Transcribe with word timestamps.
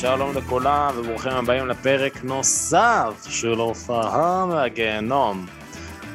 שלום 0.00 0.36
לכולם 0.36 0.94
וברוכים 0.98 1.32
הבאים 1.32 1.68
לפרק 1.68 2.24
נוסף 2.24 3.26
של 3.28 3.58
הופעה 3.58 4.46
מהגיהנום 4.46 5.46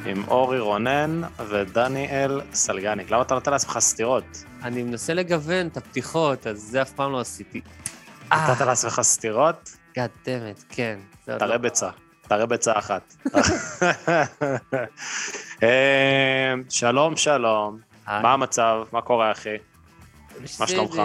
עם 0.06 0.24
אורי 0.28 0.60
רונן 0.60 1.22
ודניאל 1.50 2.42
סלגניק. 2.54 3.12
למה 3.12 3.22
אתה 3.22 3.34
נותן 3.34 3.52
לעצמך 3.52 3.80
סטירות? 3.80 4.44
אני 4.64 4.84
מנסה 4.84 5.14
לגוון 5.14 5.68
את 5.68 5.78
הפתיחות, 5.78 6.48
אז 6.48 6.58
זה 6.60 6.82
אף 6.82 6.92
פעם 6.92 7.12
לא 7.12 7.20
עשיתי. 7.20 7.62
נתת 8.32 8.62
לעצמך 8.62 9.02
סטירות? 9.02 9.78
God 9.94 10.26
damn 10.26 10.60
it, 10.60 10.64
כן. 10.70 11.00
תראה 11.26 11.48
לא- 11.48 11.58
ביצה, 11.58 11.90
תראה 12.28 12.46
ביצה 12.46 12.78
אחת. 12.78 13.16
אה, 15.64 16.54
שלום, 16.70 17.18
שלום. 17.18 17.80
מה 18.08 18.34
המצב? 18.34 18.84
מה 18.92 19.02
קורה, 19.02 19.32
אחי? 19.32 19.56
מה 20.60 20.68
שלומך? 20.68 21.02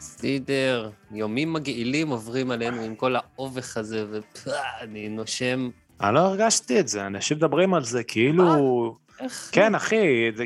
בסדר. 0.00 0.90
יומים 1.10 1.52
מגעילים 1.52 2.08
עוברים 2.08 2.50
עלינו 2.50 2.82
עם 2.82 2.94
כל 2.94 3.14
האובך 3.16 3.76
הזה, 3.76 4.06
ואני 4.10 5.08
נושם... 5.08 5.70
אני 6.00 6.14
לא 6.14 6.20
הרגשתי 6.20 6.80
את 6.80 6.88
זה, 6.88 7.06
אנשים 7.06 7.36
מדברים 7.36 7.74
על 7.74 7.84
זה 7.84 8.04
כאילו... 8.04 8.96
איך? 9.20 9.48
כן, 9.52 9.74
אחי, 9.74 10.32
זה 10.36 10.44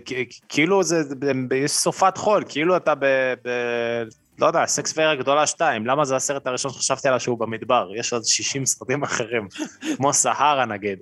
כאילו 0.48 0.82
זה, 0.82 1.02
יש 1.54 1.70
סופת 1.70 2.16
חול, 2.16 2.44
כאילו 2.48 2.76
אתה 2.76 2.94
ב... 2.94 3.04
ב 3.44 3.48
לא 4.38 4.46
יודע, 4.46 4.66
סקס 4.66 4.92
פיירה 4.92 5.14
גדולה 5.14 5.46
2, 5.46 5.86
למה 5.86 6.04
זה 6.04 6.16
הסרט 6.16 6.46
הראשון 6.46 6.70
שחשבתי 6.70 7.08
עליו 7.08 7.20
שהוא 7.20 7.38
במדבר? 7.38 7.88
יש 7.96 8.12
עוד 8.12 8.24
60 8.24 8.66
סרטים 8.66 9.02
אחרים, 9.02 9.48
כמו 9.96 10.12
סהרה 10.12 10.66
נגיד, 10.66 10.98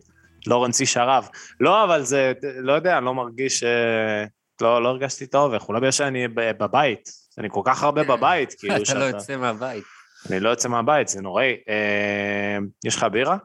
לורנס 0.46 0.80
איש 0.80 0.96
הרב. 0.96 1.28
לא, 1.60 1.84
אבל 1.84 2.02
זה, 2.02 2.32
לא 2.42 2.72
יודע, 2.72 2.98
אני 2.98 3.04
לא 3.04 3.14
מרגיש, 3.14 3.62
אה, 3.62 4.24
לא, 4.60 4.82
לא 4.82 4.88
הרגשתי 4.88 5.26
האובך, 5.34 5.68
אולי 5.68 5.80
בגלל 5.80 5.90
שאני 5.90 6.28
בבית, 6.28 7.21
אני 7.38 7.48
כל 7.50 7.60
כך 7.64 7.82
הרבה 7.82 8.04
בבית, 8.04 8.54
כאילו 8.58 8.74
אתה 8.74 8.80
לא 8.80 8.84
שאתה... 8.84 9.16
יוצא 9.16 9.36
מהבית. 9.36 9.84
אני 10.30 10.40
לא 10.40 10.48
יוצא 10.50 10.68
מהבית, 10.68 11.08
זה 11.08 11.22
נוראי. 11.22 11.56
אה, 11.68 12.58
יש 12.84 12.96
לך 12.96 13.06
בירה? 13.12 13.36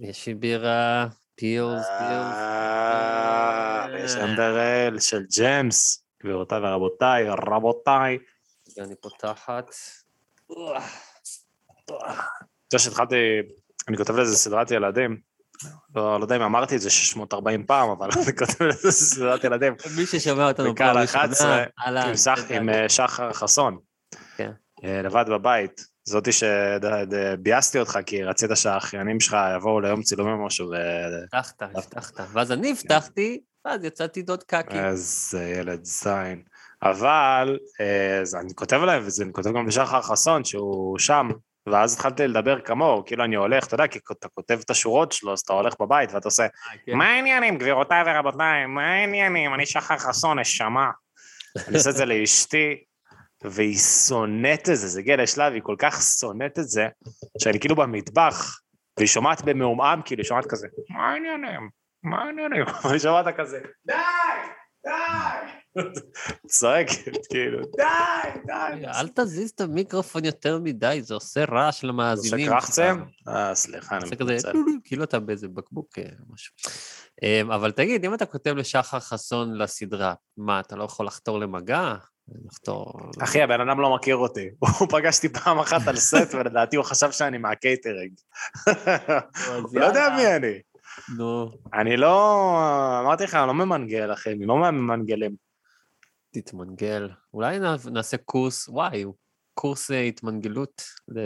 יש 0.00 0.26
לי 0.26 0.34
בירה, 0.34 1.06
פילס. 1.34 1.86
אה, 2.00 3.86
יש 3.98 4.16
אמברל 4.16 4.98
של 5.00 5.22
ג'מס, 5.38 6.04
גבירותיי 6.22 6.58
ורבותיי, 6.58 7.24
רבותיי. 7.28 8.18
אני 8.78 8.94
פותחת. 9.00 9.74
אתה 11.84 11.94
יודע 12.72 12.78
שהתחלתי, 12.78 13.16
אני 13.88 13.96
כותב 13.96 14.16
לזה 14.16 14.36
סדרת 14.36 14.70
ילדים, 14.70 15.20
לא, 15.94 16.18
לא 16.20 16.24
יודע 16.24 16.36
אם 16.36 16.42
אמרתי 16.42 16.76
את 16.76 16.80
זה 16.80 16.90
640 16.90 17.66
פעם, 17.66 17.90
אבל 17.90 18.08
אני 18.16 18.36
כותב 18.36 18.64
לזה 18.64 18.92
סדרת 18.92 19.44
ילדים. 19.44 19.74
מי 19.96 20.06
ששומע 20.06 20.48
אותנו 20.48 20.76
פעם 20.76 20.96
ראשונה, 20.96 21.24
11, 21.24 21.64
אהלן. 21.86 22.12
עם 22.50 22.68
אה, 22.68 22.88
שחר 22.88 23.32
חסון. 23.32 23.78
כן. 24.36 24.50
אה, 24.84 25.02
לבד 25.02 25.24
בבית. 25.28 25.80
זאתי 26.04 26.30
שביאסתי 26.32 27.78
אותך, 27.78 27.98
כי 28.06 28.24
רצית 28.24 28.50
שהאחיינים 28.54 29.20
שלך 29.20 29.36
יבואו 29.56 29.80
ליום 29.80 30.02
צילומים 30.02 30.40
או 30.40 30.46
משהו. 30.46 30.70
הבטחת, 30.74 31.62
הבטחת. 31.62 32.20
ואז 32.32 32.52
אני 32.52 32.70
הבטחתי, 32.70 33.40
ואז 33.64 33.84
יצאתי 33.84 34.22
דוד 34.22 34.42
קקי. 34.42 34.78
איזה 34.78 35.44
ילד 35.44 35.84
זין. 35.84 36.42
אבל 36.82 37.58
אה, 37.80 38.40
אני 38.40 38.54
כותב 38.54 38.76
להם, 38.76 39.02
ואני 39.18 39.32
כותב 39.32 39.50
גם 39.50 39.66
לשחר 39.66 40.02
חסון 40.02 40.44
שהוא 40.44 40.98
שם, 40.98 41.28
ואז 41.72 41.94
התחלתי 41.94 42.28
לדבר 42.28 42.60
כמוהו, 42.60 43.04
כאילו 43.04 43.24
אני 43.24 43.36
הולך, 43.36 43.66
אתה 43.66 43.74
יודע, 43.74 43.86
כי 43.86 43.98
אתה 44.12 44.28
כותב 44.28 44.58
את 44.64 44.70
השורות 44.70 45.12
שלו, 45.12 45.32
אז 45.32 45.40
אתה 45.40 45.52
הולך 45.52 45.74
בבית 45.80 46.12
ואתה 46.12 46.28
עושה, 46.28 46.46
כן. 46.86 46.96
מה 46.96 47.04
העניינים, 47.04 47.58
גבירותיי 47.58 48.02
ורבותיי, 48.06 48.66
מה 48.66 48.82
העניינים, 48.82 49.54
אני 49.54 49.66
שחר 49.66 49.98
חסון, 49.98 50.38
נשמה. 50.38 50.90
אני 51.68 51.76
עושה 51.76 51.90
את 51.90 51.96
זה 51.96 52.04
לאשתי, 52.04 52.84
והיא 53.44 53.78
שונאת 53.78 54.60
את 54.60 54.76
זה, 54.76 54.88
זה 54.88 55.00
הגיע 55.00 55.16
לשלב, 55.16 55.52
היא 55.52 55.62
כל 55.62 55.76
כך 55.78 56.02
שונאת 56.20 56.58
את 56.58 56.68
זה, 56.68 56.88
שאני 57.38 57.60
כאילו 57.60 57.76
במטבח, 57.76 58.60
והיא 58.96 59.08
שומעת 59.08 59.42
במעומעם, 59.42 60.02
כאילו, 60.04 60.22
היא 60.22 60.28
שומעת 60.28 60.46
כזה, 60.46 60.68
מה 60.90 61.10
העניינים? 61.10 61.68
מה 62.02 62.22
העניינים? 62.22 62.64
ואני 62.84 62.98
שומעת 62.98 63.36
כזה, 63.36 63.60
די, 63.86 63.94
די! 64.84 65.57
צועקת, 66.46 67.26
כאילו, 67.30 67.62
די, 67.76 68.40
די. 68.46 68.86
אל 68.86 69.08
תזיז 69.14 69.50
את 69.50 69.60
המיקרופון 69.60 70.24
יותר 70.24 70.58
מדי, 70.58 71.00
זה 71.02 71.14
עושה 71.14 71.44
רעש 71.44 71.84
למאזינים. 71.84 72.48
קרחצם? 72.48 73.02
אה, 73.28 73.54
סליחה, 73.54 73.96
אני 73.96 74.04
עושה 74.04 74.14
מתנצל. 74.14 74.52
כאילו 74.84 75.04
אתה 75.04 75.20
באיזה 75.20 75.48
בקבוק, 75.48 75.98
אה, 75.98 76.04
משהו. 76.30 76.54
אה, 77.22 77.40
אבל 77.40 77.72
תגיד, 77.72 78.04
אם 78.04 78.14
אתה 78.14 78.26
כותב 78.26 78.54
לשחר 78.56 79.00
חסון 79.00 79.58
לסדרה, 79.58 80.14
מה, 80.36 80.60
אתה 80.60 80.76
לא 80.76 80.84
יכול 80.84 81.06
לחתור 81.06 81.38
למגע? 81.38 81.94
לחתור... 82.46 83.00
אחי, 83.22 83.42
הבן 83.42 83.60
אדם 83.60 83.80
לא 83.80 83.94
מכיר 83.94 84.16
אותי. 84.16 84.48
הוא 84.58 84.88
פגש 84.90 85.16
אותי 85.16 85.28
פעם 85.28 85.58
אחת 85.58 85.88
על 85.88 85.96
סט, 85.96 86.34
ולדעתי 86.34 86.76
הוא 86.76 86.84
חשב 86.84 87.10
שאני 87.10 87.38
מהקייטרינג. 87.38 88.12
הוא 89.62 89.80
לא 89.80 89.84
יודע 89.84 90.08
מי 90.16 90.36
אני. 90.36 90.58
נו, 91.16 91.50
אני 91.74 91.96
לא... 91.96 93.00
אמרתי 93.00 93.24
לך, 93.24 93.34
אני 93.34 93.46
לא 93.46 93.54
ממנגל, 93.54 94.12
אחי, 94.12 94.32
אני 94.32 94.46
לא 94.46 94.56
מהממנגלים. 94.56 95.47
תתמנגל. 96.42 97.08
אולי 97.34 97.58
נעשה 97.90 98.16
קורס, 98.16 98.68
וואי, 98.68 99.04
קורס 99.54 99.90
אה, 99.90 100.00
התמנגלות. 100.00 100.82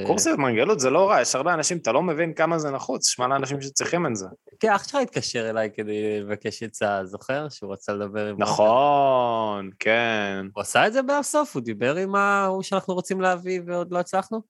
קורס 0.06 0.26
התמנגלות 0.26 0.80
זה 0.80 0.90
לא 0.90 1.10
רע, 1.10 1.20
יש 1.20 1.34
הרבה 1.34 1.54
אנשים, 1.54 1.78
אתה 1.78 1.92
לא 1.92 2.02
מבין 2.02 2.34
כמה 2.34 2.58
זה 2.58 2.70
נחוץ, 2.70 3.08
יש 3.08 3.18
מלא 3.18 3.36
אנשים 3.36 3.60
שצריכים 3.60 4.06
את 4.06 4.16
זה. 4.16 4.26
כן, 4.60 4.72
אח 4.72 4.84
שלך 4.84 4.94
התקשר 4.94 5.50
אליי 5.50 5.70
כדי 5.74 6.20
לבקש 6.20 6.62
עצה, 6.62 7.00
זוכר? 7.04 7.48
שהוא 7.48 7.72
רצה 7.72 7.92
לדבר 7.92 8.26
עם... 8.26 8.36
נכון, 8.38 9.70
כן. 9.78 10.46
הוא 10.54 10.60
עשה 10.60 10.86
את 10.86 10.92
זה 10.92 11.00
בסוף, 11.02 11.54
הוא 11.54 11.62
דיבר 11.62 11.96
עם 11.96 12.14
ההוא 12.14 12.62
שאנחנו 12.62 12.94
רוצים 12.94 13.20
להביא 13.20 13.60
ועוד 13.66 13.92
לא 13.92 13.98
הצלחנו? 13.98 14.42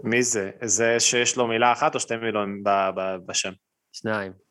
מי 0.00 0.22
זה? 0.22 0.50
זה 0.62 1.00
שיש 1.00 1.36
לו 1.36 1.46
מילה 1.46 1.72
אחת 1.72 1.94
או 1.94 2.00
שתי 2.00 2.16
מילים 2.16 2.62
בשם? 3.26 3.52
שניים. 3.92 4.45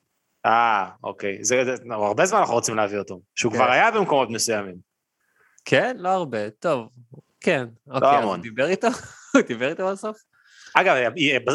אה, 0.46 0.86
אוקיי. 1.04 1.38
זה, 1.44 1.64
זה, 1.66 1.76
הרבה 1.92 2.26
זמן 2.26 2.40
אנחנו 2.40 2.54
רוצים 2.54 2.76
להביא 2.76 2.98
אותו. 2.98 3.20
שהוא 3.36 3.52
כן. 3.52 3.58
כבר 3.58 3.72
היה 3.72 3.92
במקומות 3.92 4.30
מסוימים. 4.30 4.76
כן? 5.66 5.96
לא 6.00 6.10
הרבה, 6.10 6.50
טוב. 6.50 6.90
כן, 7.42 7.66
לא 7.88 7.96
אוקיי, 7.96 8.10
המון. 8.10 8.42
דיבר 8.42 8.66
איתו? 8.68 8.88
הוא 9.34 9.42
דיבר 9.48 9.70
איתו 9.70 9.92
בסוף? 9.92 10.18
אגב, 10.74 10.96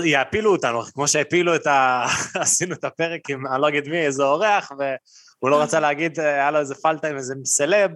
יעפילו 0.05 0.53
אותנו, 0.53 0.83
כמו 0.83 1.09
שהפילו 1.09 1.55
את 1.55 1.67
ה... 1.67 2.05
עשינו 2.41 2.75
את 2.75 2.85
הפרק 2.85 3.31
עם, 3.31 3.47
אני 3.47 3.63
לא 3.63 3.69
אגיד 3.69 3.89
מי, 3.89 3.99
איזה 3.99 4.23
אורח, 4.23 4.73
והוא 4.79 5.51
לא 5.51 5.63
רצה 5.63 5.81
להגיד, 5.81 6.21
היה 6.21 6.51
לו 6.51 6.59
איזה 6.59 6.75
פלטה 6.75 7.09
עם 7.09 7.17
איזה 7.17 7.35
סלב. 7.45 7.91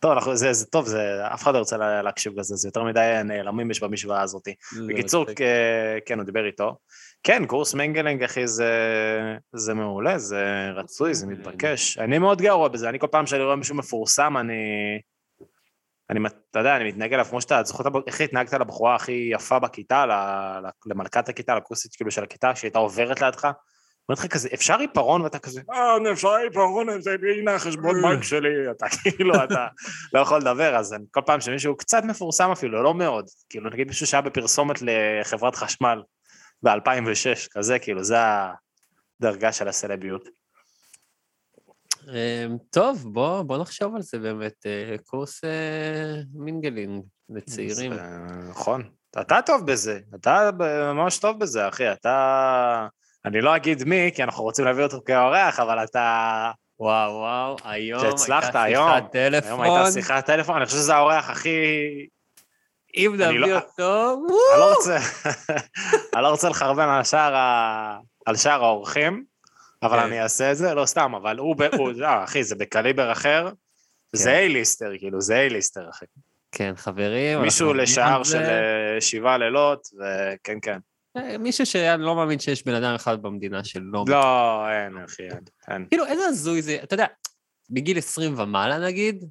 טוב, 0.00 0.12
אנחנו, 0.12 0.36
זה, 0.36 0.52
זה 0.52 0.66
טוב, 0.66 0.86
זה, 0.86 1.26
אף 1.34 1.42
אחד 1.42 1.54
לא 1.54 1.62
לה- 1.78 2.02
להקשיב 2.02 2.32
לזה, 2.38 2.56
זה 2.56 2.68
יותר 2.68 2.82
מדי 2.82 3.20
נעלמים 3.24 3.70
יש 3.70 3.80
במשוואה 3.82 4.22
הזאת. 4.22 4.48
בקיצור, 4.88 5.24
לא, 5.28 5.32
כ- 5.36 5.42
כן, 6.06 6.18
הוא 6.18 6.26
דיבר 6.26 6.46
איתו. 6.46 6.76
כן, 7.22 7.46
קורס 7.46 7.74
מנגלינג, 7.74 8.22
אחי, 8.22 8.46
זה, 8.46 8.72
זה 9.52 9.74
מעולה, 9.74 10.18
זה 10.18 10.70
רצוי, 10.74 11.14
זה 11.14 11.26
מתבקש. 11.26 11.98
אני 11.98 12.18
מאוד 12.18 12.42
גרוע 12.42 12.68
בזה, 12.68 12.88
אני 12.88 12.98
כל 12.98 13.06
פעם 13.06 13.26
שאני 13.26 13.42
רואה 13.42 13.56
מישהו 13.56 13.74
מפורסם, 13.74 14.36
אני... 14.36 14.54
אני, 16.10 16.20
אתה 16.50 16.58
יודע, 16.58 16.76
אני 16.76 16.88
מתנהג 16.88 17.12
אליו 17.14 17.24
כמו 17.24 17.40
שאתה, 17.40 17.62
זוכר 17.64 17.84
איך 18.06 18.20
התנהגת 18.20 18.52
לבחורה 18.52 18.94
הכי 18.94 19.30
יפה 19.32 19.58
בכיתה, 19.58 20.04
למלכת 20.86 21.28
הכיתה, 21.28 21.56
לקורסית 21.56 21.94
כאילו 21.96 22.10
של 22.10 22.22
הכיתה, 22.22 22.54
שהייתה 22.54 22.78
עוברת 22.78 23.20
לידך? 23.20 23.44
אומרת 24.08 24.18
לך 24.24 24.26
כזה, 24.26 24.48
אפשר 24.54 24.78
עיפרון? 24.78 25.22
ואתה 25.22 25.38
כזה, 25.38 25.60
אה, 25.70 26.12
אפשר 26.12 26.28
עיפרון, 26.34 27.00
זה- 27.00 27.16
הנה 27.38 27.54
החשבון 27.54 28.02
בנק 28.02 28.22
שלי, 28.22 28.70
אתה 28.70 28.86
כאילו, 28.88 29.34
אתה 29.44 29.66
לא 30.14 30.20
יכול 30.20 30.38
לדבר, 30.38 30.76
אז 30.76 30.96
כל 31.10 31.20
פעם 31.26 31.40
שמישהו 31.40 31.76
קצת 31.76 32.04
מפורסם 32.04 32.50
אפילו, 32.50 32.82
לא 32.82 32.94
מאוד, 32.94 33.24
כאילו 33.50 33.70
נגיד 33.70 33.86
מישהו 33.88 34.06
שהיה 34.06 34.20
בפרסומת 34.20 34.76
לחברת 34.82 35.56
חשמל 35.56 36.02
ב-2006, 36.62 37.48
כזה, 37.50 37.78
כאילו, 37.78 38.04
זה 38.04 38.16
הדרגה 39.20 39.52
של 39.52 39.68
הסלביות. 39.68 40.28
אמ, 42.08 42.56
טוב, 42.70 43.04
בוא, 43.12 43.42
בוא 43.42 43.58
נחשוב 43.58 43.94
על 43.94 44.02
זה 44.02 44.18
באמת, 44.18 44.66
אה, 44.66 44.96
קורס 45.04 45.44
אה, 45.44 46.14
mingling. 46.34 47.04
לצעירים. 47.30 47.92
נכון. 48.50 48.82
אתה 49.20 49.42
טוב 49.46 49.66
בזה, 49.66 50.00
אתה 50.14 50.50
ממש 50.94 51.18
טוב 51.18 51.40
בזה, 51.40 51.68
אחי. 51.68 51.92
אתה... 51.92 52.86
אני 53.24 53.40
לא 53.40 53.56
אגיד 53.56 53.84
מי, 53.84 54.10
כי 54.14 54.22
אנחנו 54.22 54.44
רוצים 54.44 54.64
להביא 54.64 54.84
אותו 54.84 55.00
כאורח, 55.04 55.60
אבל 55.60 55.84
אתה... 55.84 56.50
וואו, 56.80 57.12
וואו, 57.12 57.56
היום 57.64 58.00
שהצלחת, 58.00 58.44
הייתה 58.44 58.62
היום. 58.62 58.90
שיחת 58.90 59.12
טלפון. 59.12 59.50
היום 59.50 59.60
הייתה 59.60 59.92
שיחת 59.92 60.26
טלפון, 60.26 60.56
אני 60.56 60.66
חושב 60.66 60.78
שזה 60.78 60.94
האורח 60.94 61.30
הכי... 61.30 61.50
אם 62.96 63.12
נביא 63.14 63.38
לא- 63.38 63.56
אותו, 63.56 64.12
אני 64.52 64.60
לא 64.60 64.74
רוצה... 64.74 64.98
אני 66.14 66.22
לא 66.22 66.28
רוצה 66.28 66.48
לחרבן 66.48 66.88
על 68.26 68.36
שאר 68.36 68.64
האורחים, 68.64 69.24
אבל 69.82 69.98
כן. 69.98 70.06
אני 70.06 70.22
אעשה 70.22 70.52
את 70.52 70.56
זה, 70.56 70.74
לא 70.74 70.86
סתם, 70.86 71.14
אבל 71.14 71.38
הוא... 71.38 71.56
אה, 72.04 72.24
אחי, 72.24 72.44
זה 72.44 72.54
בקליבר 72.54 73.12
אחר. 73.12 73.48
זה 74.12 74.30
כן. 74.30 74.36
אייליסטר, 74.36 74.90
כאילו, 74.98 75.20
זה 75.20 75.34
אייליסטר, 75.34 75.90
אחי. 75.90 76.04
כן, 76.52 76.72
חברים. 76.76 77.42
מישהו 77.42 77.74
לשער 77.74 78.24
של 78.24 78.30
זה. 78.30 78.38
אה, 78.94 79.00
שבעה 79.00 79.38
לילות, 79.38 79.88
וכן, 79.94 80.58
כן. 80.62 80.78
אה, 81.16 81.38
מישהו 81.38 81.66
שאני 81.66 82.02
לא 82.02 82.16
מאמין 82.16 82.38
שיש 82.38 82.64
בן 82.64 82.74
אדם 82.74 82.94
אחד 82.94 83.22
במדינה 83.22 83.64
שלא... 83.64 84.04
לא, 84.08 84.64
אין, 84.70 85.04
אחי. 85.04 85.22
אין. 85.68 85.86
כאילו, 85.88 86.06
איזה 86.06 86.24
הזוי 86.26 86.62
זה, 86.62 86.78
אתה 86.82 86.94
יודע, 86.94 87.06
בגיל 87.70 87.98
20 87.98 88.38
ומעלה 88.38 88.78
נגיד, 88.78 89.24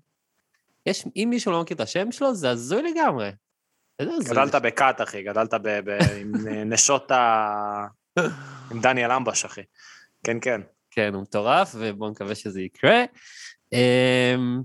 יש, 0.85 1.05
אם 1.15 1.27
מישהו 1.29 1.51
לא 1.51 1.61
מכיר 1.61 1.75
את 1.75 1.81
השם 1.81 2.11
שלו, 2.11 2.35
זה 2.35 2.49
הזוי 2.49 2.81
לגמרי. 2.81 3.31
גדלת. 4.01 4.55
בכת, 4.55 4.95
אחי, 5.03 5.23
גדלת 5.23 5.53
עם 6.19 6.31
נשות 6.73 7.11
ה... 7.11 7.87
עם 8.71 8.81
דניאל 8.81 9.11
אמבש, 9.11 9.45
אחי. 9.45 9.61
כן, 10.23 10.37
כן. 10.41 10.61
כן, 10.91 11.13
הוא 11.13 11.21
מטורף, 11.21 11.75
ובואו 11.77 12.09
נקווה 12.09 12.35
שזה 12.35 12.61
יקרה. 12.61 13.03
אמ, 13.73 14.61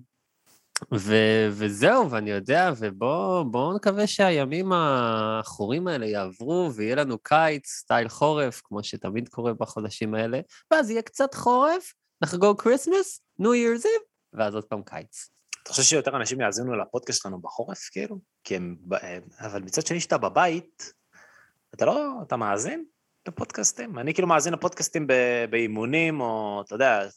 ו- 0.94 1.48
וזהו, 1.50 2.10
ואני 2.10 2.30
יודע, 2.30 2.70
ובואו 2.78 3.76
נקווה 3.76 4.06
שהימים 4.06 4.72
העכורים 4.72 5.88
האלה 5.88 6.06
יעברו, 6.06 6.70
ויהיה 6.74 6.94
לנו 6.94 7.18
קיץ, 7.18 7.66
סטייל 7.66 8.08
חורף, 8.08 8.60
כמו 8.64 8.84
שתמיד 8.84 9.28
קורה 9.28 9.54
בחודשים 9.54 10.14
האלה, 10.14 10.40
ואז 10.70 10.90
יהיה 10.90 11.02
קצת 11.02 11.34
חורף, 11.34 11.94
נחגוג 12.22 12.62
כריסמס, 12.62 13.20
ניו 13.38 13.54
יר's 13.54 13.84
איב, 13.84 14.02
ואז 14.32 14.54
עוד 14.54 14.64
פעם 14.64 14.82
קיץ. 14.82 15.28
אתה 15.62 15.70
חושב 15.70 15.82
שיותר 15.82 16.16
אנשים 16.16 16.40
יאזינו 16.40 16.76
לפודקאסט 16.76 17.22
שלנו 17.22 17.40
בחורף, 17.40 17.88
כאילו? 17.92 18.18
כי 18.44 18.56
הם... 18.56 18.76
ב- 18.88 18.96
אבל 19.40 19.62
מצד 19.62 19.86
שני, 19.86 20.00
שאתה 20.00 20.18
בבית, 20.18 20.92
אתה 21.74 21.84
לא... 21.84 22.12
אתה 22.26 22.36
מאזין 22.36 22.84
לפודקאסטים? 23.28 23.98
אני 23.98 24.14
כאילו 24.14 24.28
מאזין 24.28 24.52
לפודקאסטים 24.52 25.06
באימונים, 25.50 26.20
או, 26.20 26.62
אתה 26.66 26.74
יודע, 26.74 27.08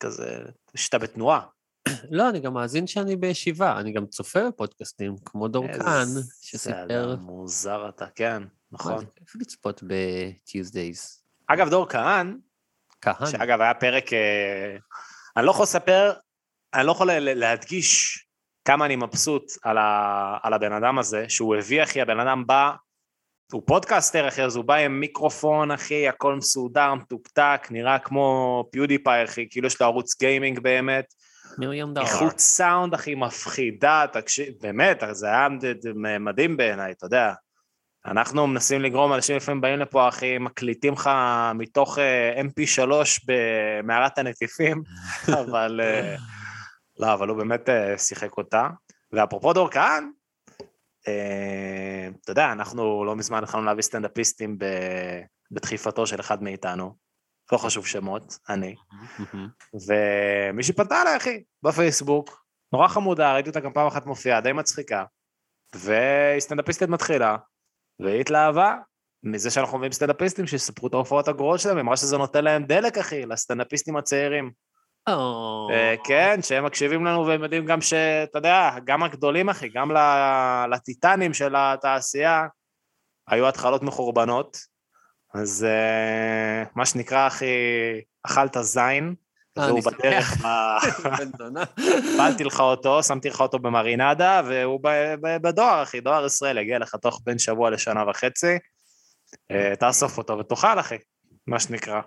כזה... 0.00 0.38
שאתה 0.74 0.98
בתנועה. 0.98 1.40
לא, 2.10 2.28
אני 2.28 2.40
גם 2.40 2.54
מאזין 2.54 2.86
שאני 2.86 3.16
בישיבה, 3.16 3.80
אני 3.80 3.92
גם 3.92 4.06
צופה 4.06 4.48
בפודקאסטים, 4.48 5.14
כמו 5.24 5.48
דור 5.48 5.66
כהן, 5.72 6.00
איזה 6.00 6.20
שסיפר... 6.40 7.16
מוזר 7.20 7.88
אתה, 7.88 8.06
כן, 8.14 8.42
נכון. 8.72 9.04
לצפות 9.40 9.82
ב-Tuesdays? 9.82 11.22
אגב, 11.46 11.70
דור 11.70 11.88
כהן, 11.88 12.38
כהן. 13.00 13.26
שאגב, 13.30 13.60
היה 13.60 13.74
פרק... 13.74 14.12
אה, 14.12 14.76
אני 15.36 15.46
לא 15.46 15.50
יכול 15.50 15.62
לספר, 15.62 16.12
אני 16.74 16.86
לא 16.86 16.92
יכול 16.92 17.10
להדגיש 17.20 18.18
כמה 18.64 18.86
אני 18.86 18.96
מבסוט 18.96 19.52
על, 19.62 19.78
ה, 19.78 20.38
על 20.42 20.52
הבן 20.52 20.72
אדם 20.72 20.98
הזה, 20.98 21.24
שהוא 21.28 21.56
הביא, 21.56 21.82
אחי, 21.82 22.00
הבן 22.00 22.20
אדם 22.20 22.46
בא, 22.46 22.70
הוא 23.52 23.62
פודקאסטר, 23.66 24.28
אחי, 24.28 24.42
אז 24.42 24.56
הוא 24.56 24.64
בא 24.64 24.74
עם 24.74 25.00
מיקרופון, 25.00 25.70
אחי, 25.70 26.08
הכל 26.08 26.34
מסודר, 26.34 26.94
מתוקתק, 26.94 27.68
נראה 27.70 27.98
כמו 27.98 28.64
PewDiePie, 28.72 29.24
אחי, 29.24 29.46
כאילו 29.50 29.66
יש 29.66 29.80
לו 29.80 29.86
ערוץ 29.86 30.18
גיימינג 30.18 30.60
באמת. 30.60 31.04
מיליון 31.58 31.94
דולר. 31.94 32.06
איכות 32.06 32.38
סאונד, 32.38 32.94
אחי, 32.94 33.14
מפחידה, 33.14 34.04
תקשיב, 34.12 34.54
באמת, 34.60 35.02
זה 35.10 35.26
היה 35.26 35.48
מדהים 36.20 36.56
בעיניי, 36.56 36.92
אתה 36.92 37.06
יודע. 37.06 37.32
אנחנו 38.06 38.46
מנסים 38.46 38.82
לגרום, 38.82 39.12
אנשים 39.12 39.36
לפעמים 39.36 39.60
באים 39.60 39.78
לפה, 39.78 40.08
אחי, 40.08 40.38
מקליטים 40.38 40.92
לך 40.92 41.10
מתוך 41.54 41.98
אה, 41.98 42.40
mp3 42.40 42.90
במערת 43.26 44.18
הנטיפים, 44.18 44.82
אבל... 45.40 45.80
אה, 45.82 46.16
לא, 46.98 47.12
אבל 47.14 47.28
הוא 47.28 47.38
באמת 47.38 47.68
אה, 47.68 47.98
שיחק 47.98 48.36
אותה. 48.36 48.68
ואפרופו 49.12 49.52
דור 49.52 49.70
כהן, 49.70 50.10
אה, 51.08 52.08
אתה 52.22 52.30
יודע, 52.30 52.52
אנחנו 52.52 53.04
לא 53.04 53.16
מזמן 53.16 53.42
התחלנו 53.42 53.64
להביא 53.64 53.82
סטנדאפיסטים 53.82 54.58
בדחיפתו 55.50 56.06
של 56.06 56.20
אחד 56.20 56.42
מאיתנו, 56.42 56.96
לא 57.52 57.58
חשוב 57.58 57.86
שמות, 57.86 58.38
אני. 58.48 58.74
מהמם. 59.18 59.48
ומישהי 60.52 60.74
פנתה 60.74 61.02
אליי, 61.02 61.16
אחי, 61.16 61.42
בפייסבוק, 61.62 62.44
נורא 62.72 62.88
חמודה, 62.88 63.34
ראיתי 63.34 63.48
אותה 63.48 63.60
גם 63.60 63.72
פעם 63.72 63.86
אחת 63.86 64.06
מופיעה, 64.06 64.40
די 64.40 64.52
מצחיקה, 64.52 65.04
והיא 65.74 66.40
סטנדאפיסטית 66.40 66.88
מתחילה, 66.88 67.36
והיא 68.00 68.20
התלהבה 68.20 68.76
מזה 69.22 69.50
שאנחנו 69.50 69.78
מביאים 69.78 69.92
סטנדאפיסטים 69.92 70.46
שיספרו 70.46 70.88
את 70.88 70.94
ההופעות 70.94 71.28
הגרועות 71.28 71.60
שלהם, 71.60 71.76
היא 71.76 71.82
אמרה 71.82 71.96
שזה 71.96 72.18
נותן 72.18 72.44
להם 72.44 72.64
דלק, 72.64 72.98
אחי, 72.98 73.26
לסטנדאפיסטים 73.26 73.96
הצעירים. 73.96 74.50
אה, 75.70 75.94
כן, 76.04 76.42
שהם 76.42 76.64
מקשיבים 76.64 77.04
לנו 77.04 77.26
והם 77.26 77.42
יודעים 77.42 77.66
גם 77.66 77.80
שאתה 77.80 78.38
יודע, 78.38 78.70
גם 78.84 79.02
הגדולים, 79.02 79.48
אחי, 79.48 79.68
גם 79.68 79.90
לטיטנים 80.70 81.34
של 81.34 81.54
התעשייה, 81.56 82.46
היו 83.28 83.48
התחלות 83.48 83.82
מחורבנות, 83.82 84.58
אז 85.34 85.66
אה, 85.68 86.64
מה 86.74 86.86
שנקרא, 86.86 87.26
אחי, 87.26 87.46
אכלת 88.22 88.56
זין, 88.60 89.14
אה, 89.58 89.66
והוא 89.66 89.80
בדרך. 89.82 90.32
קיבלתי 92.12 92.44
לך 92.50 92.60
אותו, 92.60 93.02
שמתי 93.02 93.28
לך 93.28 93.40
אותו 93.40 93.58
במרינדה, 93.58 94.42
והוא 94.46 94.80
בדואר, 95.42 95.82
אחי, 95.82 96.00
דואר 96.00 96.26
ישראל 96.26 96.58
יגיע 96.58 96.78
לך 96.78 96.94
תוך 96.94 97.20
בין 97.24 97.38
שבוע 97.38 97.70
לשנה 97.70 98.10
וחצי. 98.10 98.58
תאסוף 99.80 100.18
אותו 100.18 100.38
ותאכל, 100.38 100.80
אחי, 100.80 100.96
מה 101.46 101.60
שנקרא. 101.60 102.00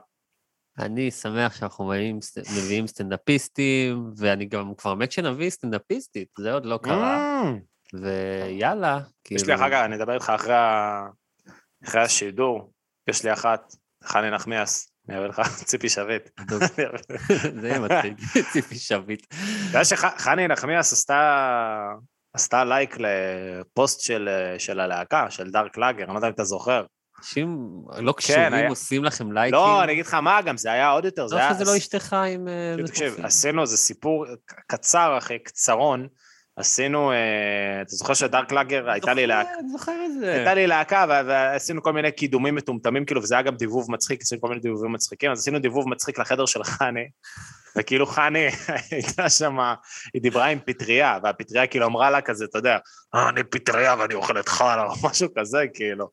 אני 0.81 1.12
שמח 1.12 1.56
שאנחנו 1.56 1.86
מביאים, 1.88 2.19
מביאים 2.57 2.88
סטנדאפיסטים, 2.88 4.12
ואני 4.18 4.45
גם 4.45 4.75
כבר 4.75 4.94
מת 4.94 5.12
שנביא 5.12 5.50
סטנדאפיסטית, 5.50 6.28
זה 6.39 6.54
עוד 6.54 6.66
לא 6.66 6.80
קרה. 6.83 7.44
Mm. 7.44 7.98
ויאללה, 8.01 9.00
כאילו... 9.24 9.42
יש 9.42 9.48
לי 9.48 9.56
אחר 9.56 9.69
כך, 9.69 9.81
אני 9.86 9.95
אדבר 9.95 10.13
איתך 10.13 10.31
אחרי 10.36 10.54
ה- 10.54 11.07
אחרי 11.83 12.01
השידור, 12.01 12.72
יש 13.10 13.24
לי 13.25 13.33
אחת, 13.33 13.75
חני 14.04 14.31
נחמיאס, 14.31 14.92
אני 15.10 15.18
אביא 15.18 15.28
לך 15.28 15.42
ציפי 15.69 15.89
שביט. 15.89 16.30
זה 17.62 17.68
יהיה 17.68 17.80
מצחיק, 17.80 18.13
ציפי 18.54 18.75
שביט. 18.75 19.25
אתה 19.30 19.38
יודע 19.69 19.86
שחני 19.86 20.48
נחמיאס 20.48 20.94
עשתה, 20.94 21.92
עשתה 22.33 22.63
לייק 22.66 22.98
לפוסט 23.00 24.01
של, 24.01 24.30
של 24.57 24.80
הלהקה, 24.80 25.31
של 25.31 25.51
דארק 25.51 25.78
לאגר, 25.78 26.04
אני 26.04 26.13
לא 26.13 26.18
יודע 26.18 26.28
אם 26.28 26.33
אתה 26.33 26.44
זוכר. 26.44 26.85
אנשים 27.21 27.71
לא 27.97 28.11
קשורים 28.11 28.42
כן, 28.42 28.54
היה- 28.54 28.69
עושים 28.69 29.04
לכם 29.04 29.31
לייקים. 29.31 29.54
לא, 29.54 29.83
אני 29.83 29.92
אגיד 29.92 30.06
לך 30.06 30.13
מה 30.13 30.42
גם, 30.42 30.57
זה 30.57 30.71
היה 30.71 30.90
עוד 30.90 31.06
יותר, 31.06 31.28
זה 31.28 31.35
לא 31.35 31.40
היה... 31.40 31.54
שזה 31.54 31.63
לא 31.63 31.78
אשתך 31.78 32.13
עם... 32.13 32.47
אה, 32.47 32.85
תקשיב. 32.87 33.16
עשינו 33.23 33.61
איזה 33.61 33.78
סיפור 33.78 34.25
קצר 34.68 35.18
אחי, 35.18 35.40
קצרון, 35.40 36.07
עשינו, 36.56 37.11
אה, 37.11 37.81
אתה 37.81 37.95
זוכר 37.95 38.13
שדארק 38.13 38.51
לאגר 38.51 38.90
הייתה 38.90 39.13
לי 39.13 39.28
להקה, 39.28 39.49
אני 39.59 39.69
זוכר 39.69 40.06
את 40.06 40.19
זה. 40.19 40.33
הייתה 40.33 40.54
לי 40.54 40.68
להקה 40.68 41.06
ועשינו 41.28 41.83
כל 41.83 41.94
מיני 41.94 42.11
קידומים 42.11 42.56
מטומטמים, 42.56 43.06
כאילו, 43.06 43.21
וזה 43.23 43.35
היה 43.35 43.42
גם 43.42 43.56
דיבוב 43.56 43.92
מצחיק, 43.92 44.21
עשינו 44.21 44.42
כל 44.42 44.47
מיני 44.47 44.61
דיבובים 44.61 44.92
מצחיקים, 44.92 45.31
אז 45.31 45.40
עשינו 45.40 45.59
דיבוב 45.59 45.90
מצחיק 45.90 46.19
לחדר 46.19 46.45
של 46.45 46.63
חני, 46.63 47.06
וכאילו 47.78 48.06
חני 48.06 48.47
הייתה 48.92 49.30
שם, 49.30 49.57
היא 50.13 50.21
דיברה 50.21 50.45
עם 50.45 50.59
פטריה, 50.66 51.19
והפטריה 51.23 51.68
כאילו 51.68 51.85
אמרה 51.85 52.09
לה 52.09 52.21
כזה, 52.21 52.45
אתה 52.45 52.57
יודע, 52.57 52.78
אה, 53.16 53.30
אני 53.30 53.44
פטריה 53.44 53.95
ואני 53.99 54.13
אוכלת 54.13 54.49
חרא, 54.49 54.85
או 54.85 55.09
משהו 55.09 55.28
כזה, 55.37 55.63
כאילו. 55.73 56.09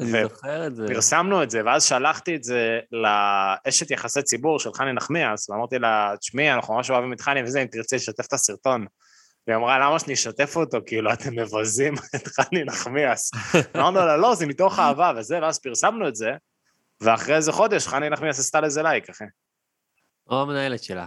אני 0.00 0.22
זוכר 0.22 0.66
את 0.66 0.76
זה. 0.76 0.86
פרסמנו 0.88 1.42
את 1.42 1.50
זה, 1.50 1.60
ואז 1.64 1.84
שלחתי 1.84 2.36
את 2.36 2.44
זה 2.44 2.80
לאשת 2.92 3.90
יחסי 3.90 4.22
ציבור 4.22 4.58
של 4.58 4.72
חני 4.74 4.92
נחמיאס, 4.92 5.50
ואמרתי 5.50 5.78
לה, 5.78 6.14
תשמעי, 6.20 6.52
אנחנו 6.52 6.74
ממש 6.74 6.90
אוהבים 6.90 7.12
את 7.12 7.20
חני 7.20 7.42
וזה, 7.42 7.62
אם 7.62 7.66
תרצי 7.66 7.96
לשתף 7.96 8.26
את 8.26 8.32
הסרטון. 8.32 8.86
והיא 9.46 9.56
אמרה, 9.56 9.78
למה 9.78 9.98
שאני 9.98 10.14
אשתף 10.14 10.56
אותו? 10.56 10.78
כאילו, 10.86 11.12
אתם 11.12 11.38
מבזים 11.38 11.94
את 12.16 12.28
חני 12.28 12.64
נחמיאס. 12.64 13.30
אמרנו 13.76 13.98
לה, 13.98 14.16
לא, 14.16 14.34
זה 14.34 14.46
מתוך 14.46 14.78
אהבה 14.78 15.12
וזה, 15.16 15.38
ואז 15.42 15.58
פרסמנו 15.58 16.08
את 16.08 16.16
זה, 16.16 16.32
ואחרי 17.00 17.36
איזה 17.36 17.52
חודש 17.52 17.86
חני 17.86 18.10
נחמיאס 18.10 18.38
עשתה 18.38 18.60
לזה 18.60 18.82
לייק, 18.82 19.10
אחי. 19.10 19.24
או 20.30 20.42
המנהלת 20.42 20.82
שלה. 20.82 21.06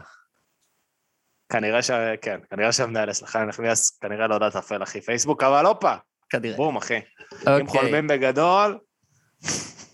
כנראה 1.50 1.82
ש... 1.82 1.92
כן, 2.22 2.40
כנראה 2.50 2.72
שהמנהלת 2.72 3.16
של 3.16 3.26
חני 3.26 3.46
נחמיאס 3.46 3.98
כנראה 4.00 4.28
לא 4.28 4.34
יודעת 4.34 4.56
אפל, 4.56 4.84
אחי, 4.84 5.02
פייסבוק, 5.02 5.44
אבל 5.44 5.66
הופה, 5.66 5.96
כנראה. 6.30 6.58
בום, 6.58 6.78
אחי. 6.78 6.96
אם 6.98 7.02
אוקיי. 7.48 7.68
חולמים 7.68 8.08
בגדול, 8.08 8.78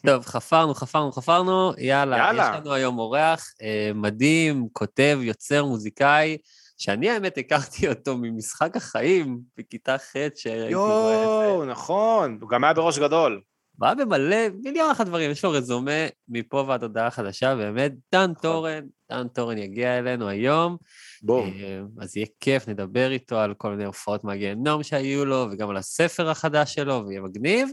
טוב, 0.06 0.26
חפרנו, 0.26 0.74
חפרנו, 0.74 1.12
חפרנו, 1.12 1.74
יאללה. 1.78 2.18
יאללה. 2.18 2.52
יש 2.54 2.60
לנו 2.60 2.74
היום 2.74 3.00
אורח 3.00 3.46
אה, 3.62 3.92
מדהים, 3.96 4.68
כותב, 4.74 5.20
יוצר, 5.22 5.66
מוזיקאי, 5.66 6.38
שאני 6.78 7.10
האמת 7.10 7.38
הכרתי 7.38 7.90
אותו 7.90 8.18
ממשחק 8.18 8.76
החיים 8.76 9.40
בכיתה 9.58 9.98
ח' 9.98 10.16
שהייתי. 10.36 10.72
יואו, 10.72 11.66
נכון, 11.66 12.38
הוא 12.42 12.50
גם 12.50 12.64
היה 12.64 12.74
בראש 12.74 13.00
גדול. 13.00 13.42
בא 13.78 13.94
במלא, 13.94 14.50
מיליון 14.64 14.92
אחת 14.92 15.06
דברים, 15.06 15.32
יש 15.32 15.44
לו 15.44 15.52
רזומה 15.52 16.08
מפה 16.30 16.64
ועד 16.68 16.84
הודעה 16.84 17.12
חדשה, 17.12 17.56
באמת, 17.56 17.92
דן 18.12 18.34
תורן, 18.34 18.84
דן 19.12 19.28
תורן 19.28 19.58
יגיע 19.58 19.98
אלינו 19.98 20.28
היום. 20.28 20.78
בום. 21.24 21.48
אה, 21.48 21.82
אז 22.00 22.18
יהיה 22.18 22.28
כיף, 22.40 22.68
נדבר 22.68 23.12
איתו 23.12 23.40
על 23.40 23.54
כל 23.54 23.72
מיני 23.72 23.86
הופעות 23.86 24.24
מהגיהנום 24.24 24.84
שהיו 24.84 25.26
לו, 25.26 25.48
וגם 25.52 25.70
על 25.70 25.78
הספר 25.78 26.30
החדש 26.30 26.74
שלו, 26.74 27.04
ויהיה 27.08 27.22
מגניב. 27.22 27.70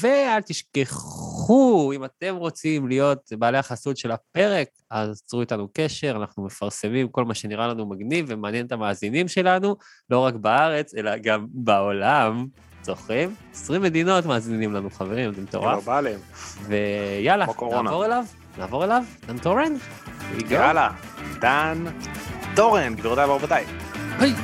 ואל 0.00 0.40
תשכחו, 0.40 1.92
אם 1.96 2.04
אתם 2.04 2.36
רוצים 2.36 2.88
להיות 2.88 3.32
בעלי 3.38 3.58
החסות 3.58 3.96
של 3.96 4.10
הפרק, 4.10 4.68
אז 4.90 5.22
צרו 5.22 5.40
איתנו 5.40 5.68
קשר, 5.72 6.16
אנחנו 6.16 6.44
מפרסמים 6.44 7.08
כל 7.08 7.24
מה 7.24 7.34
שנראה 7.34 7.68
לנו 7.68 7.86
מגניב 7.86 8.26
ומעניין 8.28 8.66
את 8.66 8.72
המאזינים 8.72 9.28
שלנו, 9.28 9.76
לא 10.10 10.18
רק 10.18 10.34
בארץ, 10.34 10.94
אלא 10.94 11.16
גם 11.16 11.46
בעולם. 11.50 12.46
זוכרים? 12.82 13.34
20 13.52 13.82
מדינות 13.82 14.26
מאזינים 14.26 14.72
לנו, 14.72 14.90
חברים, 14.90 15.32
זה 15.34 15.42
מטורף. 15.42 15.72
גלובליים. 15.72 16.18
ויאללה. 16.62 17.46
נעבור 17.72 18.04
אליו? 18.04 18.24
נעבור 18.58 18.84
אליו? 18.84 19.02
דן 19.26 19.38
תורן? 19.38 19.72
יאללה, 20.50 20.90
דן 21.40 21.84
תורן, 22.56 22.94
גבירותיי 22.94 23.24
ורבותיי. 23.24 23.66
היי. 24.18 24.34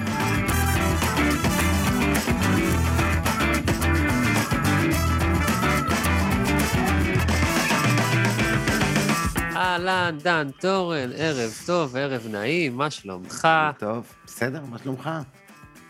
אהלן, 9.57 10.19
דן 10.23 10.49
תורן, 10.61 11.11
ערב 11.16 11.50
טוב, 11.66 11.97
ערב 11.97 12.26
נעים, 12.31 12.76
מה 12.76 12.90
שלומך? 12.90 13.49
טוב, 13.78 14.07
בסדר, 14.26 14.61
מה 14.71 14.78
שלומך? 14.78 15.11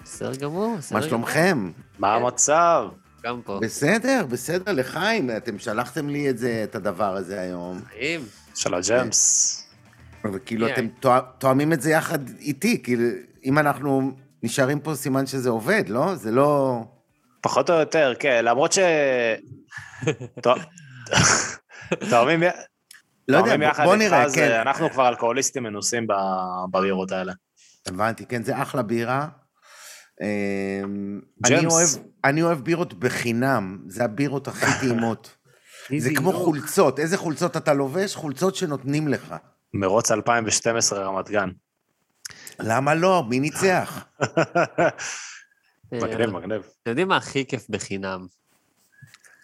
בסדר 0.05 0.35
גמור, 0.35 0.77
בסדר 0.79 0.95
מה 0.95 1.01
גמור. 1.01 1.09
שלומכם? 1.09 1.71
מה 1.99 2.15
המצב? 2.15 2.89
גם 3.25 3.41
פה. 3.45 3.59
בסדר, 3.63 4.27
בסדר, 4.29 4.73
לחיים, 4.73 5.31
אתם 5.37 5.59
שלחתם 5.59 6.09
לי 6.09 6.31
את 6.31 6.39
זה, 6.39 6.61
את 6.65 6.75
הדבר 6.75 7.17
הזה 7.17 7.41
היום, 7.41 7.81
חיים. 7.89 8.21
של 8.55 8.75
הג'מס. 8.75 9.59
וכאילו. 10.33 10.69
אתם 10.69 10.87
תואמים 11.39 11.73
את 11.73 11.83
זה 11.83 11.91
יחד 11.91 12.19
איתי, 12.39 12.83
כאילו, 12.83 13.05
אם 13.45 13.59
אנחנו 13.59 14.13
נשארים 14.43 14.81
פה, 14.81 14.95
סימן 14.95 15.27
שזה 15.27 15.51
עובד, 15.51 15.85
לא? 15.89 16.15
זה 16.15 16.31
לא... 16.31 16.81
פחות 17.41 17.71
או 17.71 17.75
יותר, 17.75 18.13
כן, 18.19 18.45
למרות 18.45 18.73
ש... 18.73 18.79
תואמים 22.11 22.43
לא 23.29 23.37
יודע, 23.39 23.57
בוא- 23.57 23.65
יחד 23.65 23.85
בוא 23.85 23.95
איתך, 23.95 24.05
נראה, 24.05 24.29
זה- 24.29 24.37
כן. 24.37 24.61
אנחנו 24.61 24.91
כבר 24.91 25.09
אלכוהוליסטים 25.09 25.63
מנוסים 25.63 26.07
בבירות 26.71 27.13
האלה. 27.13 27.33
הבנתי, 27.87 28.27
כן, 28.27 28.43
זה 28.43 28.63
אחלה 28.63 28.83
בירה. 28.83 29.29
אמ, 30.23 31.21
אני. 31.45 31.67
אוהב, 31.67 31.89
אני 32.25 32.43
אוהב 32.43 32.59
בירות 32.59 32.95
בחינם, 32.95 33.79
זה 33.89 34.05
הבירות 34.05 34.49
הכי 34.49 34.67
טעימות. 34.81 35.37
זה 35.99 36.11
כמו. 36.17 36.33
חולצות, 36.33 36.99
איזה 36.99 37.17
חולצות 37.17 37.57
אתה 37.57 37.75
לובש? 37.75 38.15
חולצות 38.15 38.55
שנותנים 38.55 39.09
לך. 39.09 39.35
מרוץ 39.75 40.11
2012 40.11 41.05
רמת 41.05 41.31
גן. 41.31 41.51
למה 42.59 42.95
לא? 42.95 43.25
מי 43.29 43.41
ניצח? 43.41 44.05
מגניב, 45.93 46.31
מגניב. 46.31 46.63
אתם 46.83 46.91
יודעים 46.91 47.09
מה 47.09 47.17
הכי 47.17 47.47
כיף 47.47 47.67
בחינם? 47.71 48.27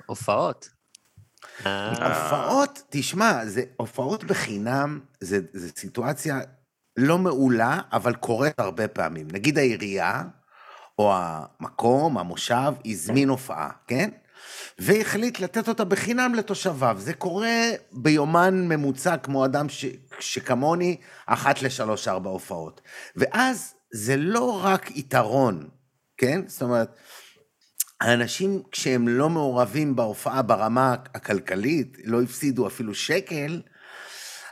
הופעות. 0.07 0.69
אה, 1.67 2.09
הופעות, 2.09 2.83
תשמע, 2.91 3.47
זה, 3.47 3.63
הופעות 3.77 4.25
בחינם, 4.25 5.01
זה, 5.21 5.41
זה 5.53 5.69
סיטואציה 5.77 6.41
לא 6.97 7.19
מעולה, 7.19 7.81
אבל 7.93 8.15
קורית 8.15 8.61
הרבה 8.61 8.89
פעמים. 8.89 9.29
נגיד 9.33 9.59
העירייה, 9.59 10.23
או 10.99 11.13
המקום, 11.15 12.19
המושב, 12.19 12.73
הזמין 12.87 13.29
הופעה, 13.29 13.71
כן? 13.87 14.11
והחליט 14.79 15.41
לתת 15.41 15.69
אותה 15.69 15.85
בחינם 15.85 16.35
לתושביו. 16.35 16.97
זה 17.01 17.15
קורה 17.15 17.71
ביומן 17.93 18.69
ממוצע, 18.69 19.17
כמו 19.17 19.45
אדם 19.45 19.69
ש, 19.69 19.85
שכמוני, 20.21 20.97
אחת 21.27 21.63
לשלוש-ארבע 21.63 22.31
הופעות. 22.31 22.81
ואז 23.17 23.75
זה 23.93 24.17
לא 24.17 24.65
רק 24.65 24.97
יתרון, 24.97 25.69
כן? 26.17 26.41
זאת 26.47 26.63
אומרת, 26.63 26.97
האנשים, 28.01 28.63
כשהם 28.73 29.09
לא 29.09 29.31
מעורבים 29.31 29.97
בהופעה 29.97 30.43
ברמה 30.43 30.95
הכלכלית, 31.15 31.97
לא 32.05 32.23
הפסידו 32.23 32.67
אפילו 32.67 32.95
שקל, 32.95 33.63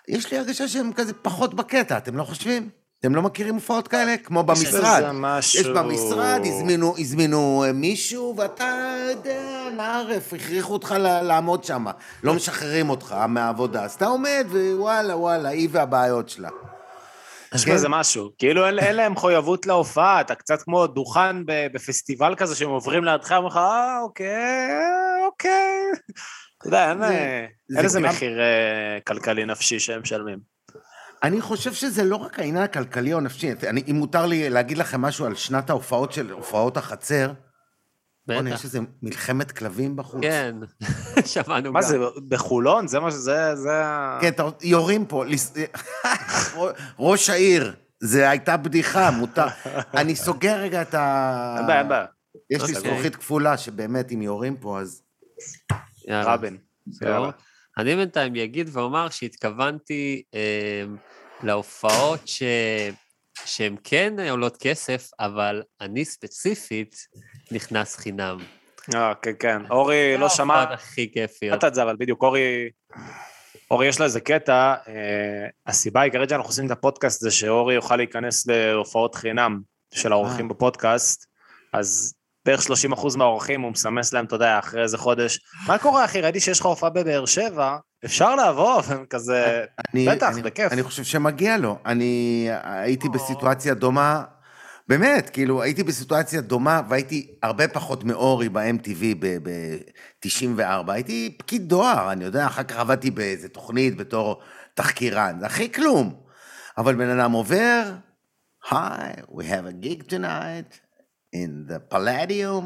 יש 0.08 0.32
לי 0.32 0.38
הרגשה 0.38 0.68
שהם 0.68 0.92
כזה 0.92 1.12
פחות 1.14 1.54
בקטע, 1.54 1.98
אתם 1.98 2.16
לא 2.16 2.24
חושבים? 2.24 2.70
אתם 3.06 3.14
לא 3.14 3.22
מכירים 3.22 3.54
הופעות 3.54 3.88
כאלה? 3.88 4.16
כמו 4.16 4.42
במשרד. 4.42 5.00
זה 5.00 5.12
משהו- 5.12 5.60
יש 5.60 5.66
במשרד, 5.66 6.40
הזמינו, 6.44 6.94
הזמינו 6.98 7.64
אה, 7.66 7.72
מישהו, 7.72 8.34
ואתה 8.38 8.96
יודע, 9.10 9.68
נערף, 9.76 10.32
הכריחו 10.32 10.72
אותך 10.72 10.94
לעמוד 11.00 11.64
שם. 11.64 11.84
לא 12.22 12.34
משחררים 12.34 12.90
אותך 12.90 13.12
מהעבודה. 13.28 13.84
אז 13.84 13.94
אתה 13.94 14.06
עומד, 14.06 14.46
ווואלה, 14.50 15.16
וואלה, 15.16 15.48
היא 15.48 15.68
והבעיות 15.72 16.28
שלה. 16.28 16.48
יש 17.54 17.64
כן. 17.64 17.74
בזה 17.74 17.88
משהו. 17.88 18.30
כאילו 18.38 18.66
אין 18.66 18.78
אין 18.78 18.96
להם 18.96 19.12
מחויבות 19.12 19.66
להופעה, 19.66 20.20
אתה 20.20 20.34
קצת 20.34 20.62
כמו 20.62 20.86
דוכן 20.86 21.36
בפסטיבל 21.46 22.34
כזה 22.34 22.56
שהם 22.56 22.68
עוברים 22.68 23.04
לידך, 23.04 23.32
אומרים 23.32 23.46
לך, 23.50 23.56
אה, 23.56 24.00
אוקיי, 24.02 24.68
אוקיי. 25.26 25.82
אתה 26.58 26.68
יודע, 26.68 26.90
אין 26.90 27.02
אה, 27.02 27.46
איזה 27.78 28.00
מחיר 28.00 28.40
אה, 28.40 28.98
כלכלי 29.06 29.44
נפשי 29.44 29.80
שהם 29.80 30.02
משלמים. 30.02 30.55
אני 31.22 31.40
חושב 31.40 31.72
שזה 31.72 32.04
לא 32.04 32.16
רק 32.16 32.38
העניין 32.38 32.62
הכלכלי 32.64 33.12
או 33.12 33.18
הנפשי. 33.18 33.52
אני, 33.68 33.82
אם 33.90 33.96
מותר 33.96 34.26
לי 34.26 34.50
להגיד 34.50 34.78
לכם 34.78 35.00
משהו 35.00 35.26
על 35.26 35.34
שנת 35.34 35.70
ההופעות 35.70 36.12
של 36.12 36.30
הופעות 36.30 36.76
החצר, 36.76 37.32
בוא'נה, 38.26 38.50
בטח. 38.50 38.58
יש 38.58 38.64
איזה 38.64 38.80
מלחמת 39.02 39.52
כלבים 39.52 39.96
בחוץ. 39.96 40.22
כן, 40.22 40.56
שמענו 41.24 41.64
גם. 41.66 41.72
מה 41.72 41.82
זה, 41.82 41.98
בחולון? 42.28 42.88
זה 42.88 43.00
מה 43.00 43.10
שזה, 43.10 43.54
זה... 43.56 43.82
כן, 44.20 44.28
אתה, 44.28 44.48
יורים 44.62 45.06
פה. 45.06 45.24
לס- 45.24 45.54
ראש 46.98 47.30
העיר, 47.30 47.74
זה 48.00 48.30
הייתה 48.30 48.56
בדיחה, 48.56 49.10
מותר. 49.10 49.46
אני 50.00 50.16
סוגר 50.16 50.56
רגע 50.60 50.82
את 50.82 50.94
ה... 50.94 51.54
אין 51.58 51.66
בעיה, 51.66 51.80
אין 51.80 51.88
בעיה. 51.88 52.06
יש 52.50 52.62
לי 52.62 52.76
אוקיי. 52.76 52.90
זכוכית 52.90 53.16
כפולה, 53.16 53.56
שבאמת, 53.56 54.12
אם 54.12 54.22
יורים 54.22 54.56
פה, 54.56 54.80
אז... 54.80 55.02
יאללה. 56.08 56.34
רבין. 56.34 56.56
אני 57.78 57.96
בינתיים 57.96 58.34
אגיד 58.34 58.70
ואומר 58.72 59.08
שהתכוונתי 59.08 60.22
אה, 60.34 60.84
להופעות 61.42 62.28
ש... 62.28 62.42
שהן 63.44 63.76
כן 63.84 64.14
עולות 64.30 64.56
כסף, 64.56 65.10
אבל 65.20 65.62
אני 65.80 66.04
ספציפית 66.04 66.96
נכנס 67.52 67.96
חינם. 67.96 68.38
אה, 68.94 69.12
כן, 69.22 69.32
כן. 69.38 69.70
אורי 69.70 70.16
לא 70.18 70.28
שמע, 70.28 70.54
ההופעות 70.54 70.78
הכי 70.78 71.12
כיפיות. 71.12 71.60
שמעת 71.60 71.64
את 71.64 71.74
זה, 71.74 71.82
אבל 71.82 71.96
בדיוק, 71.98 72.22
אורי... 72.22 72.70
אורי, 73.70 73.86
יש 73.86 74.00
לה 74.00 74.04
איזה 74.04 74.20
קטע, 74.20 74.74
אה, 74.88 75.46
הסיבה 75.66 76.00
העיקרית 76.00 76.30
שאנחנו 76.30 76.48
עושים 76.50 76.66
את 76.66 76.70
הפודקאסט 76.70 77.20
זה 77.20 77.30
שאורי 77.30 77.74
יוכל 77.74 77.96
להיכנס 77.96 78.46
להופעות 78.46 79.14
חינם 79.14 79.60
של 79.94 80.12
האורחים 80.12 80.46
אה. 80.46 80.50
בפודקאסט, 80.50 81.26
אז 81.72 82.14
בערך 82.46 82.60
30% 82.60 83.16
מהאורחים 83.16 83.60
הוא 83.60 83.72
מסמס 83.72 84.12
להם, 84.12 84.24
אתה 84.24 84.34
יודע, 84.34 84.58
אחרי 84.58 84.82
איזה 84.82 84.98
חודש, 84.98 85.40
מה 85.66 85.78
קורה, 85.78 86.04
אחי, 86.04 86.20
ראיתי 86.20 86.40
שיש 86.40 86.60
לך 86.60 86.66
הופעה 86.66 86.90
בבאר 86.90 87.26
שבע, 87.26 87.76
אפשר 88.04 88.34
לבוא, 88.36 88.82
והם 88.88 89.04
כזה, 89.10 89.64
אני, 89.94 90.08
בטח, 90.08 90.32
אני, 90.32 90.42
בכיף. 90.42 90.72
אני 90.72 90.82
חושב 90.82 91.04
שמגיע 91.04 91.56
לו. 91.56 91.78
אני 91.86 92.48
הייתי 92.62 93.08
בסיטואציה 93.08 93.74
דומה, 93.74 94.24
באמת, 94.88 95.30
כאילו, 95.30 95.62
הייתי 95.62 95.82
בסיטואציה 95.82 96.40
דומה, 96.40 96.80
והייתי 96.88 97.38
הרבה 97.42 97.68
פחות 97.68 98.04
מאורי 98.04 98.48
ב-MTV 98.48 99.04
ב-94. 99.20 100.92
הייתי 100.92 101.36
פקיד 101.38 101.68
דואר, 101.68 102.12
אני 102.12 102.24
יודע, 102.24 102.46
אחר 102.46 102.62
כך 102.62 102.76
עבדתי 102.76 103.10
באיזה 103.10 103.48
תוכנית 103.48 103.96
בתור 103.96 104.40
תחקירן, 104.74 105.36
זה 105.40 105.46
הכי 105.46 105.72
כלום. 105.72 106.14
אבל 106.78 106.94
בן 106.94 107.18
אדם 107.18 107.32
עובר, 107.32 107.82
היי, 108.70 109.12
we 109.28 109.42
have 109.42 109.66
a 109.66 109.84
gig 109.84 110.10
tonight 110.10 110.85
in 111.34 111.66
the 111.68 111.78
Palladium, 111.94 112.64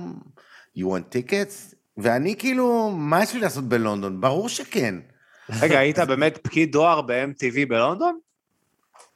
you 0.76 0.86
want 0.86 1.10
tickets? 1.12 1.74
ואני 1.96 2.36
כאילו, 2.36 2.90
מה 2.90 3.22
יש 3.22 3.34
לי 3.34 3.40
לעשות 3.40 3.64
בלונדון? 3.64 4.20
ברור 4.20 4.48
שכן. 4.48 4.94
רגע, 5.60 5.78
היית 5.78 5.98
באמת 5.98 6.38
פקיד 6.42 6.72
דואר 6.72 7.02
ב-MTV 7.02 7.68
בלונדון? 7.68 8.18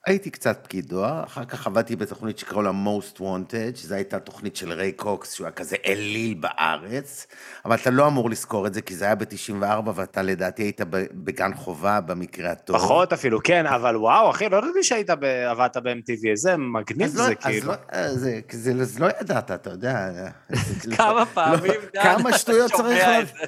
הייתי 0.07 0.31
קצת 0.31 0.59
פקיד 0.63 0.87
דואר, 0.87 1.25
אחר 1.25 1.45
כך 1.45 1.67
עבדתי 1.67 1.97
בתוכנית 1.97 2.39
שקראו 2.39 2.63
לה 2.63 2.71
Most 2.71 3.19
Wanted, 3.19 3.77
שזו 3.77 3.95
הייתה 3.95 4.19
תוכנית 4.19 4.57
של 4.57 4.73
ריי 4.73 4.93
קוקס, 4.93 5.33
שהוא 5.33 5.45
היה 5.45 5.53
כזה 5.53 5.77
אליל 5.87 6.35
בארץ, 6.35 7.27
אבל 7.65 7.77
אתה 7.77 7.91
לא 7.91 8.07
אמור 8.07 8.31
לזכור 8.31 8.67
את 8.67 8.75
זה, 8.75 8.83
כי 8.83 8.95
זה 8.95 9.05
היה 9.05 9.15
ב-94, 9.15 9.91
ואתה 9.95 10.23
לדעתי 10.23 10.63
היית 10.63 10.81
בגן 11.13 11.55
חובה 11.55 12.01
במקרה 12.01 12.51
הטוב. 12.51 12.77
פחות 12.77 13.13
אפילו, 13.13 13.41
כן, 13.45 13.67
אבל 13.67 13.97
וואו, 13.97 14.31
אחי, 14.31 14.49
לא 14.49 14.57
ידעתי 14.57 14.83
שהיית, 14.83 15.11
ב- 15.11 15.25
עבדת 15.25 15.77
ב-MTV, 15.77 16.29
איזה 16.31 16.57
מגניב 16.57 17.09
אז 17.09 17.17
לא, 17.17 17.25
זה, 17.25 17.33
אז 17.33 17.45
כאילו. 17.45 17.67
לא, 17.67 17.75
אה, 17.93 18.15
זה, 18.15 18.41
זה, 18.51 18.73
אז 18.73 18.99
לא 18.99 19.09
ידעת, 19.21 19.51
אתה 19.51 19.71
יודע. 19.71 20.11
כמה 20.97 21.27
פעמים, 21.27 21.81
דן, 21.95 22.03
כמה 22.03 22.39
שטויות 22.39 22.73
צריך 22.73 23.05
זה? 23.07 23.45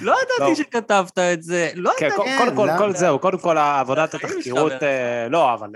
לא 0.00 0.12
לא. 0.12 0.16
ידעתי 0.44 0.56
שכתבת 0.62 1.18
את 1.18 1.42
זה, 1.42 1.70
לא 1.74 1.90
כן, 1.98 2.06
ידעתי. 2.06 2.20
קודם- 2.22 2.38
קודם 2.38 2.56
כל, 2.56 2.66
למה? 2.68 2.78
כל 2.78 2.92
זהו, 2.92 3.18
קודם 3.18 3.38
כל 3.38 3.58
עבודת 3.58 4.14
התחקירות, 4.14 4.72
אה, 4.82 5.28
לא, 5.30 5.54
אבל 5.54 5.68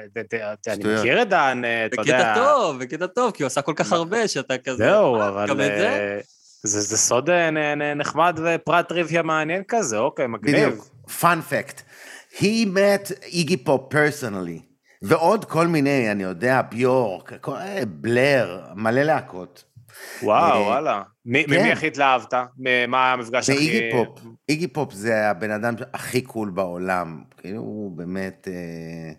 אני. 0.66 0.94
מכיר 1.00 1.22
את 1.22 1.28
דן, 1.28 1.62
אה, 1.64 1.86
אתה 1.86 2.00
יודע. 2.00 2.18
בקטע 2.18 2.34
טוב, 2.34 2.78
בקטע 2.78 3.06
טוב, 3.06 3.30
כי 3.30 3.42
הוא 3.42 3.46
עשה 3.46 3.62
כל 3.62 3.72
כך 3.76 3.92
הרבה 3.92 4.28
שאתה 4.28 4.58
כזה... 4.58 4.76
זהו, 4.76 5.16
"אה, 5.20 5.28
אבל... 5.28 5.46
גם 5.48 5.60
את 5.60 5.66
זה? 5.66 6.20
זה, 6.62 6.80
זה 6.80 6.96
סוד 6.98 7.30
נ- 7.30 7.58
נ- 7.82 7.98
נחמד 7.98 8.40
ופרט 8.44 8.88
טריוויה 8.88 9.22
מעניין 9.22 9.62
כזה, 9.68 9.98
אוקיי, 9.98 10.26
מגניב. 10.26 10.68
בדיוק. 10.68 10.86
Fun 11.20 11.40
fact. 11.40 11.82
He 12.38 12.42
met 12.74 13.12
איגי 13.22 13.56
פופ 13.56 13.82
personally. 13.90 14.60
ועוד 15.02 15.44
כל 15.44 15.66
מיני, 15.66 16.12
אני 16.12 16.22
יודע, 16.22 16.60
ביורק, 16.70 17.32
בלר, 17.88 18.60
מלא 18.74 19.02
להקות. 19.02 19.64
וואו, 20.22 20.60
וואלה. 20.62 21.02
מי- 21.30 21.44
כן. 21.44 21.60
ממי 21.60 21.72
הכי 21.72 21.86
התלהבת? 21.86 22.34
מה 22.88 23.12
המפגש 23.12 23.50
הכי... 23.50 23.58
ואיגי 23.58 23.90
פופ, 23.92 24.20
איגי 24.48 24.68
פופ 24.68 24.92
זה 24.92 25.30
הבן 25.30 25.50
אדם 25.50 25.74
הכי 25.92 26.22
קול 26.22 26.50
בעולם. 26.50 27.22
כאילו, 27.36 27.60
הוא 27.60 27.96
באמת... 27.96 28.48
אה, 28.50 29.12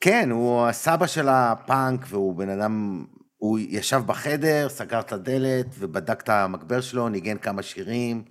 כן, 0.00 0.30
הוא 0.30 0.66
הסבא 0.66 1.06
של 1.06 1.28
הפאנק, 1.28 2.00
והוא 2.08 2.36
בן 2.36 2.48
אדם... 2.48 3.04
הוא 3.36 3.58
ישב 3.58 4.02
בחדר, 4.06 4.68
סגר 4.68 5.00
את 5.00 5.12
הדלת, 5.12 5.66
ובדק 5.78 6.20
את 6.20 6.28
המגבר 6.28 6.80
שלו, 6.80 7.08
ניגן 7.08 7.38
כמה 7.38 7.62
שירים. 7.62 8.24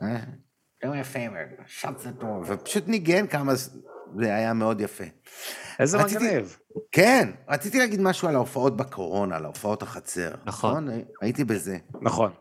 do 0.00 0.86
me 0.86 1.00
a 1.00 1.16
favor, 1.16 1.64
shut 1.80 1.98
the 2.04 2.22
door, 2.22 2.46
ופשוט 2.46 2.88
ניגן 2.88 3.26
כמה... 3.26 3.52
זה 4.18 4.34
היה 4.34 4.52
מאוד 4.52 4.80
יפה. 4.80 5.04
איזה 5.78 5.98
רציתי- 5.98 6.24
מגניב. 6.24 6.56
כן, 6.92 7.30
רציתי 7.48 7.78
להגיד 7.78 8.00
משהו 8.00 8.28
על 8.28 8.34
ההופעות 8.34 8.76
בקורונה, 8.76 9.36
על 9.36 9.44
ההופעות 9.44 9.82
החצר. 9.82 10.34
נכון. 10.44 10.88
הייתי 11.22 11.44
בזה. 11.44 11.76
נכון. 12.02 12.32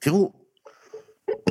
תראו, 0.00 0.32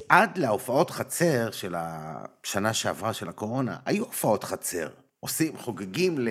עד 0.10 0.38
להופעות 0.38 0.90
חצר 0.90 1.52
של 1.52 1.76
השנה 1.78 2.74
שעברה 2.74 3.14
של 3.14 3.30
הקורונה, 3.30 3.78
היו 3.86 4.04
הופעות 4.06 4.44
חצר. 4.44 4.90
עושים, 5.20 5.58
חוגגים 5.58 6.20
ל... 6.20 6.30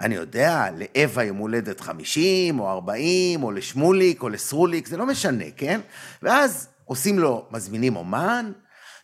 אני 0.00 0.14
יודע, 0.14 0.66
לאווה 0.76 1.24
יום 1.24 1.36
הולדת 1.36 1.80
50, 1.80 2.60
או 2.60 2.70
40, 2.70 3.42
או 3.42 3.52
לשמוליק, 3.52 4.22
או 4.22 4.28
לסרוליק, 4.28 4.86
זה 4.86 4.96
לא 4.96 5.06
משנה, 5.06 5.44
כן? 5.56 5.80
ואז 6.22 6.68
עושים 6.84 7.18
לו, 7.18 7.48
מזמינים 7.50 7.96
אומן, 7.96 8.52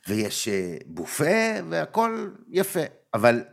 ויש 0.09 0.49
אה, 0.49 0.77
בופה, 0.87 1.61
והכל 1.71 2.31
יפה. 2.49 2.81
אבל 3.15 3.45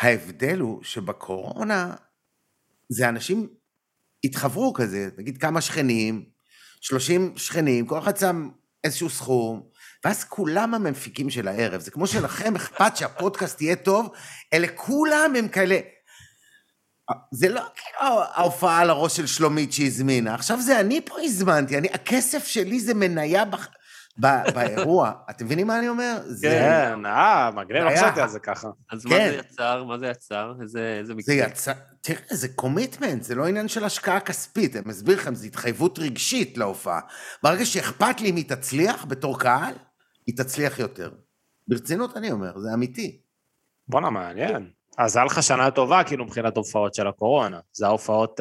ההבדל 0.00 0.58
הוא 0.58 0.84
שבקורונה, 0.84 1.94
זה 2.88 3.08
אנשים 3.08 3.48
התחברו 4.24 4.72
כזה, 4.72 5.08
נגיד 5.18 5.38
כמה 5.38 5.60
שכנים, 5.60 6.24
30 6.80 7.32
שכנים, 7.36 7.86
כל 7.86 7.98
אחד 7.98 8.16
שם 8.16 8.48
איזשהו 8.84 9.10
סכום, 9.10 9.62
ואז 10.04 10.24
כולם 10.24 10.74
המפיקים 10.74 11.30
של 11.30 11.48
הערב. 11.48 11.80
זה 11.80 11.90
כמו 11.90 12.06
שלכם 12.06 12.56
אכפת 12.56 12.96
שהפודקאסט 12.96 13.62
יהיה 13.62 13.76
טוב, 13.76 14.12
אלה 14.52 14.68
כולם 14.74 15.32
הם 15.38 15.48
כאלה... 15.48 15.78
זה 17.32 17.48
לא 17.48 17.62
כאילו 17.74 18.22
ההופעה 18.22 18.80
על 18.80 18.90
הראש 18.90 19.16
של 19.16 19.26
שלומית 19.26 19.72
שהזמינה, 19.72 20.34
עכשיו 20.34 20.60
זה 20.60 20.80
אני 20.80 21.00
פה 21.04 21.14
הזמנתי, 21.22 21.78
אני, 21.78 21.88
הכסף 21.88 22.46
שלי 22.46 22.80
זה 22.80 22.94
מניה 22.94 23.44
בח, 23.44 23.68
באירוע. 24.18 25.12
אתם 25.30 25.44
מבינים 25.44 25.66
מה 25.66 25.78
אני 25.78 25.88
אומר? 25.88 26.18
כן, 26.42 27.06
אה, 27.06 27.50
מגניב, 27.54 27.82
לא 27.82 27.88
היה- 27.88 28.02
חשבתי 28.04 28.20
על 28.20 28.28
זה 28.28 28.38
ככה. 28.38 28.68
אז 28.92 29.06
מה 29.06 29.10
כן. 29.16 29.30
זה 29.30 29.36
יצר? 29.36 29.84
מה 29.84 29.98
זה 29.98 30.06
יצר? 30.06 30.52
איזה 30.62 30.96
איזה 30.98 31.06
זה 31.06 31.14
מקרה? 31.14 31.34
יצא, 31.34 31.72
תראה, 32.00 32.18
זה 32.30 32.48
קומיטמנט, 32.48 33.22
זה 33.22 33.34
לא 33.34 33.46
עניין 33.46 33.68
של 33.68 33.84
השקעה 33.84 34.20
כספית, 34.20 34.76
אני 34.76 34.82
מסביר 34.86 35.16
לכם, 35.18 35.34
זו 35.34 35.46
התחייבות 35.46 35.98
רגשית 35.98 36.58
להופעה. 36.58 37.00
ברגע 37.42 37.64
שאכפת 37.64 38.20
לי 38.20 38.30
אם 38.30 38.36
היא 38.36 38.48
תצליח 38.48 39.04
בתור 39.08 39.38
קהל, 39.40 39.74
היא 40.26 40.36
תצליח 40.36 40.78
יותר. 40.78 41.10
ברצינות 41.68 42.16
אני 42.16 42.32
אומר, 42.32 42.58
זה 42.58 42.68
אמיתי. 42.74 43.20
בואנה, 43.88 44.10
מעניין. 44.10 44.70
אז 44.98 45.16
היה 45.16 45.24
לך 45.26 45.42
שנה 45.42 45.70
טובה, 45.70 46.04
כאילו, 46.04 46.24
מבחינת 46.24 46.56
הופעות 46.56 46.94
של 46.94 47.06
הקורונה. 47.06 47.58
זה 47.72 47.86
ההופעות... 47.86 48.40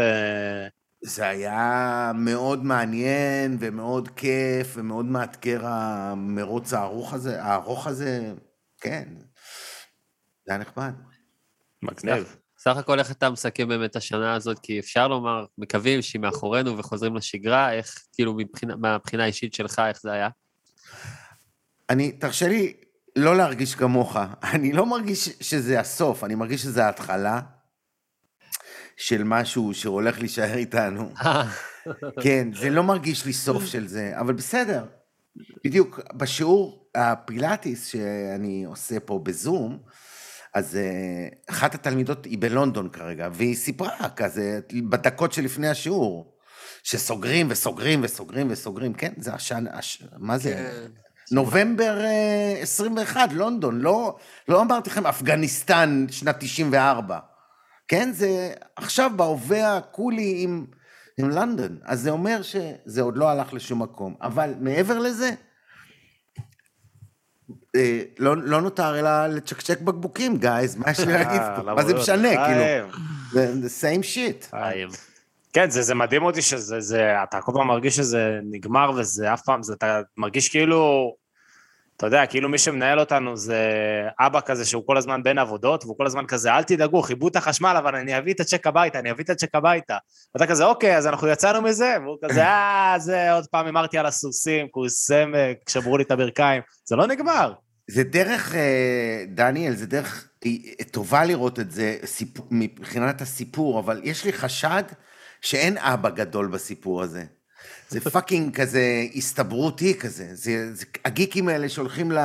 זה 1.05 1.27
היה 1.27 2.12
מאוד 2.15 2.63
מעניין 2.63 3.57
ומאוד 3.59 4.09
כיף 4.15 4.74
ומאוד 4.74 5.05
מאתגר 5.05 5.62
המרוץ 5.63 6.74
הארוך 6.74 7.13
הזה, 7.13 7.43
הארוך 7.43 7.88
הזה, 7.88 8.33
כן. 8.81 9.03
זה 10.45 10.53
היה 10.53 10.57
נחמד. 10.57 10.93
מגניב. 11.81 12.35
סך 12.57 12.77
הכל 12.77 13.00
איך 13.00 13.12
אתה 13.12 13.29
מסכם 13.29 13.67
באמת 13.67 13.91
את 13.91 13.95
השנה 13.95 14.33
הזאת? 14.33 14.59
כי 14.59 14.79
אפשר 14.79 15.07
לומר, 15.07 15.45
מקווים 15.57 16.01
שהיא 16.01 16.21
מאחורינו 16.21 16.77
וחוזרים 16.77 17.15
לשגרה, 17.15 17.74
איך, 17.74 18.05
כאילו, 18.13 18.33
מבחינה, 18.33 18.75
מהבחינה 18.75 19.24
האישית 19.24 19.53
שלך, 19.53 19.81
איך 19.88 20.01
זה 20.01 20.12
היה? 20.12 20.29
אני, 21.89 22.11
תרשה 22.11 22.48
לי 22.48 22.74
לא 23.15 23.37
להרגיש 23.37 23.75
כמוך. 23.75 24.15
אני 24.53 24.72
לא 24.72 24.85
מרגיש 24.85 25.29
שזה 25.41 25.79
הסוף, 25.79 26.24
אני 26.24 26.35
מרגיש 26.35 26.61
שזה 26.61 26.85
ההתחלה 26.85 27.41
של 28.98 29.24
משהו 29.24 29.74
שהולך 29.74 30.20
להישאר 30.20 30.58
איתנו. 30.58 31.14
כן, 32.24 32.48
זה 32.53 32.70
לא 32.70 32.84
מרגיש 32.84 33.25
לי 33.25 33.34
סוף 33.34 33.66
של 33.74 33.88
זה, 33.88 34.12
אבל 34.20 34.34
בסדר. 34.34 34.86
בדיוק, 35.66 36.00
בשיעור 36.14 36.88
הפילאטיס 36.96 37.86
שאני 37.88 38.64
עושה 38.66 39.00
פה 39.00 39.20
בזום, 39.24 39.79
אז 40.53 40.75
אה, 40.75 41.27
אחת 41.50 41.75
התלמידות 41.75 42.25
היא 42.25 42.38
בלונדון 42.42 42.90
כרגע, 42.90 43.29
והיא 43.31 43.55
סיפרה 43.55 44.10
כזה, 44.16 44.60
בדקות 44.90 45.34
שלפני 45.34 45.68
השיעור, 45.68 46.36
שסוגרים 46.84 47.48
וסוגרים 47.50 48.00
וסוגרים 48.03 48.48
וסוגרים, 48.50 48.94
כן, 48.94 49.14
זה 49.18 49.34
השנה, 49.34 49.70
הש... 49.74 50.03
מה 50.18 50.38
זה? 50.38 50.72
נובמבר 51.31 52.05
אה, 52.05 52.58
21, 52.62 53.31
לונדון, 53.31 53.79
לא, 53.81 54.18
לא 54.48 54.62
אמרתי 54.62 54.90
לכם 54.90 55.08
אפגניסטן 55.08 56.05
שנת 56.10 56.36
94, 56.40 57.20
כן? 57.87 58.11
זה 58.11 58.53
עכשיו 58.75 59.11
בהווה 59.15 59.77
הקולי 59.77 60.43
עם, 60.43 60.65
עם 61.17 61.29
לונדון, 61.29 61.77
אז 61.83 62.01
זה 62.01 62.09
אומר 62.09 62.41
שזה 62.41 63.01
עוד 63.01 63.17
לא 63.17 63.29
הלך 63.29 63.53
לשום 63.53 63.81
מקום. 63.81 64.15
אבל 64.21 64.53
מעבר 64.59 65.00
לזה, 65.00 65.29
אה, 67.75 68.01
לא, 68.19 68.37
לא 68.37 68.61
נותר 68.61 69.00
אלא 69.00 69.27
לצ'קצ'ק 69.27 69.81
בקבוקים, 69.81 70.37
גייז, 70.37 70.75
מה 70.75 70.91
יש 70.91 71.00
לי 71.00 71.13
להגיד 71.13 71.41
פה? 71.55 71.61
מה 71.61 71.85
זה 71.85 71.93
משנה, 71.93 72.29
כאילו? 72.45 72.91
זה 73.61 73.87
same 73.87 74.03
shit. 74.03 74.55
כן, 75.53 75.69
זה, 75.69 75.81
זה 75.81 75.95
מדהים 75.95 76.24
אותי 76.24 76.41
שזה, 76.41 76.79
זה, 76.79 77.24
אתה 77.24 77.41
כל 77.41 77.51
פעם 77.55 77.67
מרגיש 77.67 77.95
שזה 77.95 78.39
נגמר 78.43 78.91
וזה 78.98 79.33
אף 79.33 79.41
פעם, 79.41 79.63
זה, 79.63 79.74
אתה 79.74 80.01
מרגיש 80.17 80.50
כאילו, 80.50 81.13
אתה 81.98 82.08
יודע, 82.08 82.25
כאילו 82.25 82.50
מי 82.50 82.58
שמנהל 82.58 83.00
אותנו 83.00 83.38
זה 83.38 83.62
אבא 84.20 84.40
כזה 84.46 84.66
שהוא 84.66 84.84
כל 84.86 84.98
הזמן 84.98 85.24
בין 85.24 85.38
עבודות, 85.38 85.84
והוא 85.84 85.98
כל 85.98 86.05
הזמן 86.05 86.25
כזה, 86.25 86.51
אל 86.51 86.64
תדאגו, 86.64 87.01
חיבו 87.01 87.27
את 87.27 87.36
החשמל, 87.36 87.75
אבל 87.77 87.96
אני 87.96 88.18
אביא 88.18 88.34
את 88.34 88.40
הצ'ק 88.40 88.68
הביתה, 88.68 89.00
אני 89.00 89.12
אביא 89.12 89.24
את 89.24 89.29
הצ'ק 89.29 89.55
הביתה. 89.55 89.98
ואתה 90.34 90.48
כזה, 90.48 90.66
אוקיי, 90.66 90.98
אז 90.98 91.08
אנחנו 91.08 91.27
יצאנו 91.27 91.62
מזה, 91.62 91.96
והוא 92.03 92.18
כזה, 92.24 92.44
אה, 92.44 92.96
זה 93.00 93.31
עוד 93.31 93.48
פעם 93.48 93.68
אמרתי 93.68 93.98
על 93.98 94.05
הסוסים, 94.05 94.68
כוס 94.72 95.05
סמק, 95.05 95.70
שברו 95.70 95.98
לי 95.98 96.03
את 96.03 96.12
הברכיים. 96.12 96.62
זה 96.86 96.96
לא 96.96 97.08
נגמר. 97.08 97.53
זה 97.92 98.03
דרך, 98.03 98.55
אה, 98.55 99.24
דניאל, 99.27 99.75
זה 99.75 99.88
דרך 99.88 100.29
אה, 100.46 100.51
טובה 100.92 101.25
לראות 101.25 101.60
את 101.60 101.72
זה 101.72 101.98
סיפ... 102.05 102.38
מבחינת 102.51 103.22
הסיפור, 103.22 103.79
אבל 103.79 104.01
יש 104.03 104.25
לי 104.25 104.34
חשד 104.34 104.84
שאין 105.42 105.77
אבא 105.77 106.10
גדול 106.10 106.48
בסיפור 106.48 107.01
הזה. 107.01 107.24
זה 107.89 108.00
fucking 108.00 108.55
כזה 108.55 108.83
הסתברותי 109.15 109.93
כזה. 110.00 110.27
זה, 110.31 110.74
זה 110.75 110.85
הגיקים 111.05 111.48
האלה 111.48 111.69
שהולכים 111.69 112.11
ל... 112.11 112.19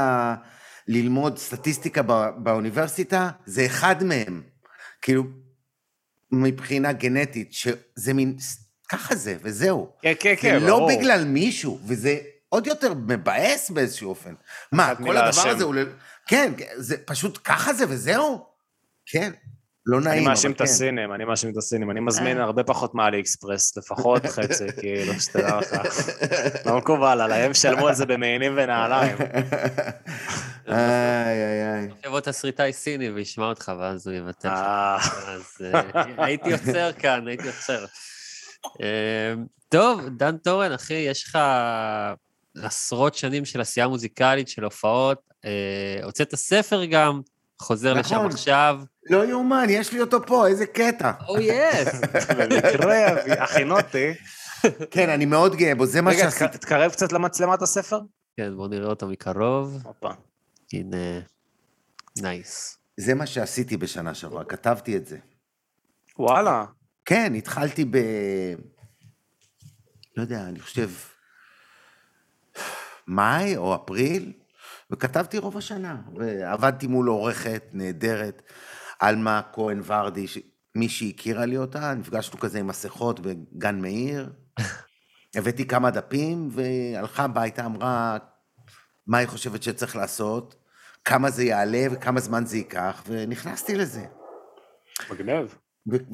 ללמוד 0.88 1.38
סטטיסטיקה 1.38 2.02
בא... 2.02 2.30
באוניברסיטה, 2.30 3.30
זה 3.46 3.66
אחד 3.66 4.04
מהם. 4.04 4.42
כאילו, 5.02 5.24
מבחינה 6.32 6.92
גנטית, 6.92 7.52
שזה 7.52 8.14
מין, 8.14 8.36
ככה 8.88 9.14
זה, 9.14 9.36
וזהו. 9.42 9.92
כן, 10.02 10.12
כן, 10.20 10.34
כן, 10.40 10.60
זה 10.60 10.66
לא 10.66 10.76
ברור. 10.76 10.88
בגלל 10.98 11.24
מישהו, 11.24 11.80
וזה 11.86 12.18
עוד 12.48 12.66
יותר 12.66 12.94
מבאס 12.94 13.70
באיזשהו 13.70 14.08
אופן. 14.10 14.34
מה, 14.72 14.94
כל 14.94 15.16
הדבר 15.16 15.40
השם. 15.40 15.48
הזה 15.48 15.64
הוא... 15.64 15.74
ל- 15.74 15.92
כן, 16.28 16.52
זה 16.76 16.96
פשוט 16.96 17.38
ככה 17.44 17.72
זה 17.72 17.84
וזהו? 17.88 18.46
כן, 19.06 19.32
לא 19.86 20.00
נעים, 20.00 20.18
אני 20.18 20.26
מאשים 20.26 20.50
אבל 20.50 20.54
את 20.54 20.58
כן. 20.58 20.64
הסינים, 20.64 21.12
אני 21.12 21.24
מאשים 21.24 21.50
את 21.50 21.56
הסינים, 21.56 21.90
אני 21.90 22.00
מזמין 22.00 22.38
אה. 22.38 22.42
הרבה 22.42 22.64
פחות 22.64 22.94
מאלי 22.94 23.20
אקספרס, 23.20 23.76
לפחות 23.76 24.26
חצי, 24.26 24.66
כאילו, 24.80 25.20
שתדע 25.20 25.58
לך. 25.58 25.74
לא 26.66 26.78
מקובל 26.78 27.20
עליי, 27.20 27.42
הם 27.42 27.54
שלמו 27.54 27.88
על 27.88 27.94
זה 27.94 28.06
במעינים 28.06 28.52
ונעליים. 28.56 29.16
איי, 30.68 30.76
איי, 30.76 31.74
איי. 31.74 31.88
יבוא 32.06 32.20
תסריטאי 32.20 32.72
סיני 32.72 33.10
וישמע 33.10 33.44
אותך, 33.44 33.72
ואז 33.78 34.06
הוא 34.06 34.16
יבטל 34.16 34.48
לך. 34.48 34.54
אה, 34.54 34.96
אז 35.34 35.44
אה, 35.74 35.80
הייתי 36.24 36.52
עוצר 36.52 36.92
כאן, 36.92 37.28
הייתי 37.28 37.46
עוצר. 37.46 37.84
טוב, 39.68 40.08
דן 40.08 40.36
טורן, 40.36 40.72
אחי, 40.72 40.94
יש 40.94 41.24
לך 41.24 41.38
עשרות 42.62 43.14
שנים 43.14 43.44
של 43.44 43.60
עשייה 43.60 43.88
מוזיקלית, 43.88 44.48
של 44.48 44.64
הופעות. 44.64 45.18
הוצאת 46.02 46.34
ספר 46.34 46.84
גם, 46.84 47.20
חוזר 47.60 47.92
לשם 47.94 48.14
נכון. 48.14 48.26
עכשיו. 48.30 48.80
לא 49.10 49.24
יאומן, 49.26 49.66
יש 49.68 49.92
לי 49.92 50.00
אותו 50.00 50.26
פה, 50.26 50.46
איזה 50.46 50.66
קטע. 50.66 51.12
או 51.28 51.40
יס. 51.50 52.00
במקרה, 52.38 53.06
הכינותי. 53.44 54.12
כן, 54.90 55.08
אני 55.08 55.26
מאוד 55.26 55.56
גאה 55.56 55.74
בו, 55.74 55.86
זה 55.86 56.02
מה 56.02 56.10
רגע, 56.10 56.18
שעשיתי. 56.30 56.44
תק- 56.58 56.60
תקרב 56.64 56.90
קצת 56.92 57.12
למצלמת 57.12 57.62
הספר. 57.62 58.00
כן, 58.36 58.56
בואו 58.56 58.68
נראה 58.68 58.86
אותו 58.88 59.06
מקרוב. 59.08 59.78
הופה. 59.84 60.10
הנה, 60.72 60.96
נייס. 62.16 62.78
זה 62.96 63.14
מה 63.14 63.26
שעשיתי 63.26 63.76
בשנה 63.76 64.14
שעברה, 64.14 64.44
כתבתי 64.44 64.96
את 64.96 65.06
זה. 65.06 65.18
וואלה. 66.18 66.64
כן, 67.04 67.32
התחלתי 67.34 67.84
ב... 67.84 67.96
לא 70.16 70.22
יודע, 70.22 70.40
אני 70.42 70.60
חושב, 70.60 70.90
מאי 73.06 73.56
או 73.56 73.74
אפריל, 73.74 74.32
וכתבתי 74.92 75.38
רוב 75.38 75.56
השנה, 75.56 75.96
ועבדתי 76.16 76.86
מול 76.86 77.08
עורכת 77.08 77.62
נהדרת, 77.72 78.42
עלמה 79.00 79.40
כהן 79.52 79.80
ורדי, 79.84 80.28
ש- 80.28 80.38
מי 80.74 80.88
שהכירה 80.88 81.44
לי 81.44 81.56
אותה, 81.56 81.94
נפגשנו 81.94 82.38
כזה 82.38 82.58
עם 82.58 82.66
מסכות 82.66 83.20
בגן 83.20 83.80
מאיר, 83.80 84.32
הבאתי 85.36 85.66
כמה 85.66 85.90
דפים, 85.90 86.48
והלכה 86.52 87.24
הביתה, 87.24 87.66
אמרה 87.66 88.18
מה 89.06 89.18
היא 89.18 89.28
חושבת 89.28 89.62
שצריך 89.62 89.96
לעשות, 89.96 90.54
כמה 91.04 91.30
זה 91.30 91.44
יעלה 91.44 91.86
וכמה 91.90 92.20
זמן 92.20 92.46
זה 92.46 92.56
ייקח, 92.56 93.02
ונכנסתי 93.06 93.74
לזה. 93.74 94.04
מגניב. 95.10 95.54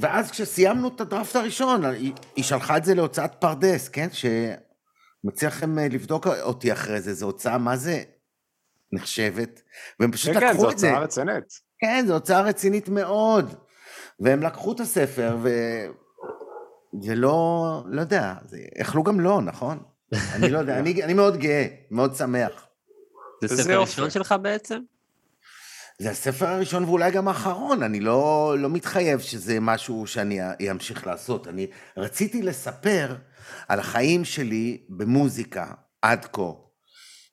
ואז 0.00 0.30
כשסיימנו 0.30 0.88
את 0.88 1.00
הדראפט 1.00 1.36
הראשון, 1.36 1.84
היא, 1.84 2.12
היא 2.36 2.44
שלחה 2.44 2.76
את 2.76 2.84
זה 2.84 2.94
להוצאת 2.94 3.34
פרדס, 3.34 3.88
כן? 3.88 4.08
שמציע 4.12 5.48
לכם 5.48 5.78
אה, 5.78 5.88
לבדוק 5.88 6.26
אותי 6.26 6.72
אחרי 6.72 7.00
זה, 7.00 7.14
זו 7.14 7.26
הוצאה, 7.26 7.58
מה 7.58 7.76
זה 7.76 8.02
נחשבת? 8.92 9.62
והם 10.01 10.12
פשוט 10.12 10.35
כן, 10.35 10.40
כן, 10.40 10.46
לקחו 10.46 10.61
זו 10.61 10.70
את 10.70 10.79
זה. 10.79 10.88
הוצאה 10.88 11.03
רצינית. 11.03 11.44
כן, 11.79 12.05
זו 12.07 12.14
הוצאה 12.14 12.40
רצינית 12.40 12.88
מאוד. 12.88 13.55
והם 14.20 14.42
לקחו 14.42 14.72
את 14.72 14.81
הספר, 14.81 15.37
ו... 15.42 15.49
זה 17.03 17.14
לא, 17.14 17.83
לא 17.87 18.01
יודע, 18.01 18.35
זה... 18.44 18.59
יכלו 18.79 19.03
גם 19.03 19.20
לא, 19.20 19.42
נכון? 19.42 19.79
אני 20.35 20.51
לא 20.51 20.59
יודע, 20.59 20.79
אני, 20.79 21.05
אני 21.05 21.14
מאוד 21.14 21.37
גאה, 21.37 21.66
מאוד 21.90 22.14
שמח. 22.14 22.66
זה 23.44 23.62
ספר. 23.62 23.81
ראשון 23.81 24.11
שלך 24.11 24.35
בעצם? 24.42 24.81
זה 25.99 26.11
הספר 26.11 26.46
הראשון 26.46 26.85
ואולי 26.85 27.11
גם 27.11 27.29
האחרון, 27.29 27.83
אני 27.83 28.01
לא, 28.01 28.55
לא 28.59 28.70
מתחייב 28.70 29.20
שזה 29.20 29.61
משהו 29.61 30.07
שאני 30.07 30.70
אמשיך 30.70 31.07
לעשות. 31.07 31.49
אני 31.49 31.66
רציתי 31.96 32.42
לספר 32.42 33.16
על 33.68 33.79
החיים 33.79 34.25
שלי 34.25 34.85
במוזיקה 34.88 35.66
עד 36.03 36.25
כה, 36.33 36.42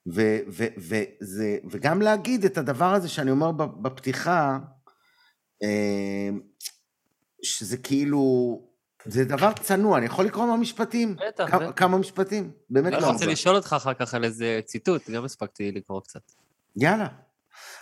ו, 0.08 0.38
ו, 0.48 0.66
וזה, 0.78 1.58
וגם 1.72 2.02
להגיד 2.02 2.46
את 2.46 2.58
הדבר 2.58 2.94
הזה 2.94 3.10
שאני 3.10 3.32
אומר 3.32 3.52
בפתיחה, 3.52 4.60
אה, 5.63 6.30
שזה 7.44 7.78
כאילו, 7.78 8.62
זה 9.06 9.26
דבר 9.26 9.52
צנוע, 9.54 9.98
אני 9.98 10.06
יכול 10.06 10.26
לקרוא 10.26 10.46
מהמשפטים? 10.46 11.16
בטח, 11.28 11.50
כמה, 11.50 11.60
בטח. 11.60 11.80
כמה 11.80 11.98
משפטים? 11.98 12.52
באמת 12.70 12.94
אני 12.94 13.02
לא 13.02 13.08
רוצה 13.08 13.24
הרבה. 13.24 13.32
לשאול 13.32 13.56
אותך 13.56 13.74
אחר 13.78 13.94
כך 13.94 14.13
על 14.13 14.24
איזה 14.24 14.60
ציטוט, 14.66 15.10
גם 15.10 15.26
הספקתי 15.26 15.72
לקרוא 15.72 16.02
קצת. 16.02 16.32
יאללה. 16.76 17.08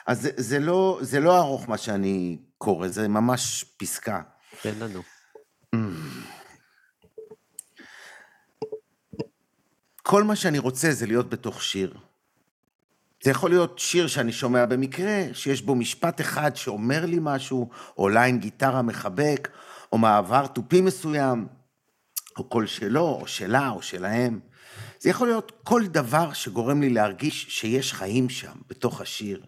אז 0.08 0.22
זה, 0.22 0.30
זה, 0.38 0.60
לא, 0.60 1.00
זה 1.02 1.20
לא 1.20 1.38
ארוך 1.38 1.70
מה 1.70 1.78
שאני 1.78 2.38
קורא, 2.58 2.88
זה 2.88 3.08
ממש 3.08 3.64
פסקה. 3.78 4.22
תן 4.62 4.74
לנו. 4.80 5.02
כל 10.04 10.24
מה 10.24 10.36
שאני 10.36 10.60
רוצה 10.60 10.92
זה 10.92 11.06
להיות 11.06 11.30
בתוך 11.30 11.64
שיר. 11.64 11.98
זה 13.24 13.32
יכול 13.32 13.50
להיות 13.50 13.80
שיר 13.80 14.08
שאני 14.08 14.32
שומע 14.32 14.66
במקרה, 14.66 15.24
שיש 15.34 15.62
בו 15.62 15.76
משפט 15.76 16.22
אחד 16.22 16.56
שאומר 16.56 17.06
לי 17.06 17.18
משהו, 17.22 17.70
או 17.98 18.10
line 18.10 18.40
גיטרה 18.40 18.82
מחבק, 18.82 19.48
או 19.92 19.98
מעבר 19.98 20.48
תופים 20.48 20.86
מסוים, 20.86 21.48
או 22.38 22.44
קול 22.44 22.68
שלו, 22.68 23.18
או 23.22 23.28
שלה, 23.28 23.70
או 23.70 23.82
שלהם. 23.82 24.40
זה 25.00 25.10
יכול 25.10 25.28
להיות 25.28 25.52
כל 25.64 25.88
דבר 25.88 26.34
שגורם 26.34 26.82
לי 26.82 26.90
להרגיש 26.90 27.46
שיש 27.50 27.94
חיים 27.94 28.30
שם, 28.30 28.54
בתוך 28.70 29.02
השיר. 29.02 29.46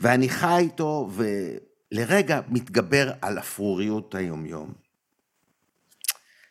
ואני 0.00 0.28
חי 0.28 0.58
איתו, 0.58 1.10
ולרגע 1.92 2.40
מתגבר 2.48 3.12
על 3.22 3.38
אפרוריות 3.38 4.14
היומיום. 4.14 4.72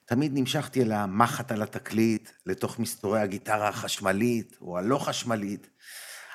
תמיד 0.06 0.32
נמשכתי 0.34 0.82
אל 0.82 0.92
המחט 0.92 1.52
על 1.52 1.62
התקליט, 1.62 2.30
לתוך 2.46 2.80
מסתורי 2.80 3.22
הגיטרה 3.22 3.68
החשמלית 3.68 4.58
או 4.62 4.78
הלא 4.78 4.98
חשמלית. 4.98 5.70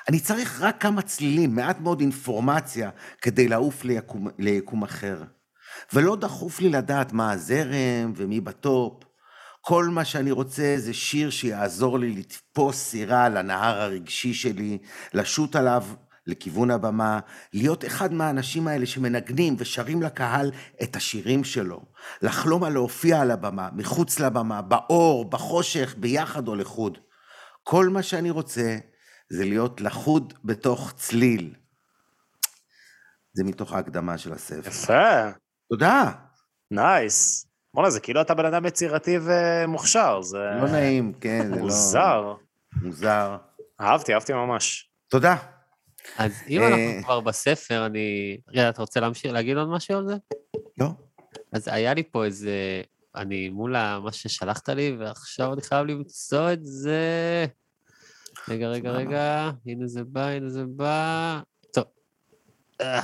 אני 0.09 0.19
צריך 0.19 0.61
רק 0.61 0.81
כמה 0.81 1.01
צלילים, 1.01 1.55
מעט 1.55 1.79
מאוד 1.79 1.99
אינפורמציה, 1.99 2.89
כדי 3.21 3.47
לעוף 3.47 3.83
ליקום, 3.83 4.27
ליקום 4.39 4.83
אחר. 4.83 5.23
ולא 5.93 6.15
דחוף 6.15 6.59
לי 6.59 6.69
לדעת 6.69 7.13
מה 7.13 7.31
הזרם 7.31 8.13
ומי 8.15 8.41
בטופ. 8.41 9.03
כל 9.61 9.85
מה 9.85 10.05
שאני 10.05 10.31
רוצה 10.31 10.75
זה 10.77 10.93
שיר 10.93 11.29
שיעזור 11.29 11.99
לי 11.99 12.09
לתפוס 12.11 12.75
סירה 12.75 13.25
על 13.25 13.37
הנהר 13.37 13.81
הרגשי 13.81 14.33
שלי, 14.33 14.77
לשוט 15.13 15.55
עליו 15.55 15.85
לכיוון 16.27 16.71
הבמה, 16.71 17.19
להיות 17.53 17.85
אחד 17.85 18.13
מהאנשים 18.13 18.67
האלה 18.67 18.85
שמנגנים 18.85 19.55
ושרים 19.59 20.01
לקהל 20.01 20.51
את 20.83 20.95
השירים 20.95 21.43
שלו, 21.43 21.81
לחלום 22.21 22.63
על 22.63 22.73
להופיע 22.73 23.21
על 23.21 23.31
הבמה, 23.31 23.69
מחוץ 23.73 24.19
לבמה, 24.19 24.61
באור, 24.61 25.29
בחושך, 25.29 25.95
ביחד 25.97 26.47
או 26.47 26.55
לחוד. 26.55 26.97
כל 27.63 27.89
מה 27.89 28.03
שאני 28.03 28.29
רוצה 28.29 28.77
זה 29.29 29.45
להיות 29.45 29.81
לחוד 29.81 30.33
בתוך 30.43 30.93
צליל. 30.95 31.53
זה 33.33 33.43
מתוך 33.43 33.73
ההקדמה 33.73 34.17
של 34.17 34.33
הספר. 34.33 34.69
יפה, 34.69 35.29
תודה. 35.69 36.11
נייס. 36.71 37.47
בוא'נה, 37.73 37.89
זה 37.89 37.99
כאילו 37.99 38.21
אתה 38.21 38.33
בן 38.33 38.45
אדם 38.45 38.65
יצירתי 38.65 39.17
ומוכשר, 39.21 40.21
זה 40.21 40.37
לא 40.37 40.67
נעים, 40.67 41.13
כן, 41.21 41.47
זה 41.47 41.55
לא... 41.55 41.61
מוזר. 41.61 42.33
מוזר. 42.81 43.37
אהבתי, 43.81 44.13
אהבתי 44.13 44.33
ממש. 44.33 44.89
תודה. 45.07 45.35
אז 46.17 46.33
אם 46.49 46.61
אה, 46.61 46.67
אנחנו 46.67 47.03
כבר 47.03 47.19
בספר, 47.19 47.85
אני... 47.85 48.37
רגע, 48.47 48.69
אתה 48.69 48.81
רוצה 48.81 48.99
להמשיך 48.99 49.33
להגיד 49.33 49.57
עוד 49.57 49.67
משהו 49.67 49.97
על 49.97 50.07
זה? 50.07 50.15
לא? 50.77 50.87
אז 51.53 51.67
היה 51.67 51.93
לי 51.93 52.03
פה 52.11 52.25
איזה... 52.25 52.81
אני 53.15 53.49
מול 53.49 53.75
מה 53.99 54.11
ששלחת 54.11 54.69
לי, 54.69 54.95
ועכשיו 54.99 55.53
אני 55.53 55.61
חייב 55.61 55.85
למצוא 55.85 56.53
את 56.53 56.59
זה. 56.65 57.45
רגע, 58.49 58.67
רגע. 58.67 58.91
רגע, 58.91 59.51
הנה 59.65 59.87
זה 59.87 60.03
בא, 60.03 60.27
הנה 60.27 60.49
זה 60.49 60.63
בא. 60.65 61.39
טוב. 61.73 61.85
אה, 62.81 63.01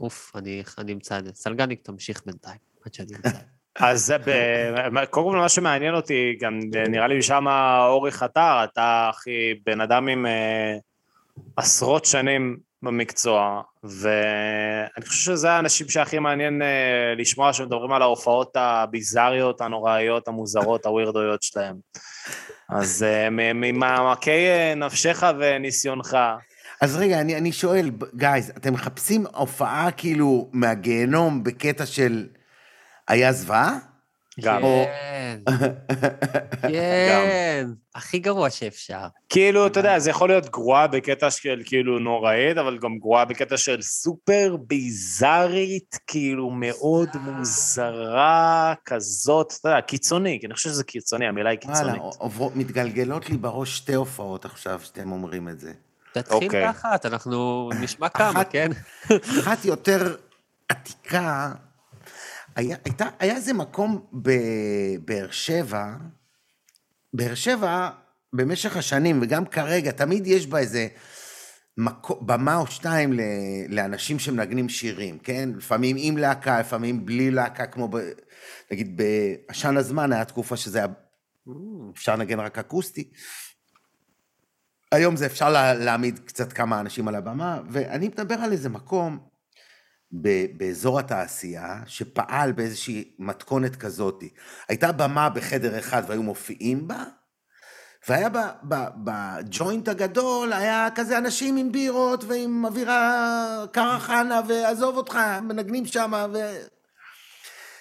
אוף, 0.00 0.36
אני 0.78 0.92
אמצא 0.92 1.18
את 1.18 1.24
זה. 1.24 1.32
סלגניק, 1.34 1.82
תמשיך 1.82 2.22
בינתיים, 2.26 2.58
עד 2.86 2.94
שאני 2.94 3.16
אמצא. 3.16 3.38
אז 3.78 4.06
זה 4.06 4.16
קודם 5.10 5.30
כל 5.30 5.36
מה 5.36 5.48
שמעניין 5.48 5.94
אותי, 5.94 6.36
גם 6.40 6.60
נראה 6.88 7.06
לי 7.06 7.18
משם 7.18 7.44
אורי 7.88 8.10
חתר, 8.10 8.64
אתה 8.64 9.10
אחי 9.10 9.54
בן 9.66 9.80
אדם 9.80 10.08
עם 10.08 10.26
אה, 10.26 10.76
עשרות 11.56 12.04
שנים 12.04 12.56
במקצוע, 12.82 13.62
ואני 13.84 15.06
חושב 15.06 15.32
שזה 15.32 15.50
האנשים 15.50 15.88
שהכי 15.88 16.18
מעניין 16.18 16.62
אה, 16.62 17.14
לשמוע 17.16 17.52
שמדברים 17.52 17.92
על 17.92 18.02
ההופעות 18.02 18.56
הביזריות, 18.56 19.60
הנוראיות, 19.60 20.28
המוזרות, 20.28 20.86
הווירדויות 20.86 21.42
שלהם. 21.42 21.76
אז 22.70 23.06
מ- 23.30 23.60
ממעמקי 23.60 24.46
אה, 24.46 24.74
נפשך 24.74 25.22
וניסיונך, 25.38 26.16
אז 26.80 26.96
רגע, 26.96 27.20
אני, 27.20 27.36
אני 27.36 27.52
שואל, 27.52 27.90
גייז, 28.14 28.50
אתם 28.56 28.72
מחפשים 28.72 29.26
הופעה 29.34 29.90
כאילו 29.90 30.50
מהגיהנום 30.52 31.44
בקטע 31.44 31.86
של 31.86 32.26
היה 33.08 33.32
זוועה? 33.32 33.78
גם. 34.40 34.62
כן, 35.26 35.52
כן, 36.62 37.66
הכי 37.94 38.18
גרוע 38.18 38.50
שאפשר. 38.50 39.06
כאילו, 39.28 39.66
אתה 39.66 39.80
יודע, 39.80 39.98
זה 39.98 40.10
יכול 40.10 40.28
להיות 40.28 40.50
גרועה 40.50 40.86
בקטע 40.86 41.30
של 41.30 41.62
כאילו 41.64 41.98
נוראית, 41.98 42.58
אבל 42.58 42.78
גם 42.78 42.98
גרועה 42.98 43.24
בקטע 43.24 43.56
של 43.56 43.82
סופר 43.82 44.56
ביזארית, 44.66 45.98
כאילו 46.06 46.50
מאוד 46.50 47.08
מוזרה 47.20 48.74
כזאת, 48.84 49.52
אתה 49.60 49.68
יודע, 49.68 49.80
קיצוני, 49.80 50.38
כי 50.40 50.46
אני 50.46 50.54
חושב 50.54 50.68
שזה 50.68 50.84
קיצוני, 50.84 51.26
המילה 51.26 51.50
היא 51.50 51.58
קיצונית. 51.58 52.02
מתגלגלות 52.54 53.30
לי 53.30 53.36
בראש 53.36 53.76
שתי 53.76 53.94
הופעות 53.94 54.44
עכשיו 54.44 54.80
שאתם 54.84 55.12
אומרים 55.12 55.48
את 55.48 55.60
זה. 55.60 55.72
תתחיל 56.12 56.44
אוקיי. 56.44 56.66
באחת, 56.66 57.06
אנחנו 57.06 57.70
נשמע 57.80 58.08
כמה, 58.08 58.44
כן? 58.44 58.70
אחת 59.40 59.64
יותר 59.64 60.16
עתיקה, 60.68 61.52
היה, 62.56 62.76
הייתה, 62.84 63.08
היה 63.18 63.36
איזה 63.36 63.52
מקום 63.52 64.06
בבאר 64.12 65.30
שבע, 65.30 65.94
באר 67.12 67.34
שבע, 67.34 67.90
במשך 68.32 68.76
השנים, 68.76 69.18
וגם 69.22 69.46
כרגע, 69.46 69.90
תמיד 69.90 70.26
יש 70.26 70.46
בה 70.46 70.58
איזה 70.58 70.88
מקו, 71.78 72.20
במה 72.20 72.56
או 72.56 72.66
שתיים 72.66 73.12
ל, 73.12 73.20
לאנשים 73.68 74.18
שמנגנים 74.18 74.68
שירים, 74.68 75.18
כן? 75.18 75.48
לפעמים 75.56 75.96
עם 75.98 76.16
להקה, 76.16 76.60
לפעמים 76.60 77.06
בלי 77.06 77.30
להקה, 77.30 77.66
כמו 77.66 77.88
ב... 77.88 77.96
נגיד 78.70 78.96
בעשן 78.96 79.76
הזמן, 79.76 80.12
היה 80.12 80.24
תקופה 80.24 80.56
שזה 80.56 80.78
היה 80.78 80.88
אפשר 81.94 82.16
לנגן 82.16 82.40
רק 82.40 82.58
אקוסטי. 82.58 83.10
היום 84.92 85.16
זה 85.16 85.26
אפשר 85.26 85.50
לה, 85.50 85.74
להעמיד 85.74 86.18
קצת 86.18 86.52
כמה 86.52 86.80
אנשים 86.80 87.08
על 87.08 87.14
הבמה, 87.14 87.60
ואני 87.70 88.08
מדבר 88.08 88.34
על 88.34 88.52
איזה 88.52 88.68
מקום 88.68 89.35
באזור 90.56 90.98
התעשייה, 90.98 91.80
שפעל 91.86 92.52
באיזושהי 92.52 93.14
מתכונת 93.18 93.76
כזאת. 93.76 94.24
הייתה 94.68 94.92
במה 94.92 95.28
בחדר 95.28 95.78
אחד 95.78 96.02
והיו 96.06 96.22
מופיעים 96.22 96.88
בה, 96.88 97.04
והיה 98.08 98.28
בג'וינט 99.04 99.88
הגדול, 99.88 100.52
היה 100.52 100.88
כזה 100.94 101.18
אנשים 101.18 101.56
עם 101.56 101.72
בירות 101.72 102.24
ועם 102.24 102.64
אווירה 102.64 103.64
קרחנה, 103.72 104.40
ועזוב 104.48 104.96
אותך, 104.96 105.18
מנגנים 105.42 105.86
שם, 105.86 106.12
ו... 106.32 106.38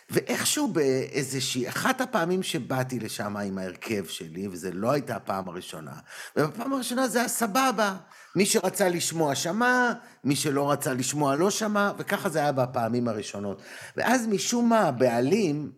ואיכשהו 0.10 0.68
באיזושהי, 0.68 1.70
אחת 1.70 2.02
הפעמים 2.02 2.44
שבאתי 2.44 3.00
לשם 3.00 3.38
עם 3.38 3.58
ההרכב 3.58 4.06
שלי, 4.06 4.48
וזו 4.48 4.70
לא 4.74 4.92
הייתה 4.92 5.16
הפעם 5.16 5.50
הראשונה, 5.50 5.94
ובפעם 6.38 6.74
הראשונה 6.74 7.08
זה 7.08 7.20
היה 7.20 7.28
סבבה. 7.28 7.96
מי 8.36 8.46
שרצה 8.46 8.90
לשמוע 8.90 9.36
שמע, 9.36 9.94
מי 10.24 10.36
שלא 10.36 10.72
רצה 10.72 10.94
לשמוע 10.94 11.36
לא 11.36 11.52
שמע, 11.52 11.92
וככה 11.98 12.30
זה 12.30 12.40
היה 12.40 12.52
בפעמים 12.52 13.08
הראשונות. 13.08 13.62
ואז 13.98 14.28
משום 14.28 14.70
מה 14.70 14.80
הבעלים, 14.80 15.72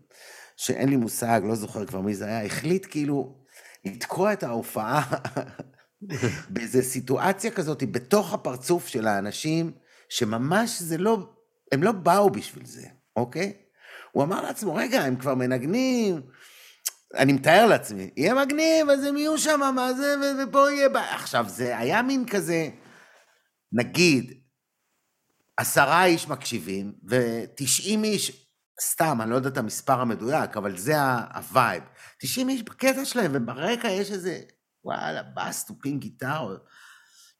שאין 0.57 0.89
לי 0.89 0.95
מושג, 0.95 1.41
לא 1.43 1.55
זוכר 1.55 1.85
כבר 1.85 2.01
מי 2.01 2.15
זה 2.15 2.25
היה, 2.25 2.45
החליט 2.45 2.87
כאילו 2.89 3.35
לתקוע 3.85 4.33
את 4.33 4.43
ההופעה 4.43 5.03
באיזו 6.49 6.79
סיטואציה 6.81 7.51
כזאת, 7.51 7.83
בתוך 7.91 8.33
הפרצוף 8.33 8.87
של 8.87 9.07
האנשים, 9.07 9.71
שממש 10.09 10.81
זה 10.81 10.97
לא, 10.97 11.17
הם 11.71 11.83
לא 11.83 11.91
באו 11.91 12.29
בשביל 12.29 12.65
זה, 12.65 12.87
אוקיי? 13.15 13.53
הוא 14.11 14.23
אמר 14.23 14.41
לעצמו, 14.41 14.75
רגע, 14.75 15.01
הם 15.01 15.15
כבר 15.15 15.35
מנגנים, 15.35 16.21
אני 17.15 17.33
מתאר 17.33 17.65
לעצמי, 17.65 18.09
יהיה 18.17 18.33
מגניב, 18.33 18.89
אז 18.89 19.03
הם 19.03 19.17
יהיו 19.17 19.37
שם, 19.37 19.59
מה 19.75 19.93
זה, 19.93 20.15
ופה 20.43 20.71
יהיה... 20.71 20.87
עכשיו, 21.15 21.45
זה 21.49 21.77
היה 21.77 22.01
מין 22.01 22.25
כזה, 22.29 22.69
נגיד, 23.71 24.41
עשרה 25.57 26.05
איש 26.05 26.27
מקשיבים, 26.27 26.93
ותשעים 27.09 28.03
איש, 28.03 28.47
סתם, 28.81 29.21
אני 29.21 29.31
לא 29.31 29.35
יודע 29.35 29.49
את 29.49 29.57
המספר 29.57 30.01
המדויק, 30.01 30.57
אבל 30.57 30.77
זה 30.77 31.01
ה 31.35 31.43
vibe. 31.43 31.83
תשעים 32.21 32.49
איש 32.49 32.63
בקטע 32.63 33.05
שלהם, 33.05 33.31
וברקע 33.33 33.87
יש 33.87 34.11
איזה, 34.11 34.41
וואלה, 34.83 35.23
בס, 35.23 35.65
תופים, 35.65 35.99
גיטרה, 35.99 36.57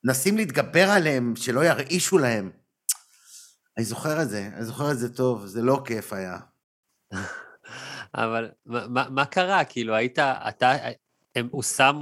מנסים 0.04 0.38
להתגבר 0.38 0.90
עליהם, 0.90 1.36
שלא 1.36 1.66
ירעישו 1.66 2.18
להם. 2.18 2.52
אני 3.78 3.86
זוכר 3.86 4.22
את 4.22 4.30
זה, 4.30 4.50
אני 4.54 4.66
זוכר 4.66 4.92
את 4.92 5.00
זה 5.00 5.16
טוב, 5.16 5.46
זה 5.46 5.62
לא 5.62 5.82
כיף 5.86 6.14
היה. 6.14 6.38
אבל 8.16 8.50
מה, 8.66 9.06
מה- 9.10 9.26
קרה? 9.26 9.64
כאילו, 9.64 9.96
היית, 9.96 10.20
אתה, 10.20 10.74
הם, 11.36 11.48
הוא 11.52 11.64
שם, 11.64 12.00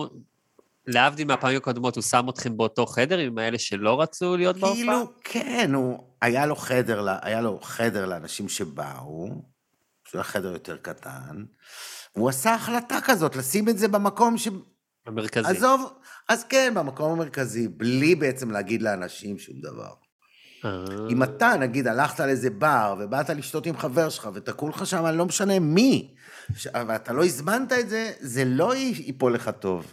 להבדיל 0.88 1.28
מהפעמים 1.28 1.58
הקודמות, 1.58 1.96
הוא 1.96 2.04
שם 2.04 2.30
אתכם 2.30 2.58
באותו 2.58 2.86
חדר 2.86 3.18
עם 3.18 3.38
האלה 3.38 3.60
שלא 3.60 4.02
רצו 4.02 4.38
להיות 4.38 4.58
בהופעה? 4.58 4.76
כאילו, 4.76 5.14
כן, 5.24 5.72
הוא, 5.74 6.04
היה 6.22 6.46
לו 6.46 6.56
חדר, 6.56 7.08
היה 7.22 7.42
לו 7.42 7.60
חדר 7.62 8.06
לאנשים 8.06 8.50
שבאו, 8.50 9.28
שהוא 10.08 10.20
היה 10.20 10.24
חדר 10.24 10.54
יותר 10.54 10.78
קטן, 10.78 11.44
הוא 12.12 12.30
עשה 12.30 12.54
החלטה 12.54 12.98
כזאת, 13.04 13.36
לשים 13.36 13.70
את 13.70 13.78
זה 13.78 13.88
במקום 13.88 14.38
ש... 14.38 14.48
המרכזי. 15.06 15.48
עזוב, 15.50 15.94
אז 16.30 16.44
כן, 16.44 16.74
במקום 16.76 17.12
המרכזי, 17.12 17.68
בלי 17.68 18.16
בעצם 18.16 18.52
להגיד 18.52 18.82
לאנשים 18.82 19.40
שום 19.40 19.56
דבר. 19.62 19.94
אה, 20.66 20.72
אם 21.10 21.24
אתה, 21.24 21.54
נגיד, 21.60 21.88
הלכת 21.88 22.20
לאיזה 22.20 22.50
בר, 22.50 22.96
ובאת 23.00 23.30
לשתות 23.30 23.66
עם 23.66 23.78
חבר 23.78 24.10
שלך, 24.10 24.30
ותקעו 24.34 24.70
לך 24.70 24.86
שם, 24.86 25.06
אני 25.06 25.18
לא 25.18 25.26
משנה 25.26 25.60
מי, 25.60 26.14
ש- 26.56 26.68
ואתה 26.88 27.14
לא 27.14 27.26
הזמנת 27.26 27.74
את 27.74 27.90
זה, 27.90 28.12
זה 28.20 28.46
לא 28.46 28.76
ייפול 28.76 29.34
לך 29.36 29.52
טוב, 29.60 29.86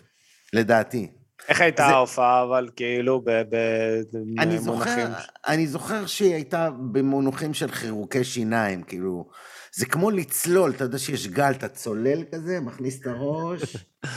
לדעתי. 0.52 1.11
איך 1.48 1.61
הייתה 1.61 1.82
זה- 1.88 1.94
ההופעה, 1.94 2.42
אבל 2.42 2.68
כאילו, 2.76 3.20
ב- 3.20 3.30
ב- 3.30 4.00
אני 4.38 4.58
במונחים? 4.58 5.06
זוכר, 5.06 5.12
אני 5.48 5.66
זוכר 5.66 6.06
שהיא 6.06 6.35
הייתה 6.35 6.70
במונחים 6.92 7.54
של 7.54 7.70
חירוקי 7.70 8.24
שיניים, 8.24 8.82
כאילו, 8.82 9.28
זה 9.74 9.87
כמו 9.87 10.11
לצלול, 10.11 10.70
אתה 10.70 10.85
יודע 10.85 10.98
שיש 10.98 11.26
גל, 11.28 11.50
אתה 11.50 11.68
צולל 11.68 12.22
כזה, 12.32 12.61
מכניס 12.61 13.00
את 13.00 13.06
הראש, 13.06 13.76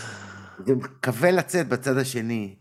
ומקווה 0.67 1.31
לצאת 1.31 1.67
בצד 1.67 1.97
השני. 1.97 2.55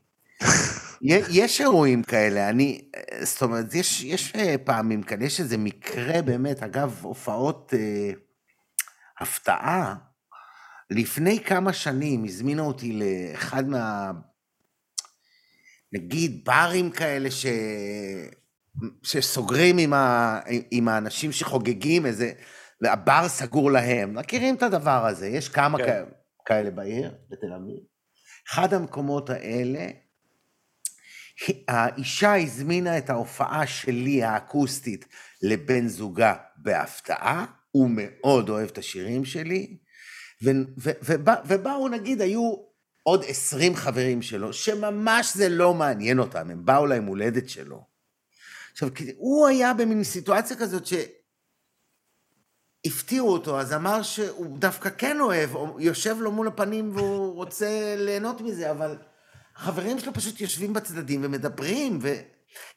יש 1.07 1.61
אירועים 1.61 2.03
כאלה, 2.03 2.49
אני, 2.49 2.91
זאת 3.23 3.43
אומרת, 3.43 3.75
יש, 3.75 4.05
יש 4.05 4.33
אה, 4.37 4.55
פעמים 4.65 5.03
כאן, 5.03 5.23
יש 5.23 5.41
איזה 5.41 5.59
מקרה 5.59 6.23
באמת, 6.23 6.63
אגב, 6.63 7.01
הופעות 7.03 7.75
אה, 7.77 8.11
הפתעה, 9.21 9.95
לפני 10.91 11.41
כמה 11.45 11.73
שנים 11.73 12.25
הזמינה 12.25 12.63
אותי 12.63 13.01
לאחד 13.01 13.69
מה... 13.69 14.13
נגיד 15.93 16.45
ברים 16.45 16.91
כאלה 16.91 17.31
ש... 17.31 17.47
שסוגרים 19.03 19.79
עם, 19.79 19.93
ה... 19.93 20.41
עם 20.71 20.89
האנשים 20.89 21.33
שחוגגים 21.33 22.07
איזה... 22.07 22.33
והבר 22.81 23.29
סגור 23.29 23.71
להם. 23.71 24.15
מכירים 24.15 24.55
את 24.55 24.63
הדבר 24.63 25.07
הזה, 25.07 25.27
יש 25.29 25.49
כמה. 25.49 25.79
כן. 25.79 26.05
כאלה 26.45 26.71
בעיר, 26.71 27.15
בתל 27.31 27.53
אביב. 27.53 27.77
אחד 28.51 28.75
המקומות 28.75 29.31
האלה, 29.31 29.89
האישה 31.69 32.37
הזמינה 32.43 32.99
את 32.99 33.11
ההופעה 33.11 33.67
שלי, 33.67 34.23
האקוסטית, 34.23 35.07
לבן 35.43 35.89
זוגה 35.89 36.35
בהפתעה, 36.57 37.47
הוא 37.71 37.91
מאוד 37.93 38.49
אוהב 38.49 38.69
את 38.69 38.79
השירים 38.79 39.25
שלי, 39.25 39.77
ו- 40.43 40.51
ובא- 41.03 41.43
ובאו, 41.47 41.89
נגיד, 41.89 42.21
היו 42.21 42.55
עוד 43.03 43.25
עשרים 43.29 43.77
חברים 43.77 44.23
שלו, 44.23 44.53
שממש 44.53 45.37
זה 45.37 45.49
לא 45.49 45.75
מעניין 45.75 46.19
אותם, 46.19 46.51
הם 46.51 46.65
באו 46.65 46.87
ליום 46.87 47.05
הולדת 47.05 47.49
שלו. 47.49 47.85
עכשיו, 48.73 48.89
הוא 49.17 49.47
היה 49.47 49.75
במין 49.75 50.05
סיטואציה 50.05 50.57
כזאת 50.57 50.87
ש... 50.87 50.95
הפתיעו 52.87 53.33
אותו, 53.33 53.61
אז 53.61 53.73
אמר 53.73 54.03
שהוא 54.03 54.59
דווקא 54.59 54.91
כן 54.91 55.21
אוהב, 55.21 55.55
או 55.55 55.81
יושב 55.81 56.17
לו 56.21 56.33
מול 56.33 56.49
הפנים 56.49 56.97
והוא 56.97 57.35
רוצה 57.35 57.95
ליהנות 57.99 58.41
מזה, 58.41 58.71
אבל 58.71 58.97
החברים 59.57 59.99
שלו 59.99 60.13
פשוט 60.13 60.41
יושבים 60.41 60.73
בצדדים 60.73 61.21
ומדברים, 61.25 61.99
ו... 62.03 62.15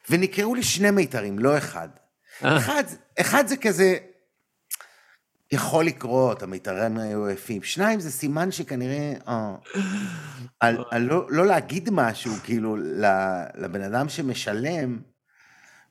ונקראו 0.10 0.56
לי 0.56 0.64
שני 0.64 0.92
מיתרים, 0.92 1.40
לא 1.40 1.58
אחד. 1.58 1.90
אחד, 2.42 2.84
אחד 3.20 3.48
זה 3.48 3.58
כזה, 3.58 3.98
יכול 5.52 5.86
לקרות, 5.86 6.44
המיתרים 6.44 6.98
היו 6.98 7.30
יפים. 7.30 7.64
שניים, 7.64 8.00
זה 8.00 8.12
סימן 8.12 8.52
שכנראה, 8.52 9.14
אה, 9.28 9.56
על, 10.60 10.84
על 10.92 11.02
לא, 11.02 11.26
לא 11.30 11.46
להגיד 11.46 11.90
משהו, 11.92 12.34
כאילו, 12.44 12.76
לבן 13.56 13.82
אדם 13.82 14.10
שמשלם, 14.10 15.00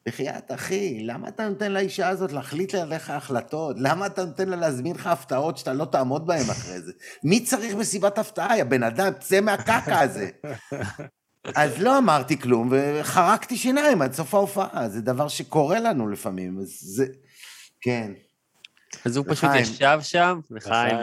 בחייאת, 0.06 0.52
אחי, 0.52 0.98
למה 1.02 1.28
אתה 1.28 1.48
נותן 1.48 1.72
לאישה 1.72 2.08
הזאת 2.08 2.32
להחליט 2.32 2.74
עליך 2.74 3.10
החלטות? 3.10 3.76
למה 3.78 4.06
אתה 4.06 4.24
נותן 4.24 4.48
לה 4.48 4.56
להזמין 4.56 4.96
לך 4.96 5.06
הפתעות 5.06 5.58
שאתה 5.58 5.72
לא 5.72 5.84
תעמוד 5.84 6.26
בהן 6.26 6.50
אחרי 6.50 6.80
זה? 6.80 6.92
מי 7.24 7.44
צריך 7.44 7.74
מסיבת 7.74 8.18
הפתעה, 8.18 8.58
יא 8.58 8.64
בן 8.64 8.82
אדם, 8.82 9.12
צא 9.20 9.40
מהקקע 9.40 10.00
הזה. 10.00 10.30
אז 11.54 11.78
לא 11.78 11.98
אמרתי 11.98 12.38
כלום, 12.38 12.72
וחרקתי 12.72 13.56
שיניים 13.56 14.02
עד 14.02 14.12
סוף 14.12 14.34
ההופעה, 14.34 14.88
זה 14.88 15.00
דבר 15.00 15.28
שקורה 15.28 15.80
לנו 15.80 16.08
לפעמים, 16.08 16.58
אז 16.58 16.78
זה... 16.82 17.06
כן. 17.80 18.12
אז 19.04 19.16
הוא 19.16 19.24
פשוט 19.28 19.44
לחיים. 19.44 19.62
ישב 19.62 19.98
שם, 20.02 20.40
לחיים. 20.50 20.96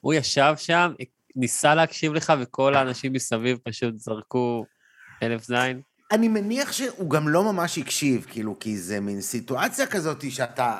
הוא 0.00 0.14
ישב 0.14 0.54
שם, 0.56 0.92
ניסה 1.36 1.74
להקשיב 1.74 2.14
לך, 2.14 2.32
וכל 2.40 2.74
האנשים 2.74 3.12
מסביב 3.12 3.58
פשוט 3.64 3.96
זרקו 3.96 4.64
אלף 5.22 5.44
זין. 5.44 5.80
אני 6.12 6.28
מניח 6.28 6.72
שהוא 6.72 7.10
גם 7.10 7.28
לא 7.28 7.44
ממש 7.44 7.78
הקשיב, 7.78 8.26
כאילו, 8.30 8.58
כי 8.58 8.78
זה 8.78 9.00
מין 9.00 9.20
סיטואציה 9.20 9.86
כזאת 9.86 10.30
שאתה... 10.30 10.78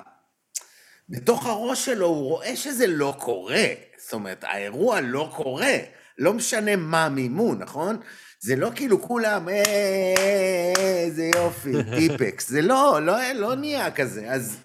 בתוך 1.08 1.46
הראש 1.46 1.84
שלו 1.84 2.06
הוא 2.06 2.28
רואה 2.28 2.56
שזה 2.56 2.86
לא 2.86 3.14
קורה. 3.18 3.66
זאת 4.04 4.12
אומרת, 4.12 4.44
האירוע 4.44 5.00
לא 5.00 5.32
קורה. 5.36 5.76
לא 6.18 6.32
משנה 6.32 6.76
מה 6.76 7.04
המימון, 7.04 7.58
נכון? 7.58 7.96
זה 8.40 8.56
לא 8.56 8.70
כאילו 8.74 9.02
כולם, 9.02 9.48
"אה, 9.48 10.72
איזה 10.76 11.30
יופי, 11.34 11.72
טיפקס. 11.98 12.48
זה 12.48 12.62
לא, 12.62 12.98
לא, 13.02 13.32
לא 13.34 13.54
נהיה 13.54 13.90
כזה. 13.90 14.30
אז 14.30 14.56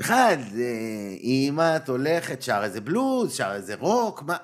אחד, 0.00 0.36
אה, 0.56 1.14
אם 1.22 1.58
את 1.60 1.88
הולכת, 1.88 2.42
שר 2.42 2.60
איזה 2.64 2.80
בלוז, 2.80 3.36
שר 3.36 3.52
איזה 3.54 3.74
רוק, 3.74 4.22
מה... 4.22 4.36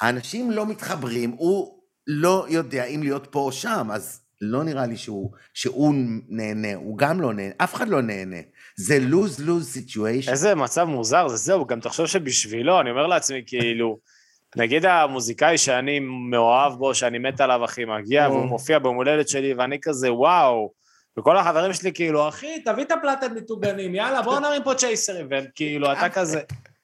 האנשים 0.00 0.50
לא 0.50 0.66
מתחברים, 0.66 1.30
הוא 1.30 1.83
לא 2.06 2.46
יודע 2.48 2.84
אם 2.84 3.02
להיות 3.02 3.26
פה 3.30 3.38
או 3.38 3.52
שם, 3.52 3.88
אז 3.92 4.20
לא 4.40 4.64
נראה 4.64 4.86
לי 4.86 4.96
שהוא, 4.96 5.30
שהוא 5.54 5.94
נהנה, 6.28 6.74
הוא 6.74 6.98
גם 6.98 7.20
לא 7.20 7.32
נהנה, 7.32 7.54
אף 7.58 7.74
אחד 7.74 7.88
לא 7.88 8.02
נהנה. 8.02 8.36
זה 8.76 8.98
lose-lose 9.10 9.78
situation. 9.78 10.30
איזה 10.30 10.54
מצב 10.54 10.84
מוזר 10.84 11.28
זה, 11.28 11.36
זהו, 11.36 11.66
גם 11.66 11.80
תחשוב 11.80 12.06
שבשבילו, 12.06 12.80
אני 12.80 12.90
אומר 12.90 13.06
לעצמי, 13.06 13.42
כאילו, 13.46 13.98
נגיד 14.56 14.86
המוזיקאי 14.86 15.58
שאני 15.58 16.00
מאוהב 16.30 16.72
בו, 16.72 16.94
שאני 16.94 17.18
מת 17.18 17.40
עליו, 17.40 17.64
אחי, 17.64 17.84
מגיע, 17.84 18.28
והוא 18.28 18.44
מופיע 18.44 18.78
ביום 18.78 18.96
הולדת 18.96 19.28
שלי, 19.28 19.54
ואני 19.54 19.78
כזה, 19.82 20.12
וואו, 20.12 20.72
וכל 21.18 21.36
החברים 21.36 21.72
שלי 21.72 21.92
כאילו, 21.92 22.28
אחי, 22.28 22.60
תביא 22.64 22.84
את 22.84 22.92
הפלטת 22.92 23.30
מטוגנים, 23.36 23.94
יאללה, 23.94 24.22
בואו 24.22 24.40
נרים 24.40 24.62
פה 24.62 24.74
צ'ייסרים, 24.74 25.26
והם 25.30 25.44
כאילו, 25.54 25.92
אתה 25.92 26.08
כזה, 26.08 26.40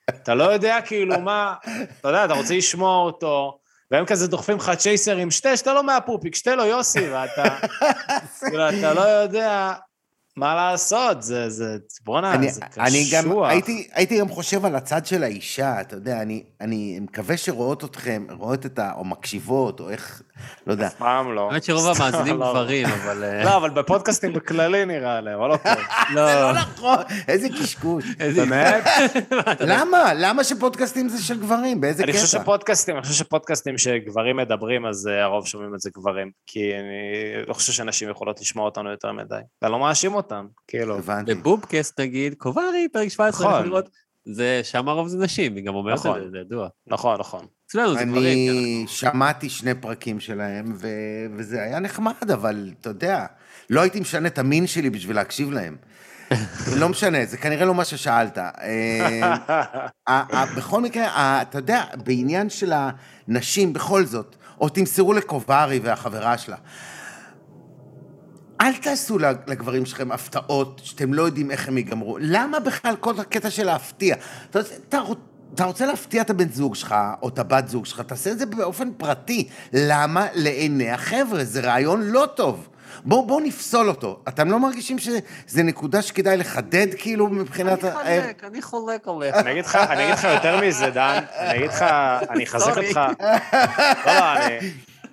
אתה 0.08 0.34
לא 0.34 0.44
יודע 0.44 0.78
כאילו 0.86 1.20
מה, 1.20 1.54
אתה 2.00 2.08
יודע, 2.08 2.24
אתה 2.24 2.34
רוצה 2.34 2.56
לשמוע 2.56 3.04
אותו, 3.04 3.59
והם 3.90 4.04
כזה 4.06 4.26
דוחפים 4.26 4.56
לך 4.56 4.70
צ'ייסרים, 4.70 5.30
שתה, 5.30 5.56
שתה 5.56 5.74
לו 5.74 5.82
מהפופיק, 5.82 6.34
שתה 6.34 6.54
לו 6.54 6.64
יוסי, 6.64 7.10
ואתה, 7.10 7.56
כאילו, 8.40 8.68
אתה 8.68 8.94
לא 8.94 9.00
יודע 9.00 9.72
מה 10.40 10.54
לעשות? 10.54 11.22
זה, 11.22 11.50
זה, 11.50 11.76
בואנה, 12.04 12.34
אני, 12.34 12.50
זה 12.50 12.60
קשוח. 12.60 12.84
אני 12.86 13.10
גם 13.12 13.42
הייתי, 13.42 13.88
הייתי 13.92 14.18
גם 14.20 14.28
חושב 14.28 14.64
על 14.64 14.76
הצד 14.76 15.06
של 15.06 15.22
האישה, 15.22 15.80
אתה 15.80 15.96
יודע, 15.96 16.22
אני, 16.22 16.42
אני 16.60 16.98
מקווה 17.00 17.36
שרואות 17.36 17.84
אתכם, 17.84 18.26
רואות 18.30 18.66
את 18.66 18.78
ה... 18.78 18.92
או 18.96 19.04
מקשיבות, 19.04 19.80
או 19.80 19.90
איך, 19.90 20.22
לא 20.66 20.72
יודע. 20.72 20.86
אף 20.86 20.94
פעם 20.94 21.34
לא. 21.34 21.50
האמת 21.50 21.64
שרוב 21.64 21.86
המאזינים 21.86 22.38
לא. 22.38 22.50
גברים, 22.50 22.86
אבל... 22.86 23.24
אה, 23.24 23.44
לא, 23.44 23.56
אבל 23.56 23.70
בפודקאסטים 23.70 24.32
בכללי 24.32 24.84
נראה 24.84 25.20
לי, 25.20 25.34
אבל 25.34 25.48
לא 25.50 25.56
טוב. 25.56 25.82
זה 26.14 26.14
לא 26.14 26.52
נכון, 26.52 26.96
איזה 27.28 27.48
קשקוש. 27.48 28.04
באמת? 28.36 28.84
למה? 29.60 30.14
למה 30.14 30.44
שפודקאסטים 30.44 31.08
זה 31.08 31.22
של 31.22 31.40
גברים? 31.40 31.80
באיזה 31.80 32.04
אני 32.04 32.12
קטע? 32.12 32.22
חושב 32.22 32.38
שפודקאסטים, 32.38 32.94
אני 32.94 33.02
חושב 33.02 33.14
שפודקאסטים 33.14 33.78
שגברים 33.78 34.36
מדברים, 34.36 34.86
אז 34.86 35.08
אה, 35.08 35.22
הרוב 35.22 35.46
שומעים 35.46 35.74
את 35.74 35.80
זה 35.80 35.90
גברים. 35.96 36.30
כי 36.46 36.60
אני 36.74 37.46
לא 37.46 37.54
חושב 37.54 37.72
שנשים 37.72 38.10
יכולות 38.10 38.40
לשמוע 38.40 38.64
אותנו 38.64 38.90
יותר 38.90 39.12
מדי. 39.12 39.34
אני 39.62 39.72
לא 39.72 39.78
מאשים 39.78 40.14
אותם, 40.32 40.46
כאילו. 40.68 40.98
הבנתי. 40.98 41.34
בבובקאסט 41.34 42.00
נגיד, 42.00 42.34
קוברי, 42.34 42.88
פרק 42.92 43.08
17, 43.08 43.48
נכון. 43.48 43.66
לראות. 43.66 43.88
זה, 44.24 44.60
שם 44.62 44.88
הרוב 44.88 45.08
זה 45.08 45.18
נשים, 45.18 45.56
היא 45.56 45.64
גם 45.64 45.74
אומרת 45.74 45.94
את 45.94 46.06
נכון. 46.06 46.20
זה, 46.20 46.30
זה 46.30 46.38
ידוע. 46.38 46.68
נכון, 46.86 47.20
נכון. 47.20 47.46
אצלנו 47.66 47.94
זה 47.94 48.04
גברים. 48.04 48.52
כן. 48.52 48.58
אני 48.58 48.84
שמעתי 48.88 49.48
שני 49.48 49.74
פרקים 49.74 50.20
שלהם, 50.20 50.72
ו... 50.76 50.88
וזה 51.36 51.62
היה 51.62 51.78
נחמד, 51.80 52.30
אבל 52.32 52.70
אתה 52.80 52.90
יודע, 52.90 53.26
לא 53.70 53.80
הייתי 53.80 54.00
משנה 54.00 54.28
את 54.28 54.38
המין 54.38 54.66
שלי 54.66 54.90
בשביל 54.90 55.16
להקשיב 55.16 55.50
להם. 55.50 55.76
לא 56.80 56.88
משנה, 56.88 57.26
זה 57.26 57.36
כנראה 57.36 57.64
לא 57.64 57.74
מה 57.74 57.84
ששאלת. 57.84 58.38
אה, 58.38 59.34
ה- 60.08 60.36
ה- 60.36 60.56
בכל 60.56 60.80
מקרה, 60.80 61.42
אתה 61.42 61.58
יודע, 61.58 61.84
בעניין 62.04 62.50
של 62.50 62.72
הנשים, 63.28 63.72
בכל 63.72 64.04
זאת, 64.04 64.36
או 64.60 64.68
תמסרו 64.68 65.12
לקוברי 65.12 65.78
והחברה 65.78 66.38
שלה, 66.38 66.56
אל 68.60 68.72
תעשו 68.76 69.18
לגברים 69.46 69.86
שלכם 69.86 70.12
הפתעות 70.12 70.80
שאתם 70.84 71.14
לא 71.14 71.22
יודעים 71.22 71.50
איך 71.50 71.68
הם 71.68 71.76
ייגמרו. 71.76 72.18
למה 72.20 72.60
בכלל 72.60 72.96
כל 73.00 73.20
הקטע 73.20 73.50
של 73.50 73.64
להפתיע? 73.66 74.16
אתה, 74.50 74.60
אתה, 74.88 74.98
אתה 75.54 75.64
רוצה 75.64 75.86
להפתיע 75.86 76.22
את 76.22 76.30
הבן 76.30 76.48
זוג 76.48 76.74
שלך, 76.74 76.94
או 77.22 77.28
את 77.28 77.38
הבת 77.38 77.68
זוג 77.68 77.86
שלך, 77.86 78.00
תעשה 78.00 78.30
את 78.30 78.38
זה 78.38 78.46
באופן 78.46 78.88
פרטי. 78.96 79.48
למה 79.72 80.26
לעיני 80.34 80.90
החבר'ה? 80.90 81.44
זה 81.44 81.60
רעיון 81.60 82.02
לא 82.02 82.28
טוב. 82.36 82.68
בואו 83.04 83.26
בוא 83.26 83.40
נפסול 83.40 83.88
אותו. 83.88 84.20
אתם 84.28 84.50
לא 84.50 84.58
מרגישים 84.60 84.98
שזה 84.98 85.62
נקודה 85.62 86.02
שכדאי 86.02 86.36
לחדד 86.36 86.86
כאילו 86.98 87.28
מבחינת... 87.28 87.84
אני 87.84 88.18
ה- 88.18 88.22
חולק, 88.22 88.44
אני 88.44 88.62
חולק 88.62 89.08
עליך. 89.08 89.34
אני 89.36 89.50
אגיד 89.52 89.64
לך, 89.64 89.76
אני 89.76 90.02
אגיד 90.04 90.14
לך 90.14 90.24
יותר 90.24 90.60
מזה, 90.60 90.90
דן, 90.90 91.20
אני 91.38 91.58
אגיד 91.58 91.70
לך, 91.70 91.82
אני 92.30 92.44
אחזק. 92.44 92.76
אותך, 92.78 92.96
לא, 92.96 94.12
לא, 94.14 94.32
אני, 94.36 94.58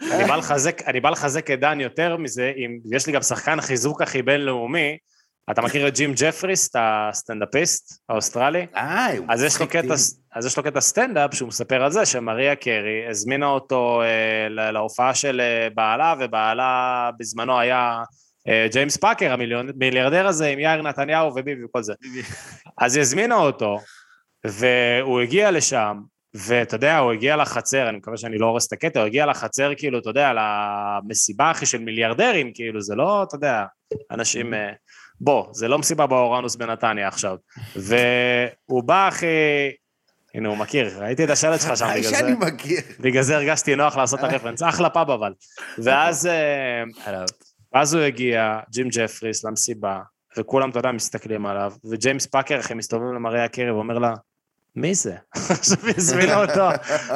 אני 0.02 0.26
בא 0.28 0.36
לחזק, 0.36 0.82
אני 0.88 1.00
בא 1.00 1.10
לחזק 1.10 1.52
את 1.52 1.60
דן 1.60 1.80
יותר 1.80 2.18
מזה, 2.18 2.52
אם 2.58 2.78
יש 2.92 3.08
לי 3.08 3.14
גם 3.14 3.22
שחקן 3.22 3.62
חיזוק 3.62 4.02
הכי 4.02 4.22
בינלאומי, 4.22 4.98
אתה 5.52 5.62
מכיר 5.62 5.88
את 5.88 5.96
ג'ים 5.96 6.14
ג'פריס, 6.16 6.70
את 6.70 6.76
הסטנדאפיסט 6.80 8.02
האוסטרלי? 8.10 8.66
איי, 8.76 9.18
הוא 9.18 9.26
אז 9.30 9.44
יש 9.44 9.62
לו 9.62 9.68
קטע. 9.68 9.94
אז 10.36 10.46
יש 10.46 10.58
לו 10.58 10.64
קטע 10.64 10.82
סטנדאפ 10.82 11.36
שהוא 11.36 11.48
מספר 11.48 11.84
על 11.84 11.92
זה 11.92 12.06
שמריה 12.06 12.56
קרי 12.56 13.08
הזמינה 13.10 13.46
אותו 13.46 14.02
אה, 14.02 14.72
להופעה 14.72 15.16
של 15.16 15.42
אה, 15.42 15.68
בעלה, 15.76 16.16
ובעלה 16.20 17.10
בזמנו 17.20 17.60
היה 17.60 18.04
אה, 18.48 18.68
ג'יימס 18.72 18.98
פאקר, 18.98 19.34
המיליארדר 19.34 20.28
הזה 20.28 20.48
עם 20.48 20.60
יאיר 20.60 20.82
נתניהו 20.82 21.32
וביבי 21.32 21.64
וכל 21.64 21.84
זה. 21.84 21.94
אז 22.78 22.96
היא 22.96 23.02
הזמינה 23.02 23.36
אותו, 23.36 23.80
והוא 24.46 25.22
הגיע 25.22 25.52
לשם, 25.52 25.98
ואתה 26.38 26.76
יודע, 26.76 26.98
הוא 26.98 27.12
הגיע 27.12 27.36
לחצר, 27.36 27.90
אני 27.90 27.98
מקווה 27.98 28.18
שאני 28.18 28.38
לא 28.38 28.46
הורס 28.46 28.68
את 28.68 28.74
הקטע, 28.74 29.00
הוא 29.00 29.06
הגיע 29.08 29.26
לחצר, 29.26 29.72
כאילו, 29.78 30.00
אתה 30.00 30.10
יודע, 30.10 30.32
למסיבה 30.34 31.52
אחי 31.52 31.66
של 31.66 31.78
מיליארדרים, 31.78 32.52
כאילו, 32.54 32.82
זה 32.82 32.96
לא, 32.96 33.24
אתה 33.24 33.36
יודע, 33.36 33.66
אנשים... 34.12 34.54
אה, 34.54 34.72
בוא, 35.22 35.48
זה 35.52 35.68
לא 35.68 35.80
מסיבה 35.80 36.08
באורנוס 36.08 36.56
בנתניה 36.56 37.08
עכשיו. 37.08 37.36
והוא 37.76 38.84
בא, 38.84 39.08
אחי... 39.08 39.28
הנה, 40.36 40.50
הוא 40.50 40.58
מכיר, 40.58 41.04
ראיתי 41.04 41.24
את 41.24 41.30
השלט 41.30 41.62
שלך 41.62 41.78
שם, 41.78 41.88
בגלל 41.96 42.04
זה, 42.04 42.10
שאני 42.10 42.34
מכיר. 42.34 42.82
בגלל 43.00 43.24
זה 43.24 43.36
הרגשתי 43.36 43.76
נוח 43.76 43.98
לעשות 43.98 44.20
את 44.20 44.24
ה 44.24 44.27
reference, 44.27 44.64
אחלה 44.64 44.90
פאב 44.90 45.10
אבל. 45.10 45.34
ואז, 45.78 46.28
אה, 46.28 46.84
ואז 47.74 47.94
הוא 47.94 48.04
הגיע, 48.04 48.60
ג'ים 48.72 48.88
ג'פריס, 48.92 49.44
למסיבה, 49.44 50.00
וכולם, 50.38 50.70
אתה 50.70 50.80
יודע, 50.80 50.92
מסתכלים 50.92 51.46
עליו, 51.46 51.74
וג'יימס 51.90 52.26
פאקר, 52.26 52.60
אחי, 52.60 52.74
מסתובב 52.74 53.12
למריה 53.16 53.48
קרי 53.48 53.72
ואומר 53.72 53.98
לה, 53.98 54.14
מי 54.78 54.96
זה? 54.96 55.16
עכשיו 55.34 55.78
היא 55.86 55.94
הזמינה 55.98 56.44
אותו 56.44 56.70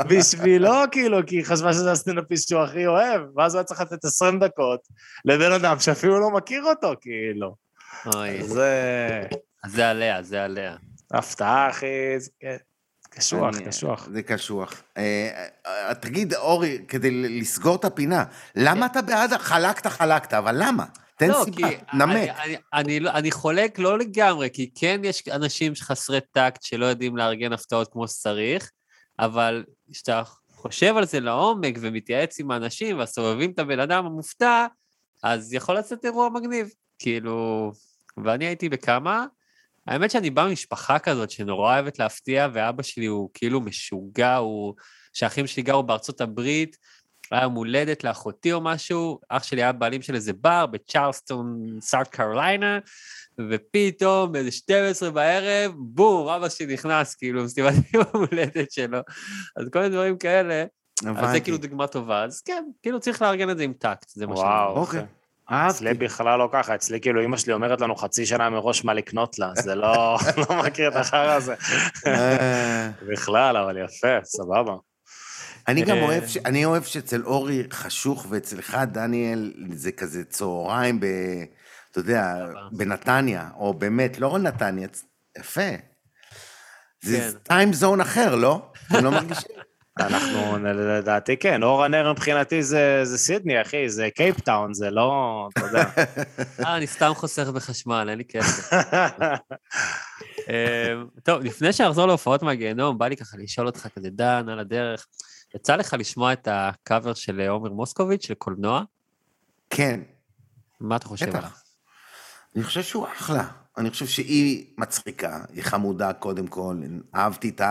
בשבילו, 0.10 0.74
כאילו, 0.91 1.17
כי 1.28 1.36
היא 1.36 1.45
חשבה 1.45 1.74
שזה 1.74 1.91
הסטנדאפיסט 1.91 2.50
שהוא 2.50 2.62
הכי 2.62 2.88
אוהב, 2.88 3.21
ואז 3.36 3.54
הוא 3.54 3.60
היה 3.60 3.63
צריך 3.63 3.82
לתת 3.82 4.06
20 4.06 4.39
דקות 4.39 4.80
לבן 5.26 5.52
אדם 5.52 5.80
שאפילו 5.80 6.19
לא 6.19 6.32
מכיר 6.32 6.63
אותו, 6.63 6.93
כאילו. 7.02 7.56
אוי, 8.15 8.43
זה 8.43 9.24
זה 9.67 9.89
עליה, 9.89 10.24
זה 10.24 10.43
עליה. 10.43 10.76
הפתעה, 11.13 11.69
אחי, 11.69 12.19
זה 12.19 12.30
קשוח, 13.10 13.56
קשוח. 13.67 14.08
זה 14.13 14.24
קשוח. 14.24 14.84
אה, 14.97 15.47
אה, 15.67 15.93
תגיד, 15.95 16.34
אורי, 16.34 16.82
כדי 16.88 17.12
לסגור 17.12 17.76
את 17.76 17.86
הפינה, 17.86 18.24
למה 18.56 18.86
אתה 18.86 19.02
בעד 19.02 19.34
חלקת, 19.34 19.88
חלקת, 19.88 20.34
אבל 20.34 20.56
למה? 20.60 20.86
תן 21.21 21.29
לא, 21.29 21.41
סיבה, 21.45 21.67
נמק. 21.93 22.15
אני, 22.15 22.31
אני, 22.31 22.57
אני, 22.73 22.99
לא- 22.99 23.10
אני 23.12 23.31
חולק 23.31 23.79
לא 23.79 23.99
לגמרי, 23.99 24.49
כי 24.53 24.69
כן 24.75 25.01
יש 25.03 25.27
אנשים 25.27 25.73
חסרי 25.75 26.19
טקט 26.31 26.63
שלא 26.63 26.86
יודעים 26.86 27.17
לארגן 27.17 27.53
הפתעות 27.53 27.91
כמו 27.91 28.07
שצריך, 28.07 28.71
אבל 29.19 29.63
כשאתה 29.91 30.23
חושב 30.49 30.97
על 30.97 31.05
זה 31.05 31.19
לעומק 31.19 31.77
ומתייעץ 31.81 32.39
עם 32.39 32.51
האנשים 32.51 32.99
והסובבים 32.99 33.51
את 33.51 33.60
הבן 33.60 33.79
אדם 33.79 34.05
המופתע, 34.05 34.65
אז 35.23 35.53
יכול 35.53 35.77
לצאת 35.77 36.05
אירוע 36.05 36.29
מגניב. 36.29 36.69
כאילו, 36.99 37.71
ואני 38.23 38.45
הייתי 38.45 38.69
בכמה, 38.69 39.25
האמת 39.88 40.12
שאני 40.12 40.29
בא 40.29 40.47
ממשפחה 40.47 40.99
כזאת 40.99 41.31
שנורא 41.31 41.73
אוהבת 41.73 41.99
להפתיע, 41.99 42.47
ואבא 42.53 42.84
שלי 42.84 43.05
הוא 43.05 43.29
כאילו 43.34 43.62
משוגע, 43.62 44.36
הוא... 44.36 44.73
שהאחים 45.13 45.47
שלי 45.47 45.63
גרו 45.63 45.84
בארצות 45.84 46.21
הברית, 46.21 46.77
היה 47.32 47.44
יום 47.44 47.54
הולדת 47.54 48.04
לאחותי 48.04 48.54
או 48.54 48.62
משהו, 48.62 49.20
אח 49.30 49.44
שלי 49.44 49.63
היה 49.63 49.72
בעלים 49.72 50.02
של 50.02 50.15
איזה 50.15 50.34
בר 50.34 50.65
בצ'רלסטון, 50.65 51.65
סארט 51.82 52.08
קרוליינה, 52.08 52.80
ופתאום 53.50 54.32
באיזה 54.32 54.52
12 54.52 55.12
בערב, 55.12 55.72
בום, 55.78 56.28
אבא 56.28 56.50
שלי 56.50 56.74
נכנס, 56.74 57.15
כאילו, 57.15 57.44
מסיבת 57.44 57.74
יום 57.94 58.04
הולדת 58.13 58.72
שלו. 58.72 59.00
אז 59.56 59.65
כל 59.74 59.80
מיני 59.80 59.91
דברים 59.91 60.17
כאלה, 60.17 60.62
אז 60.62 60.67
זה 61.04 61.10
הבנתי. 61.10 61.41
כאילו 61.41 61.58
דוגמה 61.58 61.88
טובה. 61.88 62.24
אז 62.24 62.41
כן, 62.41 62.63
כאילו 62.82 63.00
צריך 63.00 63.22
לארגן 63.22 63.50
את 63.50 63.58
זה 63.58 63.63
עם 63.63 63.74
טקט, 63.74 64.10
זה 64.10 64.28
מה 64.28 64.36
שאני 64.36 64.48
וואו, 64.48 64.70
אומר. 64.70 64.82
אוקיי. 64.82 65.06
אצלי 65.54 65.94
בכלל 65.94 66.39
לא 66.39 66.50
ככה, 66.52 66.76
אצלי 66.76 67.02
כאילו 67.02 67.24
אמא 67.24 67.38
שלי 67.38 67.54
אומרת 67.54 67.82
לנו 67.82 67.96
חצי 67.96 68.26
שנה 68.26 68.50
מראש 68.50 68.86
מה 68.86 68.94
לקנות 68.94 69.39
לה, 69.39 69.52
זה 69.56 69.76
לא, 69.76 70.17
לא 70.50 70.63
מכיר 70.65 70.89
את 70.89 70.96
החרא 70.96 71.34
הזה. 71.34 71.56
אה, 72.08 72.89
בכלל, 73.08 73.58
אבל 73.58 73.78
יפה, 73.78 74.17
סבבה. 74.24 74.74
אני 75.71 75.81
גם 75.81 75.97
אה, 75.97 76.03
אוהב, 76.03 76.27
ש- 76.27 76.38
אני 76.38 76.65
אוהב 76.65 76.84
שאצל 76.84 77.23
אורי 77.25 77.63
חשוך, 77.73 78.25
ואצלך, 78.29 78.77
דניאל, 78.91 79.53
זה 79.73 79.91
כזה 79.91 80.23
צהריים 80.23 80.99
ב... 80.99 81.05
אתה 81.91 81.99
יודע. 81.99 82.45
בנתניה, 82.71 83.49
או 83.55 83.73
באמת, 83.73 84.19
לא 84.19 84.39
נתניה, 84.39 84.88
יפה. 85.38 85.69
זה 87.03 87.17
כן. 87.17 87.38
Time 87.43 87.73
zone 87.73 88.01
אחר, 88.01 88.36
לא? 88.36 88.71
אתם 88.88 89.03
לא 89.03 89.12
מרגישים? 89.12 89.51
אנחנו, 89.99 90.57
לדעתי 90.63 91.38
כן, 91.38 91.63
אור 91.63 91.84
הנר 91.84 92.12
מבחינתי 92.12 92.63
זה, 92.63 93.01
זה 93.03 93.17
סידני, 93.17 93.62
אחי, 93.62 93.89
זה 93.89 94.10
קייפטאון, 94.15 94.73
זה 94.73 94.89
לא, 94.91 95.47
אתה 95.53 95.65
יודע. 95.65 95.84
אה, 96.65 96.77
אני 96.77 96.88
סתם 96.88 97.12
חוסך 97.15 97.47
בחשמל, 97.47 98.07
אין 98.10 98.17
לי 98.17 98.25
כסף. 98.25 98.73
אמ, 100.49 101.07
טוב, 101.23 101.41
לפני 101.43 101.73
שנחזור 101.73 102.07
להופעות 102.07 102.43
מהגיהנום, 102.43 102.97
בא 102.97 103.07
לי 103.07 103.17
ככה 103.17 103.38
לשאול 103.38 103.67
אותך 103.67 103.88
כזה, 103.95 104.10
דן, 104.10 104.49
על 104.49 104.60
הדרך, 104.60 105.07
יצא 105.55 105.75
לך 105.75 105.95
לשמוע 105.99 106.33
את 106.33 106.47
הקאבר 106.51 107.13
של 107.13 107.41
עומר 107.41 107.69
מוסקוביץ', 107.69 108.25
של 108.25 108.33
קולנוע? 108.33 108.83
כן, 109.69 109.99
מה 110.79 110.95
אתה 110.95 111.05
חושב 111.05 111.35
עליו? 111.35 111.49
אני 112.55 112.63
חושב 112.63 112.83
שהוא 112.83 113.07
אחלה. 113.07 113.47
אני 113.77 113.89
חושב 113.89 114.07
שהיא 114.07 114.73
מצחיקה, 114.77 115.43
היא 115.53 115.63
חמודה 115.63 116.13
קודם 116.13 116.47
כל. 116.47 116.75
אהבתי 117.15 117.49
את 117.49 117.61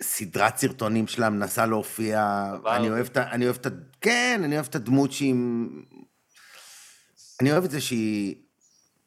הסדרת 0.00 0.56
סרטונים 0.56 1.06
שלה, 1.06 1.30
מנסה 1.30 1.66
להופיע. 1.66 2.44
אני 2.66 2.90
אוהב 2.90 3.06
את 3.06 3.16
ה... 3.16 3.30
אני 3.30 3.44
אוהב 3.44 3.56
את 3.56 3.66
ה... 3.66 3.70
כן, 4.00 4.40
אני 4.44 4.54
אוהב 4.54 4.66
את 4.66 4.74
הדמות 4.74 5.12
שהיא... 5.12 5.34
אני 7.40 7.52
אוהב 7.52 7.64
את 7.64 7.70
זה 7.70 7.80
שהיא 7.80 8.36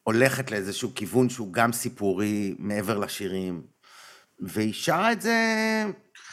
הולכת 0.02 0.50
לאיזשהו 0.50 0.94
כיוון 0.94 1.28
שהוא 1.28 1.52
גם 1.52 1.72
סיפורי 1.72 2.54
מעבר 2.58 2.98
לשירים. 2.98 3.66
והיא 4.40 4.72
שרה 4.72 5.12
את 5.12 5.20
זה 5.20 5.36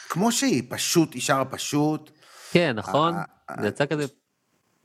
כמו 0.08 0.32
שהיא, 0.32 0.62
פשוט, 0.68 1.14
היא 1.14 1.22
שרה 1.22 1.44
פשוט. 1.44 2.10
כן, 2.52 2.72
נכון? 2.76 3.14
זה 3.60 3.68
יצא 3.68 3.86
כזה... 3.86 4.04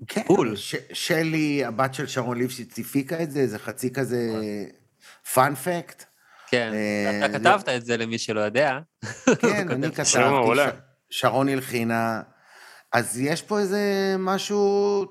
כן, 0.08 0.22
בול. 0.28 0.56
ש- 0.56 0.76
שלי, 0.94 1.66
הבת 1.66 1.94
של 1.94 2.08
שרון 2.08 2.38
ליפשיץ, 2.38 2.80
הפיקה 2.80 3.24
את 3.24 3.32
זה, 3.32 3.48
זה 3.48 3.60
חצי 3.60 3.94
כזה 3.94 4.18
פאנפקט. 5.34 6.04
כן, 6.50 6.72
אה, 6.74 7.26
אתה 7.26 7.40
כתבת 7.40 7.70
את 7.70 7.86
זה 7.86 7.98
למי 7.98 8.18
שלא 8.18 8.40
יודע. 8.40 8.80
כן, 9.42 9.70
אני 9.72 9.88
כתבתי, 9.92 10.04
שרון 11.10 11.50
הלחינה. 11.50 12.22
אז 12.94 13.20
יש 13.20 13.42
פה 13.42 13.60
איזה 13.60 14.16
משהו, 14.20 15.06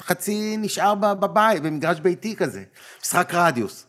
חצי 0.00 0.56
נשאר 0.56 0.94
ב- 0.94 1.12
בבית, 1.12 1.62
במגרש 1.62 2.00
ביתי 2.00 2.36
כזה. 2.36 2.64
משחק 3.02 3.30
רדיוס. 3.34 3.86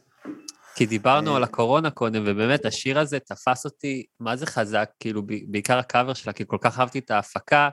כי 0.76 0.86
דיברנו 0.86 1.32
אה. 1.32 1.38
על 1.38 1.44
הקורונה 1.44 1.90
קודם, 1.90 2.24
ובאמת 2.26 2.66
השיר 2.66 3.00
הזה 3.00 3.20
תפס 3.20 3.66
אותי, 3.66 4.06
מה 4.20 4.36
זה 4.36 4.46
חזק, 4.46 4.90
כאילו, 5.00 5.22
בעיקר 5.48 5.78
הקאבר 5.78 6.14
שלה, 6.14 6.34
כי 6.34 6.44
כל 6.48 6.58
כך 6.62 6.80
אהבתי 6.80 7.00
את 7.00 7.12
ההפקה, 7.12 7.70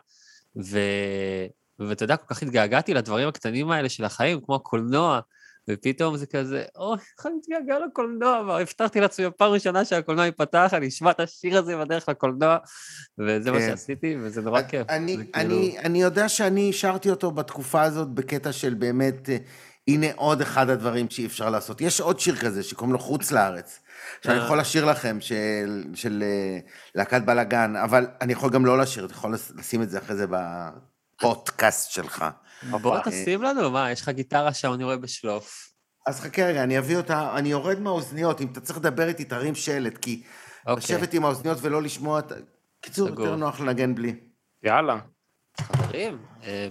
ו... 0.64 0.78
ואתה 1.78 2.05
יודע, 2.05 2.16
כל 2.16 2.34
כך 2.34 2.42
התגעגעתי 2.42 2.94
לדברים 2.94 3.28
הקטנים 3.28 3.70
האלה 3.70 3.88
של 3.88 4.05
החיים, 4.05 4.40
כמו 4.40 4.55
הקולנוע, 4.55 5.20
ופתאום 5.70 6.16
זה 6.16 6.26
כזה, 6.26 6.64
אוי, 6.76 6.98
איך 7.18 7.26
אני 7.26 7.34
מתגעגע 7.34 7.78
לקולנוע, 7.86 8.42
והבטחתי 8.48 9.00
לעצמי 9.00 9.26
בפעם 9.26 9.53
ראשונה 9.53 9.84
שהקולנוע 9.84 10.24
ייפתח, 10.24 10.70
אני 10.72 10.88
אשמע 10.88 11.11
את 11.11 11.20
השיר 11.20 11.59
הזה 11.59 11.76
בדרך 11.76 12.09
לקולנוע, 12.09 12.57
וזה 13.18 13.50
מה 13.50 13.59
כן. 13.59 13.68
שעשיתי, 13.70 14.16
וזה 14.20 14.42
נורא 14.42 14.62
כיף. 14.62 14.86
אני, 14.88 15.14
אני, 15.14 15.24
כאילו- 15.32 15.84
אני 15.84 16.03
יודע 16.03 16.28
שאני 16.28 16.72
שרתי 16.72 17.11
אותו 17.11 17.30
בתקופה 17.30 17.82
הזאת 17.82 18.09
בקטע 18.09 18.53
של 18.53 18.74
באמת, 18.74 19.28
אה, 19.28 19.36
הנה 19.88 20.06
עוד 20.16 20.40
אחד 20.40 20.70
הדברים 20.70 21.10
שאי 21.10 21.26
אפשר 21.26 21.50
לעשות. 21.50 21.80
יש 21.80 22.00
עוד 22.00 22.20
שיר 22.20 22.36
כזה 22.36 22.62
שקוראים 22.62 22.92
לו 22.92 22.98
חוץ 22.98 23.32
לארץ, 23.32 23.80
שאני 24.24 24.38
אה. 24.38 24.44
יכול 24.44 24.60
לשיר 24.60 24.84
לכם, 24.84 25.20
של, 25.20 25.84
של 25.94 26.22
אה, 26.26 26.58
להקת 26.94 27.22
בלאגן, 27.22 27.76
אבל 27.76 28.06
אני 28.20 28.32
יכול 28.32 28.50
גם 28.50 28.66
לא 28.66 28.78
לשיר, 28.78 29.04
אתה 29.04 29.12
יכול 29.12 29.34
לש- 29.34 29.52
לשים 29.54 29.82
את 29.82 29.90
זה 29.90 29.98
אחרי 29.98 30.16
זה 30.16 30.26
בפודקאסט 31.16 31.90
שלך. 31.90 32.24
בוא 32.70 32.96
אה. 32.96 33.02
תשים 33.04 33.42
לנו, 33.42 33.70
מה, 33.70 33.90
יש 33.90 34.00
לך 34.02 34.08
גיטרה 34.08 34.52
שם, 34.54 34.72
אני 34.72 34.84
רואה 34.84 34.96
בשלוף. 34.96 35.68
אז 36.06 36.20
חכה 36.20 36.42
רגע, 36.44 36.62
אני 36.62 36.78
אביא 36.78 36.96
אותה, 36.96 37.36
אני 37.36 37.48
יורד 37.48 37.80
מהאוזניות, 37.80 38.40
אם 38.40 38.46
אתה 38.52 38.60
צריך 38.60 38.78
לדבר 38.78 39.08
איתי, 39.08 39.24
תרים 39.24 39.54
שלט, 39.54 39.98
כי 39.98 40.22
אוקיי, 40.66 40.76
לשבת 40.76 41.14
עם 41.14 41.24
האוזניות 41.24 41.58
ולא 41.60 41.82
לשמוע. 41.82 42.20
קיצור, 42.80 43.08
סגור. 43.08 43.24
יותר 43.24 43.36
נוח 43.36 43.60
לנגן 43.60 43.94
בלי. 43.94 44.14
יאללה. 44.62 44.98
חברים, 45.60 46.18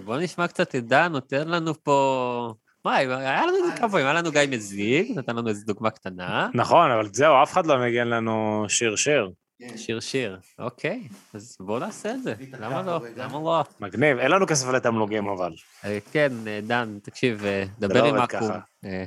בואו 0.04 0.18
נשמע 0.20 0.48
קצת 0.48 0.74
את 0.74 0.86
דן, 0.86 1.12
נותן 1.12 1.48
לנו 1.48 1.84
פה... 1.84 2.54
מה, 2.84 2.96
היה 2.96 3.46
לנו 3.46 3.58
את 3.58 3.72
זה 3.72 3.78
כמה 3.78 3.88
פעמים, 3.88 4.06
היה 4.06 4.14
לנו 4.14 4.32
גיא 4.32 4.40
מזיג, 4.50 5.18
נתן 5.18 5.36
לנו 5.36 5.48
איזו 5.48 5.66
דוגמה 5.66 5.90
קטנה. 5.90 6.48
נכון, 6.54 6.90
אבל 6.90 7.08
זהו, 7.12 7.42
אף 7.42 7.52
אחד 7.52 7.66
לא 7.66 7.78
מגן 7.78 8.08
לנו 8.08 8.64
שיר 8.68 8.96
שיר. 8.96 9.30
שיר 9.76 10.00
שיר, 10.00 10.38
אוקיי, 10.58 11.08
אז 11.34 11.56
בואו 11.60 11.78
נעשה 11.78 12.14
את 12.14 12.22
זה, 12.22 12.34
למה 12.60 12.82
לא? 12.82 13.00
למה 13.16 13.32
לא? 13.32 13.64
מגניב, 13.80 14.18
אין 14.18 14.30
לנו 14.30 14.46
כסף 14.46 14.68
לתמלוגים 14.68 15.28
אבל. 15.28 15.52
אה, 15.84 15.98
כן, 16.12 16.32
אה, 16.46 16.60
דן, 16.62 16.98
תקשיב, 17.02 17.44
אה, 17.44 17.64
לא 17.80 17.88
דבר 17.88 18.04
עם 18.04 18.16
אקו"ם. 18.16 18.50
אה, 18.84 19.04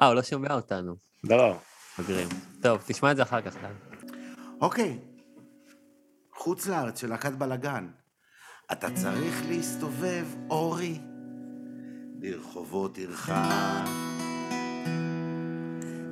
אה, 0.00 0.06
הוא 0.06 0.14
לא 0.14 0.22
שומע 0.22 0.54
אותנו, 0.54 0.96
לא. 1.24 1.58
מגרים. 1.98 2.28
טוב, 2.62 2.82
תשמע 2.86 3.10
את 3.10 3.16
זה 3.16 3.22
אחר 3.22 3.40
כך, 3.40 3.56
דן. 3.56 3.72
אוקיי, 4.60 4.98
חוץ 6.34 6.66
לארץ 6.66 7.00
של 7.00 7.08
להקת 7.08 7.32
בלאגן. 7.32 7.86
אתה 8.72 8.90
צריך 8.90 9.42
להסתובב, 9.48 10.24
אורי, 10.50 10.98
ברחובות 12.18 12.98
עירך, 12.98 13.30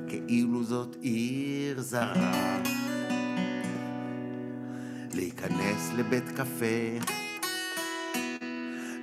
כאילו 0.07 0.63
זאת 0.63 0.95
עיר 1.01 1.81
זרה. 1.81 2.59
להיכנס 5.13 5.91
לבית 5.97 6.29
קפה, 6.29 6.99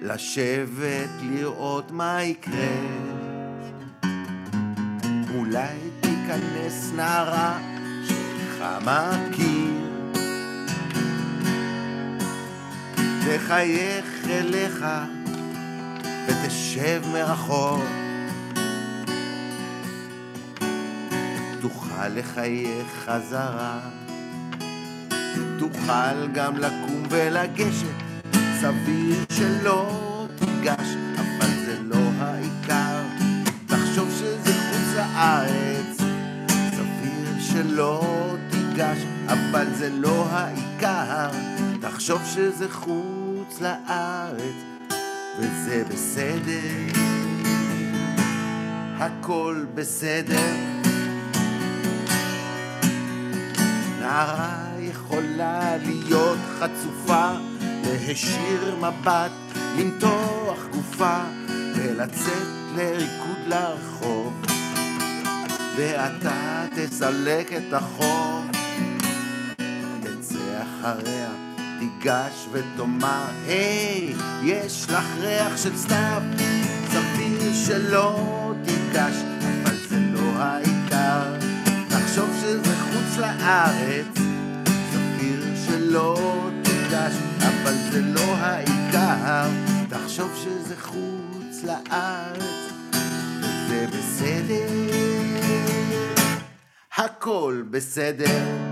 לשבת, 0.02 1.10
לראות 1.22 1.90
מה 1.90 2.22
יקרה. 2.22 2.76
אולי 5.34 5.76
תיכנס 6.00 6.92
נערה 6.96 7.58
שלך 8.08 8.64
מכיר, 8.82 9.79
תחייך 13.36 14.26
אליך 14.28 14.84
ותשב 16.26 17.02
מרחוק. 17.12 17.84
תוכל 21.60 22.08
לחייך 22.08 22.86
חזרה, 23.04 23.78
תוכל 25.58 26.26
גם 26.32 26.56
לקום 26.56 27.02
ולגשת, 27.10 27.86
סביר 28.60 29.24
שלא 29.32 29.90
תיגש, 30.38 30.88
אבל 31.16 31.50
זה 31.66 31.76
לא 31.82 32.10
העיקר. 32.18 33.02
תחשוב 33.66 34.10
שזה 34.18 34.52
חוץ 34.52 34.94
לארץ, 34.96 35.96
סביר 36.70 37.40
שלא 37.40 38.36
תיגש, 38.50 38.98
אבל 39.26 39.66
זה 39.74 39.90
לא 39.90 40.26
העיקר. 40.30 41.28
תחשוב 41.80 42.22
שזה 42.24 42.70
חוץ 42.70 43.19
לארץ, 43.60 44.54
וזה 45.38 45.84
בסדר, 45.88 47.00
הכל 48.98 49.64
בסדר. 49.74 50.54
נערה 54.00 54.66
יכולה 54.78 55.76
להיות 55.76 56.38
חצופה, 56.58 57.30
להישיר 57.60 58.76
מבט, 58.76 59.30
למתוח 59.78 60.66
גופה, 60.72 61.18
ולצאת 61.74 62.48
לריקוד 62.76 63.38
לרחוב. 63.46 64.42
ואתה 65.76 66.64
תסלק 66.76 67.52
את 67.52 67.72
החור, 67.72 68.42
תצא 70.02 70.62
אחריה, 70.62 71.49
תיגש 71.80 72.46
ותאמר, 72.52 73.26
היי, 73.46 74.14
יש 74.42 74.86
לך 74.90 75.04
ריח 75.20 75.56
של 75.56 75.76
סתיו, 75.76 76.22
סביר 76.90 77.54
שלא 77.66 78.52
תיגש, 78.64 79.14
אבל 79.62 79.76
זה 79.88 79.98
לא 80.12 80.30
העיקר. 80.36 81.34
תחשוב 81.88 82.30
שזה 82.40 82.74
חוץ 82.76 83.18
לארץ, 83.18 84.06
סביר 84.92 85.42
שלא 85.66 86.50
תיגש, 86.62 87.14
אבל 87.38 87.74
זה 87.90 88.00
לא 88.00 88.34
העיקר. 88.36 89.48
תחשוב 89.88 90.36
שזה 90.36 90.74
חוץ 90.80 91.64
לארץ, 91.64 92.72
וזה 93.40 93.86
בסדר, 93.90 94.68
הכל 96.96 97.62
בסדר. 97.70 98.69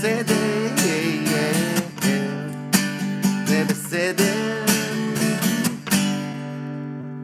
בסדר, 0.00 0.34
זה 3.46 3.64
בסדר. 3.68 4.64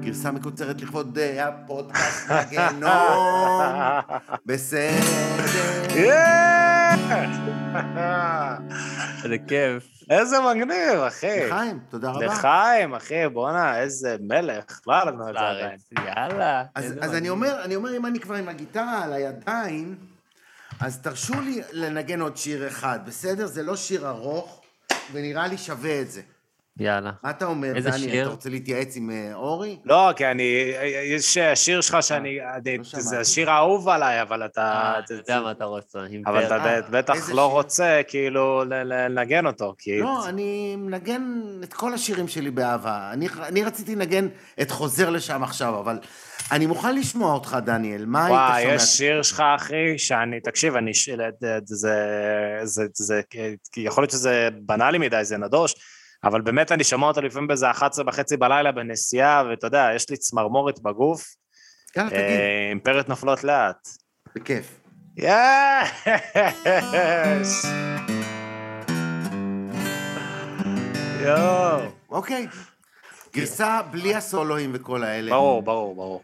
גרסה 0.00 0.30
מקוצרת 0.30 0.80
לכבוד 0.82 1.18
אה, 1.18 1.48
הפודקאסט 1.48 2.26
הגנום, 2.30 3.60
בסדר. 4.46 4.90
איזה 9.24 9.36
כיף. 9.48 9.88
איזה 10.10 10.36
מגניב, 10.40 11.00
אחי. 11.06 11.46
לחיים, 11.46 11.78
תודה 11.90 12.10
רבה. 12.10 12.26
לחיים, 12.26 12.94
אחי, 12.94 13.28
בואנה, 13.32 13.78
איזה 13.80 14.16
מלך. 14.20 14.80
לא 14.86 14.94
היה 14.94 15.04
לנו 15.04 15.28
את 15.28 15.34
זה 15.34 15.40
עדיין. 15.40 15.66
לארץ, 15.66 15.80
יאללה. 15.92 16.64
אז, 16.74 17.14
אני. 17.14 17.28
אומר, 17.28 17.64
אני 17.64 17.76
אומר, 17.76 17.96
אם 17.96 18.06
אני 18.06 18.20
כבר 18.20 18.34
עם 18.34 18.48
הגיטרה 18.48 19.04
על 19.04 19.12
הידיים, 19.12 20.15
אז 20.80 20.98
תרשו 21.02 21.40
לי 21.40 21.60
לנגן 21.72 22.20
עוד 22.20 22.36
שיר 22.36 22.68
אחד, 22.68 22.98
בסדר? 23.06 23.46
זה 23.46 23.62
לא 23.62 23.76
שיר 23.76 24.08
ארוך, 24.08 24.60
ונראה 25.12 25.46
לי 25.46 25.58
שווה 25.58 26.00
את 26.00 26.10
זה. 26.10 26.20
יאללה. 26.78 27.10
מה 27.22 27.30
אתה 27.30 27.44
אומר, 27.44 27.76
איזה 27.76 27.90
דני? 27.90 27.98
שיר? 27.98 28.22
אתה 28.22 28.30
רוצה 28.30 28.50
להתייעץ 28.50 28.96
עם 28.96 29.10
אה, 29.10 29.34
אורי? 29.34 29.78
לא, 29.84 30.10
כי 30.16 30.26
אני, 30.26 30.72
יש 31.14 31.38
שיר 31.54 31.80
שלך 31.80 31.96
שאני, 32.00 32.38
אני- 32.56 32.78
לא. 32.78 32.82
זה 33.00 33.20
השיר 33.20 33.50
האהוב 33.50 33.88
עליי, 33.88 34.22
אבל 34.22 34.44
אתה, 34.44 34.62
אה, 34.62 34.98
אתה 34.98 35.14
יודע 35.14 35.40
מה 35.40 35.50
אתה 35.50 35.64
רוצה. 35.64 35.98
אבל. 36.26 36.46
אתה 36.46 36.64
אה, 36.74 36.80
בטח 36.90 37.14
לא 37.14 37.24
שיר? 37.26 37.34
רוצה 37.34 38.00
כאילו 38.08 38.64
לנגן 38.84 39.46
אותו, 39.46 39.74
כי... 39.78 40.00
לא, 40.00 40.28
אני 40.28 40.76
מנגן 40.76 41.22
את 41.62 41.72
כל 41.74 41.94
השירים 41.94 42.28
שלי 42.28 42.50
באהבה. 42.50 43.10
אני, 43.12 43.28
אני 43.42 43.64
רציתי 43.64 43.94
לנגן 43.94 44.28
את 44.62 44.70
חוזר 44.70 45.10
לשם 45.10 45.42
עכשיו, 45.42 45.80
אבל 45.80 45.98
אני 46.52 46.66
מוכן 46.66 46.94
לשמוע 46.94 47.32
אותך, 47.32 47.56
דניאל. 47.64 48.04
מה 48.06 48.26
היית 48.26 48.30
וואי, 48.38 48.62
שומע? 48.62 48.74
יש 48.74 48.82
שיר 48.82 49.22
שלך, 49.22 49.42
אחי, 49.56 49.98
שאני, 49.98 50.40
תקשיב, 50.40 50.76
אני, 50.76 50.94
ש- 50.94 51.08
זה, 51.40 51.58
זה, 51.64 51.94
זה, 52.64 52.86
זה, 52.94 53.20
יכול 53.76 54.02
להיות 54.02 54.10
שזה 54.10 54.48
בנאלי 54.62 54.98
מדי, 54.98 55.24
זה 55.24 55.36
נדוש, 55.36 55.74
אבל 56.24 56.40
באמת 56.40 56.72
אני 56.72 56.84
שומע 56.84 57.06
אותו 57.06 57.20
לפעמים 57.22 57.48
באיזה 57.48 57.70
11 57.70 58.04
וחצי 58.08 58.36
בלילה 58.36 58.72
בנסיעה, 58.72 59.42
ואתה 59.50 59.66
יודע, 59.66 59.88
יש 59.94 60.10
לי 60.10 60.16
צמרמורת 60.16 60.80
בגוף, 60.82 61.34
יאללה, 61.96 62.10
תגיד, 62.10 62.20
אה, 62.20 62.66
אימפריות 62.70 63.08
נופלות 63.08 63.44
לאט. 63.44 63.88
בכיף. 64.36 64.80
יס! 65.16 65.26
יואו. 71.20 71.80
אוקיי. 72.10 72.46
גרסה 73.34 73.80
בלי 73.90 74.14
הסולואים 74.14 74.70
וכל 74.74 75.04
האלה. 75.04 75.30
ברור, 75.30 75.62
ברור, 75.62 75.94
ברור. 75.94 76.22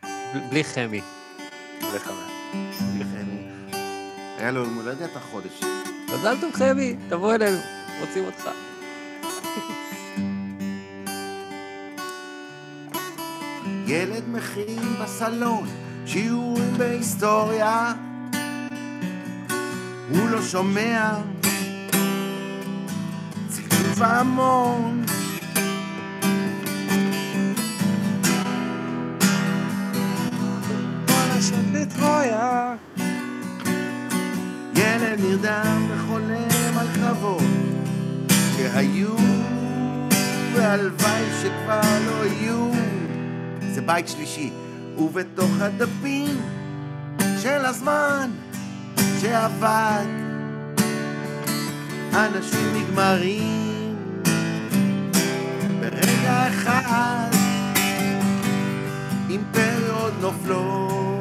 בלי 0.50 0.64
חמי. 0.64 1.00
זה 1.92 1.98
חמש. 2.00 2.32
היה 4.38 4.50
לו 4.50 4.60
יום 4.60 4.74
הולדת 4.74 5.16
החודש. 5.16 5.60
מזל 6.14 6.40
טוב 6.40 6.52
חמי, 6.54 6.96
תבוא 7.08 7.34
אלינו, 7.34 7.58
רוצים 8.00 8.24
אותך. 8.24 8.48
ילד 13.86 14.28
מכין 14.28 14.94
בסלון 15.02 15.68
שיעורים 16.06 16.74
בהיסטוריה 16.78 17.92
הוא 20.10 20.28
לא 20.28 20.42
שומע 20.42 21.10
צלצול 23.48 24.04
פעמון 32.02 32.76
ילד 34.74 35.20
נרדם 35.20 35.86
וחולם 35.88 36.78
על 36.78 36.86
קרבות 36.94 37.42
שהיו 38.56 39.16
והלוואי 40.54 41.24
שכבר 41.42 41.80
לא 42.06 42.24
יהיו. 42.26 42.70
זה 43.74 43.82
בית 43.82 44.08
שלישי 44.08 44.50
ובתוך 44.98 45.50
הדפים 45.60 46.40
של 47.42 47.64
הזמן 47.64 48.30
שעבד 49.20 50.06
אנשים 52.14 52.74
נגמרים 52.76 53.96
ברגע 55.80 56.48
אחד 56.48 57.30
אימפריות 59.30 60.12
נופלות 60.20 61.11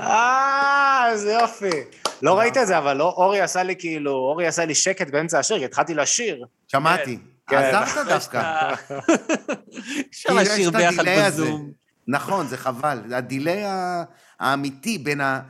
אה, 0.00 1.08
איזה 1.10 1.32
יופי. 1.32 1.70
לא 2.22 2.38
ראית 2.38 2.56
את 2.56 2.66
זה, 2.66 2.78
אבל 2.78 2.96
לא, 2.96 3.14
אורי 3.16 3.40
עשה 3.40 3.62
לי 3.62 3.76
כאילו, 3.76 4.12
אורי 4.12 4.46
עשה 4.46 4.64
לי 4.64 4.74
שקט 4.74 5.10
באמצע 5.10 5.38
השיר, 5.38 5.58
כי 5.58 5.64
התחלתי 5.64 5.94
לשיר. 5.94 6.44
שמעתי 6.68 7.18
כן. 7.48 7.56
עזרת 7.56 8.06
דווקא 8.14 8.74
אפשר 10.10 10.28
כאילו, 10.28 10.40
לשיר 10.40 10.70
ביחד. 10.70 11.04
בזום. 11.26 11.72
נכון, 12.08 12.46
זה 12.46 12.56
חבל. 12.56 13.02
זה 13.08 13.16
ה 13.16 13.24
delay 13.24 13.62
האמיתי 14.40 14.98
בין 14.98 15.20
ה... 15.20 15.40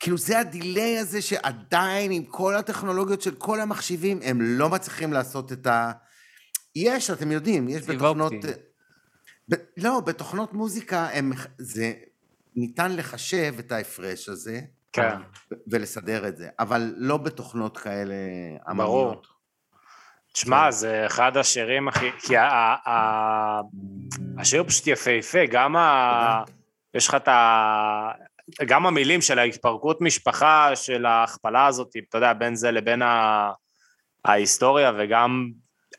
כאילו, 0.00 0.18
זה 0.18 0.38
ה 0.38 0.48
delay 0.48 0.98
הזה 0.98 1.22
שעדיין, 1.22 2.10
עם 2.10 2.24
כל 2.24 2.56
הטכנולוגיות 2.56 3.22
של 3.22 3.34
כל 3.34 3.60
המחשבים, 3.60 4.20
הם 4.22 4.38
לא 4.40 4.68
מצליחים 4.68 5.12
לעשות 5.12 5.52
את 5.52 5.66
ה... 5.66 5.92
יש, 6.76 7.10
אתם 7.10 7.32
יודעים, 7.32 7.68
יש 7.68 7.82
בתוכנות... 7.82 8.32
אופטי. 8.32 8.52
ב... 9.50 9.54
לא, 9.76 10.00
בתוכנות 10.00 10.52
מוזיקה 10.52 11.08
הם... 11.12 11.32
זה... 11.58 11.92
ניתן 12.56 12.96
לחשב 12.96 13.54
את 13.58 13.72
ההפרש 13.72 14.28
הזה, 14.28 14.60
כן. 14.92 15.16
ולסדר 15.66 16.28
את 16.28 16.36
זה, 16.36 16.48
אבל 16.58 16.94
לא 16.96 17.16
בתוכנות 17.16 17.78
כאלה 17.78 18.14
ברור. 18.76 19.04
עממיות. 19.04 19.26
תשמע, 20.32 20.70
זה 20.70 21.06
אחד 21.06 21.36
השירים 21.36 21.88
הכי... 21.88 22.10
כי 22.18 22.36
ה- 22.36 22.48
ה- 22.48 22.90
ה- 22.90 23.60
השיר 24.38 24.64
פשוט 24.64 24.86
יפהפה, 24.86 25.38
גם 25.50 25.76
ה... 25.76 26.44
יש 26.94 27.08
לך 27.08 27.14
את 27.14 27.28
ה... 27.28 28.10
גם 28.66 28.86
המילים 28.86 29.20
של 29.20 29.38
ההתפרקות 29.38 30.00
משפחה, 30.00 30.76
של 30.76 31.06
ההכפלה 31.06 31.66
הזאת, 31.66 31.90
אתה 32.08 32.18
יודע, 32.18 32.32
בין 32.32 32.54
זה 32.56 32.70
לבין 32.70 33.02
ה... 33.02 33.50
ההיסטוריה, 34.24 34.92
וגם 34.98 35.50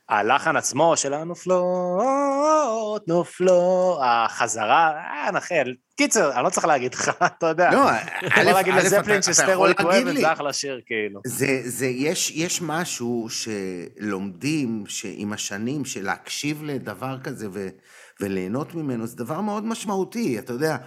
הלחן 0.09 0.55
עצמו 0.55 0.97
של 0.97 1.13
הנופלות, 1.13 3.07
נופלות, 3.07 3.99
החזרה, 4.03 4.91
אה, 4.91 5.31
נחל. 5.31 5.73
קיצר, 5.97 6.31
אני 6.35 6.43
לא 6.43 6.49
צריך 6.49 6.65
להגיד 6.65 6.93
לך, 6.93 7.11
אתה 7.37 7.45
יודע. 7.47 7.71
לא, 7.71 7.89
אתה 7.91 8.01
א', 8.25 8.27
יכול 8.41 8.43
להגיד 8.53 8.73
א', 8.73 8.77
לזפלין 8.77 9.19
אתה- 9.19 9.51
יכול 9.51 9.67
להגיד 9.67 9.85
אוהבת, 9.85 10.13
לי. 10.13 10.21
זה 10.21 10.31
אחלה 10.33 10.53
שיר, 10.53 10.81
כאילו. 10.85 11.19
זה, 11.25 11.61
זה, 11.63 11.85
יש, 11.87 12.31
יש 12.31 12.61
משהו 12.61 13.27
שלומדים, 13.29 14.83
שעם 14.87 15.33
השנים, 15.33 15.85
של 15.85 16.03
להקשיב 16.05 16.63
לדבר 16.63 17.17
כזה 17.23 17.47
ו, 17.51 17.67
וליהנות 18.21 18.75
ממנו, 18.75 19.07
זה 19.07 19.15
דבר 19.15 19.41
מאוד 19.41 19.65
משמעותי, 19.65 20.39
אתה 20.39 20.53
יודע. 20.53 20.77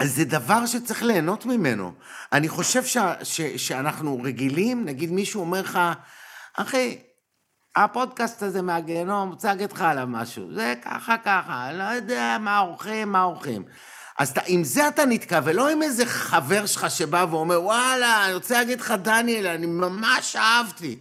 אז 0.00 0.14
זה 0.16 0.24
דבר 0.24 0.66
שצריך 0.66 1.02
ליהנות 1.02 1.46
ממנו. 1.46 1.92
אני 2.32 2.48
חושב 2.48 2.84
ש, 2.84 2.96
ש, 3.22 3.40
שאנחנו 3.40 4.20
רגילים, 4.22 4.84
נגיד 4.84 5.10
מישהו 5.12 5.40
אומר 5.40 5.60
לך, 5.60 5.78
אחי, 6.56 6.98
הפודקאסט 7.76 8.42
הזה 8.42 8.62
מהגיהנום, 8.62 9.30
רוצה 9.30 9.48
להגיד 9.48 9.72
לך 9.72 9.82
עליו 9.82 10.06
משהו. 10.08 10.54
זה 10.54 10.74
ככה 10.84 11.16
ככה, 11.24 11.72
לא 11.72 11.84
יודע 11.84 12.36
מה 12.40 12.58
עורכים, 12.58 13.12
מה 13.12 13.22
עורכים. 13.22 13.64
אז 14.18 14.30
אתה, 14.30 14.40
עם 14.46 14.64
זה 14.64 14.88
אתה 14.88 15.04
נתקע, 15.04 15.40
ולא 15.44 15.68
עם 15.70 15.82
איזה 15.82 16.06
חבר 16.06 16.66
שלך 16.66 16.90
שבא 16.90 17.26
ואומר, 17.30 17.62
וואלה, 17.62 18.24
אני 18.26 18.34
רוצה 18.34 18.58
להגיד 18.58 18.80
לך, 18.80 18.90
דניאל, 18.90 19.46
אני 19.46 19.66
ממש 19.66 20.36
אהבתי. 20.36 20.98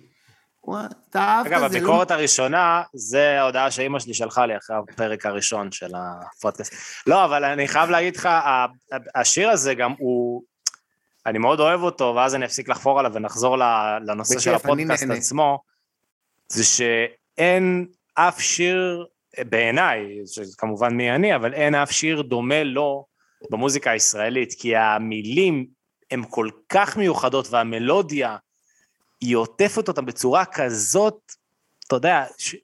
וואלה, 0.63 0.88
אתה 1.09 1.19
אהבת, 1.19 1.47
אגב, 1.47 1.57
זה 1.57 1.61
לא... 1.61 1.65
הביקורת 1.65 2.11
הראשונה, 2.11 2.84
זה 2.93 3.39
ההודעה 3.39 3.71
שאימא 3.71 3.99
שלי 3.99 4.13
שלחה 4.13 4.45
לי 4.45 4.57
אחרי 4.57 4.76
הפרק 4.76 5.26
הראשון 5.26 5.71
של 5.71 5.91
הפודקאסט. 5.95 6.73
לא, 7.07 7.26
אבל 7.26 7.43
אני 7.43 7.67
חייב 7.67 7.89
להגיד 7.89 8.15
לך, 8.15 8.30
השיר 9.15 9.49
הזה 9.49 9.73
גם 9.73 9.93
הוא... 9.97 10.43
אני 11.26 11.38
מאוד 11.38 11.59
אוהב 11.59 11.82
אותו, 11.82 12.13
ואז 12.15 12.36
אני 12.36 12.45
אפסיק 12.45 12.69
לחפור 12.69 12.99
עליו 12.99 13.11
ונחזור 13.13 13.57
לנושא 14.07 14.39
של 14.39 14.49
אני 14.49 14.55
הפודקאסט 14.55 15.03
נהנה. 15.03 15.13
עצמו, 15.13 15.59
זה 16.50 16.64
שאין 16.64 17.86
אף 18.16 18.41
שיר, 18.41 19.06
בעיניי, 19.39 20.20
שכמובן 20.26 20.93
מי 20.93 21.12
אני, 21.12 21.36
אבל 21.36 21.54
אין 21.54 21.76
אף 21.76 21.91
שיר 21.91 22.22
דומה 22.22 22.64
לו 22.64 23.06
במוזיקה 23.52 23.91
הישראלית, 23.91 24.54
כי 24.60 24.76
המילים 24.76 25.66
הן 26.12 26.24
כל 26.30 26.50
כך 26.70 26.98
מיוחדות, 26.98 27.48
והמלודיה, 27.50 28.38
היא 29.22 29.36
עוטפת 29.36 29.88
אותם 29.88 30.06
בצורה 30.06 30.46
כזאת, 30.46 31.20
אתה 31.88 31.96
יודע, 31.96 32.26
ש... 32.38 32.56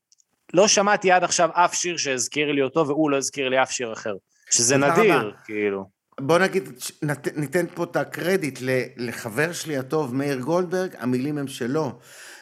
לא 0.53 0.67
שמעתי 0.67 1.11
עד 1.11 1.23
עכשיו 1.23 1.49
אף 1.53 1.73
שיר 1.73 1.97
שהזכיר 1.97 2.51
לי 2.51 2.61
אותו, 2.61 2.87
והוא 2.87 3.09
לא 3.09 3.17
הזכיר 3.17 3.49
לי 3.49 3.63
אף 3.63 3.71
שיר 3.71 3.93
אחר. 3.93 4.15
שזה 4.51 4.77
נדיר, 4.77 5.17
רבה. 5.17 5.31
כאילו. 5.45 5.85
בוא 6.19 6.39
נגיד, 6.39 6.69
נת, 7.03 7.37
ניתן 7.37 7.65
פה 7.75 7.83
את 7.83 7.95
הקרדיט 7.95 8.59
לחבר 8.97 9.53
שלי 9.53 9.77
הטוב, 9.77 10.15
מאיר 10.15 10.39
גולדברג, 10.39 10.95
המילים 10.99 11.37
הם 11.37 11.47
שלו. 11.47 11.99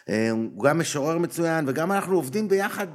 אה, 0.10 0.30
הוא 0.32 0.64
גם 0.64 0.80
משורר 0.80 1.18
מצוין, 1.18 1.66
וגם 1.68 1.92
אנחנו 1.92 2.16
עובדים 2.16 2.48
ביחד, 2.48 2.88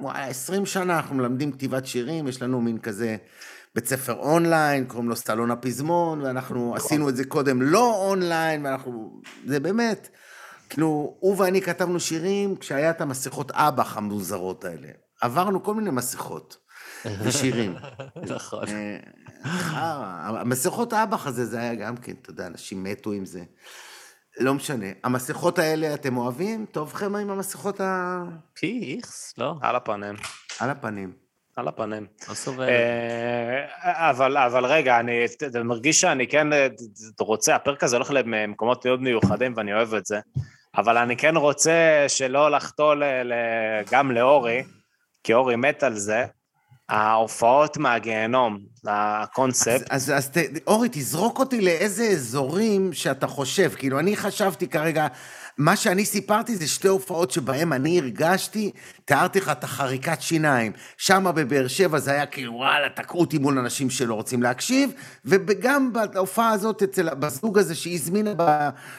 וואלה, 0.00 0.26
20 0.26 0.66
שנה 0.66 0.96
אנחנו 0.96 1.16
מלמדים 1.16 1.52
כתיבת 1.52 1.86
שירים, 1.86 2.28
יש 2.28 2.42
לנו 2.42 2.60
מין 2.60 2.78
כזה 2.78 3.16
בית 3.74 3.86
ספר 3.86 4.12
אונליין, 4.12 4.84
קוראים 4.84 5.08
לו 5.08 5.16
סטלון 5.16 5.50
הפזמון, 5.50 6.22
ואנחנו 6.22 6.74
עשינו 6.76 7.08
את 7.08 7.16
זה 7.16 7.24
קודם 7.24 7.62
לא 7.62 8.08
אונליין, 8.08 8.66
ואנחנו, 8.66 9.20
זה 9.46 9.60
באמת, 9.60 10.08
כאילו, 10.70 11.16
הוא 11.20 11.36
ואני 11.38 11.62
כתבנו 11.62 12.00
שירים 12.00 12.56
כשהיה 12.56 12.90
את 12.90 13.00
המסכות 13.00 13.50
אב"ח 13.50 13.96
המוזרות 13.96 14.64
האלה. 14.64 14.88
עברנו 15.20 15.62
כל 15.62 15.74
מיני 15.74 15.90
מסכות 15.90 16.56
ושירים. 17.22 17.74
נכון. 18.34 18.68
אה, 18.68 18.98
חרא. 19.44 20.40
המסכות 20.40 20.92
האב"ח 20.92 21.26
הזה, 21.26 21.46
זה 21.46 21.58
היה 21.58 21.74
גם 21.74 21.96
כן, 21.96 22.12
אתה 22.22 22.30
יודע, 22.30 22.46
אנשים 22.46 22.84
מתו 22.84 23.12
עם 23.12 23.24
זה. 23.24 23.42
לא 24.40 24.54
משנה. 24.54 24.86
המסכות 25.04 25.58
האלה 25.58 25.94
אתם 25.94 26.16
אוהבים? 26.16 26.66
טוב 26.72 26.92
לכם 26.94 27.16
עם 27.16 27.30
המסכות 27.30 27.80
ה... 27.80 28.22
פיכס, 28.54 29.34
לא, 29.38 29.54
על 29.62 29.76
הפנים, 29.76 30.14
על 30.60 30.70
הפנים. 30.70 31.12
על 31.56 31.68
הפנים. 31.68 32.06
לא 32.28 32.34
סובל. 32.34 32.68
אה, 32.68 34.10
אבל, 34.10 34.36
אבל 34.36 34.66
רגע, 34.66 35.00
אני 35.00 35.24
מרגיש 35.64 36.00
שאני 36.00 36.26
כן 36.26 36.52
אה, 36.52 36.66
רוצה, 37.20 37.54
הפרק 37.54 37.84
הזה 37.84 37.96
הולך 37.96 38.10
למקומות 38.14 38.86
מאוד 38.86 39.02
מיוחדים 39.02 39.52
ואני 39.56 39.74
אוהב 39.74 39.94
את 39.94 40.06
זה, 40.06 40.20
אבל 40.76 40.96
אני 40.96 41.16
כן 41.16 41.36
רוצה 41.36 42.04
שלא 42.08 42.50
לחטוא 42.50 42.94
ל- 42.94 43.04
ל- 43.04 43.82
גם 43.90 44.10
לאורי, 44.10 44.62
כי 45.24 45.34
אורי 45.34 45.56
מת 45.56 45.82
על 45.82 45.94
זה, 45.94 46.26
ההופעות 46.88 47.76
מהגיהנום, 47.76 48.58
הקונספט, 48.86 49.86
אז, 49.90 50.10
אז, 50.10 50.12
אז 50.16 50.28
ת, 50.30 50.36
אורי, 50.66 50.88
תזרוק 50.92 51.38
אותי 51.38 51.60
לאיזה 51.60 52.04
אזורים 52.04 52.92
שאתה 52.92 53.26
חושב. 53.26 53.70
כאילו, 53.76 53.98
אני 53.98 54.16
חשבתי 54.16 54.68
כרגע, 54.68 55.06
מה 55.58 55.76
שאני 55.76 56.04
סיפרתי 56.04 56.56
זה 56.56 56.68
שתי 56.68 56.88
הופעות 56.88 57.30
שבהן 57.30 57.72
אני 57.72 57.98
הרגשתי, 57.98 58.70
תיארתי 59.04 59.40
לך 59.40 59.48
את 59.48 59.64
החריקת 59.64 60.20
שיניים. 60.20 60.72
שם 60.96 61.26
בבאר 61.34 61.68
שבע 61.68 61.98
זה 61.98 62.10
היה 62.10 62.26
כאילו, 62.26 62.52
וואלה, 62.52 62.88
תקעו 62.88 63.20
אותי 63.20 63.38
מול 63.38 63.58
אנשים 63.58 63.90
שלא 63.90 64.14
רוצים 64.14 64.42
להקשיב, 64.42 64.90
וגם 65.24 65.92
בהופעה 65.92 66.50
הזאת, 66.50 66.82
אצל, 66.82 67.14
בזוג 67.14 67.58
הזה 67.58 67.74
שהיא 67.74 67.94
הזמינה 67.94 68.34
ב, 68.36 68.40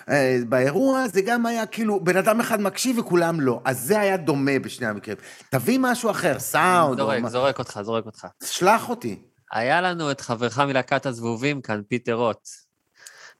אה, 0.09 0.37
באירוע, 0.49 1.07
זה 1.07 1.21
גם 1.21 1.45
היה 1.45 1.65
כאילו, 1.65 1.99
בן 1.99 2.17
אדם 2.17 2.39
אחד 2.39 2.61
מקשיב 2.61 2.99
וכולם 2.99 3.41
לא. 3.41 3.61
אז 3.65 3.79
זה 3.79 3.99
היה 3.99 4.17
דומה 4.17 4.59
בשני 4.59 4.87
המקרים. 4.87 5.17
תביא 5.49 5.79
משהו 5.81 6.11
אחר, 6.11 6.39
סאונד. 6.39 6.97
זורק, 6.97 7.23
או 7.23 7.29
זורק 7.29 7.59
אותך, 7.59 7.79
זורק 7.83 8.05
אותך. 8.05 8.27
שלח 8.43 8.89
אותי. 8.89 9.19
היה 9.51 9.81
לנו 9.81 10.11
את 10.11 10.21
חברך 10.21 10.59
מלהקת 10.59 11.05
הזבובים 11.05 11.61
כאן, 11.61 11.81
פיטר 11.87 12.13
רוט, 12.13 12.49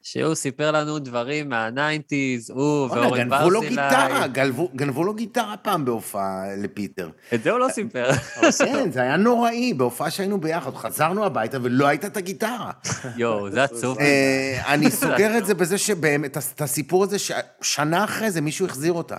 שהוא 0.04 0.36
סיפר 0.36 0.72
לנו 0.72 1.00
דברים 1.00 1.50
מה 1.50 1.68
nineties, 1.68 2.50
הוא 2.50 2.90
ואורן 2.92 3.30
גנבו 3.30 3.50
לו 3.50 3.62
ברזילי. 3.62 3.82
גיטרה, 3.82 4.28
גנבו, 4.28 4.70
גנבו 4.76 5.04
לו 5.04 5.14
גיטרה 5.14 5.58
פעם 5.58 5.86
בהופעה 5.86 6.44
לפיטר. 6.58 7.10
את 7.34 7.44
זה 7.44 7.52
הוא 7.52 7.60
לא 7.60 7.68
סיפר. 7.70 8.12
כן, 8.66 8.92
זה 8.92 9.02
היה 9.02 9.18
נוראי, 9.18 9.74
בהופעה 9.74 10.12
שהיינו 10.12 10.42
ביחד, 10.42 10.76
חזרנו 10.76 11.26
הביתה 11.26 11.58
ולא 11.62 11.88
הייתה 11.88 12.08
את 12.08 12.18
הגיטרה. 12.18 12.72
יואו, 13.18 13.52
זה 13.52 13.64
עצוב. 13.64 14.00
אה, 14.00 14.62
אני 14.74 14.92
סוגר 14.92 15.38
את 15.38 15.46
זה 15.46 15.54
בזה 15.54 15.78
שבאמת, 15.78 16.38
את 16.38 16.62
הסיפור 16.62 17.04
הזה, 17.04 17.18
ששנה 17.20 18.04
אחרי 18.04 18.32
זה 18.32 18.42
מישהו 18.42 18.66
החזיר 18.66 18.94
אותה. 18.94 19.18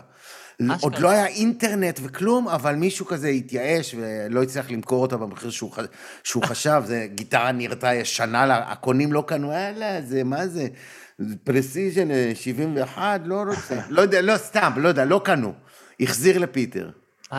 עוד 0.80 0.98
לא 0.98 1.10
היה 1.10 1.26
אינטרנט 1.26 2.00
וכלום, 2.02 2.48
אבל 2.48 2.74
מישהו 2.74 3.06
כזה 3.06 3.28
התייאש 3.28 3.94
ולא 3.98 4.42
הצליח 4.42 4.70
למכור 4.70 5.02
אותה 5.02 5.16
במחיר 5.16 5.50
שהוא, 5.50 5.70
שהוא 6.24 6.42
חשב, 6.42 6.82
זה 6.84 7.06
גיטרה 7.14 7.52
נראתה 7.52 7.94
ישנה, 7.94 8.46
לה, 8.46 8.72
הקונים 8.72 9.12
לא 9.12 9.24
קנו, 9.26 9.52
יאללה, 9.52 10.02
זה, 10.02 10.24
מה 10.24 10.46
זה? 10.46 10.66
Precision 11.44 12.10
אה, 12.10 12.32
71, 12.34 13.20
לא 13.24 13.42
רוצה. 13.48 13.80
לא 13.88 14.00
יודע, 14.00 14.22
לא, 14.22 14.36
סתם, 14.36 14.72
לא 14.76 14.88
יודע, 14.88 15.04
לא 15.04 15.20
קנו. 15.24 15.52
החזיר 16.00 16.38
לפיטר. 16.38 16.90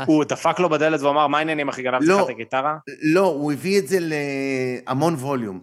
הוא 0.06 0.24
דפק 0.24 0.60
לו 0.60 0.70
בדלת 0.70 1.02
ואמר, 1.02 1.28
מה 1.28 1.38
העניינים 1.38 1.70
אחי, 1.70 1.84
גנבתי 1.84 2.06
לא. 2.06 2.18
לך 2.18 2.26
את 2.26 2.30
הגיטרה? 2.30 2.78
לא, 3.02 3.26
הוא 3.26 3.52
הביא 3.52 3.80
את 3.80 3.88
זה 3.88 3.98
להמון 4.02 5.14
ווליום. 5.14 5.62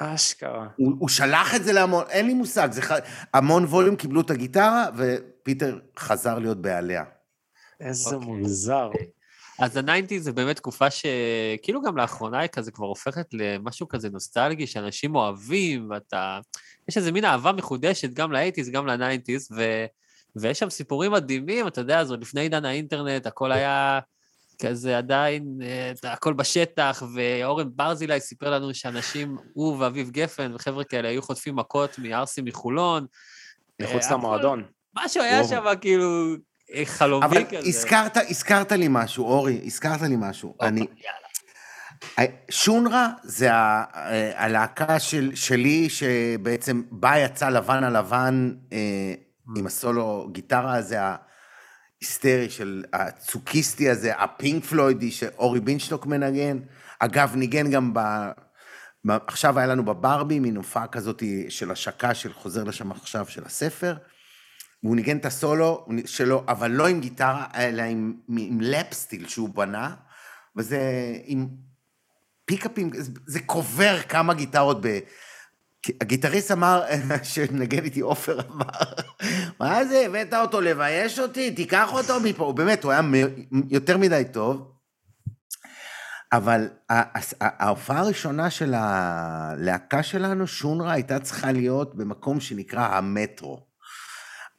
אשכרה. 0.00 0.66
הוא, 0.76 0.92
הוא 0.98 1.08
שלח 1.08 1.54
את 1.54 1.64
זה 1.64 1.72
להמון, 1.72 2.04
אין 2.10 2.26
לי 2.26 2.34
מושג, 2.34 2.68
זה 2.72 2.82
ח... 2.82 2.92
המון 3.34 3.64
ווליום 3.64 3.96
קיבלו 3.96 4.20
את 4.20 4.30
הגיטרה, 4.30 4.88
ופיטר 5.46 5.78
חזר 5.98 6.38
להיות 6.38 6.62
בעליה. 6.62 7.04
איזה 7.80 8.14
אוקיי. 8.14 8.28
מוזר. 8.28 8.90
אז 9.58 9.76
ה 9.76 9.81
nineties 9.81 10.24
זה 10.24 10.32
באמת 10.32 10.56
תקופה 10.56 10.86
שכאילו 10.90 11.82
גם 11.82 11.96
לאחרונה 11.96 12.38
היא 12.38 12.48
כזה 12.48 12.70
כבר 12.70 12.86
הופכת 12.86 13.26
למשהו 13.32 13.88
כזה 13.88 14.10
נוסטלגי, 14.10 14.66
שאנשים 14.66 15.14
אוהבים, 15.14 15.90
ואתה... 15.90 16.40
יש 16.88 16.96
איזה 16.96 17.12
מין 17.12 17.24
אהבה 17.24 17.52
מחודשת 17.52 18.10
גם 18.14 18.32
ל 18.32 18.36
eighties, 18.36 18.70
גם 18.70 18.86
ל 18.86 18.92
nineties, 18.92 19.48
ו... 19.56 19.84
ויש 20.36 20.58
שם 20.58 20.70
סיפורים 20.70 21.12
מדהימים, 21.12 21.66
אתה 21.66 21.80
יודע, 21.80 22.04
זה 22.04 22.12
עוד 22.12 22.22
לפני 22.22 22.40
עידן 22.40 22.64
האינטרנט, 22.64 23.26
הכל 23.26 23.52
היה 23.52 24.00
כזה 24.62 24.98
עדיין, 24.98 25.58
אה, 25.62 26.12
הכל 26.12 26.32
בשטח, 26.32 27.02
ואורן 27.14 27.68
ברזילי 27.74 28.20
סיפר 28.20 28.50
לנו 28.50 28.74
שאנשים, 28.74 29.36
הוא 29.52 29.76
ואביב 29.78 30.10
גפן 30.10 30.52
וחבר'ה 30.54 30.84
כאלה 30.84 31.08
היו 31.08 31.22
חוטפים 31.22 31.56
מכות 31.56 31.98
מערסים 31.98 32.44
מחולון. 32.44 33.06
מחוץ 33.82 34.02
אה, 34.02 34.08
הכל- 34.08 34.14
למועדון. 34.14 34.75
משהו 35.04 35.22
היה. 35.22 35.44
שם 35.44 35.64
כאילו 35.80 36.34
אה, 36.74 36.82
חלומי 36.84 37.26
אבל 37.26 37.44
כזה. 37.44 37.58
הזכרת, 37.68 38.16
הזכרת 38.28 38.72
לי 38.72 38.86
משהו, 38.90 39.24
אורי, 39.24 39.60
הזכרת 39.64 40.02
לי 40.02 40.14
משהו. 40.18 40.50
אוקיי, 40.50 40.68
אני... 40.68 40.80
יאללה. 40.80 42.28
שונרה 42.50 43.08
זה 43.22 43.52
ה- 43.54 43.84
אה, 43.94 44.32
הלהקה 44.44 44.98
של, 44.98 45.30
שלי, 45.34 45.88
שבעצם 45.90 46.82
בה 46.90 47.18
יצא 47.18 47.48
לבן 47.48 47.84
על 47.84 47.96
לבן 47.98 48.52
אה, 48.72 49.14
עם 49.56 49.66
הסולו 49.66 50.28
גיטרה 50.32 50.74
הזה, 50.76 50.98
ההיסטרי 51.00 52.50
של 52.50 52.84
הצוקיסטי 52.92 53.90
הזה, 53.90 54.12
הפינק 54.16 54.64
פלוידי 54.64 55.10
שאורי 55.10 55.60
בינשטוק 55.60 56.06
מנגן. 56.06 56.58
אגב, 56.98 57.36
ניגן 57.36 57.70
גם. 57.70 57.94
ב- 57.94 58.30
עכשיו 59.26 59.58
היה 59.58 59.66
לנו 59.68 59.84
בברבי 59.84 60.38
מין 60.38 60.56
הופעה 60.56 60.86
כזאת 60.86 61.22
של 61.48 61.70
השקה 61.70 62.14
של 62.14 62.32
חוזר 62.32 62.64
לשם 62.64 62.90
עכשיו 62.92 63.26
של 63.28 63.42
הספר. 63.46 63.94
והוא 64.86 64.96
ניגן 64.96 65.16
את 65.16 65.26
הסולו 65.26 65.86
שלו, 66.04 66.44
אבל 66.48 66.70
לא 66.70 66.86
עם 66.86 67.00
גיטרה, 67.00 67.46
אלא 67.54 67.82
עם, 67.82 68.14
עם 68.28 68.58
לפסטיל 68.60 69.28
שהוא 69.28 69.48
בנה, 69.48 69.94
וזה 70.56 70.80
עם 71.24 71.48
פיקאפים, 72.44 72.90
זה- 73.26 73.40
קובר 73.40 73.98
כמה 74.08 74.34
גיטרות 74.34 74.86
ב... 74.86 74.98
הגיטריסט 76.00 76.50
אמר, 76.52 76.82
שנגן 77.22 77.84
איתי 77.84 78.00
עופר 78.00 78.40
אמר, 78.48 78.64
מה 79.60 79.84
זה, 79.84 80.02
הבאת 80.06 80.34
אותו 80.34 80.60
לבייש 80.60 81.18
אותי? 81.18 81.50
תיקח 81.50 81.92
אותו 81.92 82.20
מפה. 82.20 82.44
הוא 82.44 82.54
באמת, 82.54 82.84
הוא 82.84 82.92
היה 82.92 83.02
יותר 83.70 83.98
מדי 83.98 84.22
טוב. 84.32 84.72
אבל 86.32 86.68
ההופעה 87.40 87.98
הראשונה 87.98 88.50
של 88.50 88.74
הלהקה 88.76 90.02
שלנו, 90.02 90.46
שונרה, 90.46 90.92
הייתה 90.92 91.18
צריכה 91.18 91.52
להיות 91.52 91.94
במקום 91.94 92.40
שנקרא 92.40 92.96
המטרו. 92.96 93.65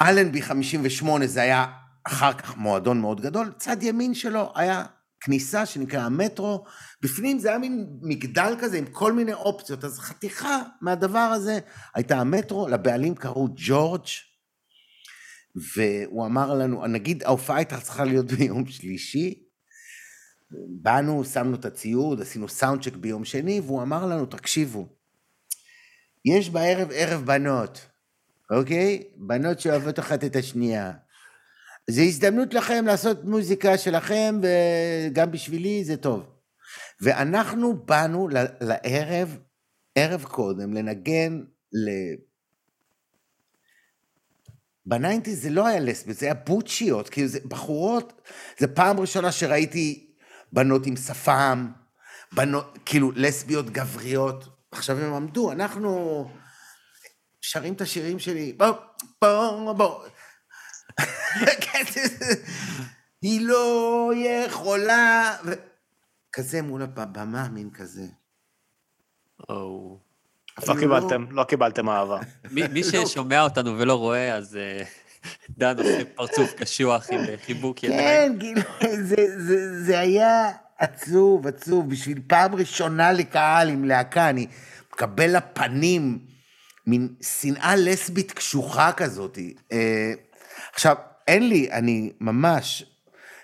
אלנבי 0.02 0.42
58 0.42 1.28
זה 1.28 1.42
היה 1.42 1.66
אחר 2.04 2.34
כך 2.34 2.58
מועדון 2.58 3.02
מאוד 3.02 3.22
גדול, 3.22 3.52
צד 3.58 3.84
ימין 3.84 4.14
שלו 4.14 4.52
היה 4.56 4.86
כניסה 5.20 5.66
שנקרא 5.66 6.02
המטרו, 6.02 6.66
בפנים 7.02 7.40
זה 7.40 7.50
היה 7.50 7.58
מין 7.58 7.88
מגדל 8.02 8.56
כזה 8.60 8.78
עם 8.78 8.86
כל 8.86 9.14
מיני 9.14 9.34
אופציות, 9.34 9.84
אז 9.84 10.00
חתיכה 10.00 10.62
מהדבר 10.82 11.20
הזה 11.20 11.60
הייתה 11.96 12.18
המטרו, 12.18 12.68
לבעלים 12.68 13.16
קראו 13.16 13.48
ג'ורג', 13.56 14.06
והוא 15.76 16.26
אמר 16.26 16.54
לנו, 16.54 16.88
נגיד 16.88 17.24
ההופעה 17.24 17.58
הייתה 17.58 17.82
צריכה 17.82 18.04
להיות 18.06 18.32
ביום 18.32 18.66
שלישי, 18.68 19.44
באנו, 20.82 21.24
שמנו 21.26 21.56
את 21.56 21.66
הציוד, 21.66 22.22
עשינו 22.22 22.50
sound 22.50 22.84
check 22.84 22.96
ביום 22.96 23.26
שני, 23.26 23.60
והוא 23.60 23.82
אמר 23.82 24.06
לנו, 24.06 24.26
תקשיבו, 24.26 24.88
יש 26.26 26.50
בערב 26.50 26.90
ערב 26.94 27.26
בנות, 27.26 27.86
אוקיי? 28.52 29.04
בנות 29.16 29.60
שאוהבות 29.60 30.00
אחת 30.00 30.24
את 30.24 30.36
השנייה. 30.36 30.92
זו 31.90 32.02
הזדמנות 32.02 32.54
לכם 32.54 32.86
לעשות 32.86 33.24
מוזיקה 33.24 33.78
שלכם, 33.78 34.40
וגם 34.42 35.32
בשבילי 35.32 35.84
זה 35.84 35.98
טוב. 35.98 36.24
ואנחנו 37.02 37.86
באנו 37.86 38.28
לערב, 38.62 39.38
ערב 39.96 40.24
קודם, 40.24 40.74
לנגן 40.74 41.42
ל... 41.74 41.90
ב 44.86 44.92
nineties 44.92 45.44
זה 45.44 45.50
לא 45.50 45.68
היה 45.68 45.80
לסביות, 45.80 46.18
זה 46.18 46.26
היה 46.26 46.36
בוצ'יות, 46.36 47.10
כאילו 47.10 47.28
זה 47.28 47.40
בחורות, 47.46 48.22
זה 48.58 48.68
פעם 48.68 49.00
ראשונה 49.00 49.32
שראיתי 49.32 50.14
בנות 50.52 50.86
עם 50.86 50.96
שפם, 50.96 51.68
בנות, 52.32 52.78
כאילו 52.86 53.12
לסביות 53.16 53.70
גבריות. 53.70 54.50
עכשיו 54.72 54.98
הם 55.00 55.14
עמדו, 55.14 55.52
אנחנו 55.52 56.26
שרים 57.50 57.74
את 57.74 57.82
השירים 57.82 58.20
שלי, 58.20 58.54
בוא, 58.54 58.68
בוא, 59.22 59.74
בוא. 59.74 60.04
כן, 61.62 61.84
היא 63.22 63.48
לא 63.48 64.12
יכולה, 64.16 65.36
ו... 65.46 65.52
כזה 66.34 66.62
מול 66.62 66.82
הבמה, 66.82 67.48
מין 67.50 67.70
כזה. 67.70 68.06
או. 69.50 69.98
לא 70.68 70.76
קיבלתם, 70.80 71.26
לא 71.32 71.44
קיבלתם 71.44 71.90
אהבה. 71.90 72.20
מי 72.52 72.68
מי 72.68 72.84
ששומע 72.84 73.42
אותנו 73.42 73.80
ולא 73.80 73.94
רואה, 73.94 74.36
אז 74.36 74.58
אה, 74.58 74.84
דן 75.58 75.78
עושה 75.78 76.06
פרצוף 76.16 76.54
קשוח 76.54 77.10
עם 77.12 77.20
אה, 77.20 77.36
חיבוק 77.46 77.84
ידיים. 77.84 78.00
כן, 78.00 78.40
כאילו, 78.40 78.62
זה, 79.06 79.16
זה, 79.38 79.84
זה 79.84 80.00
היה 80.00 80.52
עצוב, 80.78 81.48
עצוב, 81.48 81.90
בשביל 81.90 82.22
פעם 82.28 82.56
ראשונה 82.56 83.12
לקהל 83.12 83.70
עם 83.70 83.86
להקה, 83.86 84.30
אני 84.30 84.48
מקבל 84.94 85.38
לפנים 85.38 86.27
מין 86.88 87.08
שנאה 87.22 87.76
לסבית 87.76 88.32
קשוחה 88.32 88.92
כזאת. 88.92 89.40
אה, 89.72 90.14
עכשיו, 90.74 90.96
אין 91.28 91.50
לי, 91.50 91.72
אני 91.72 92.12
ממש, 92.22 92.86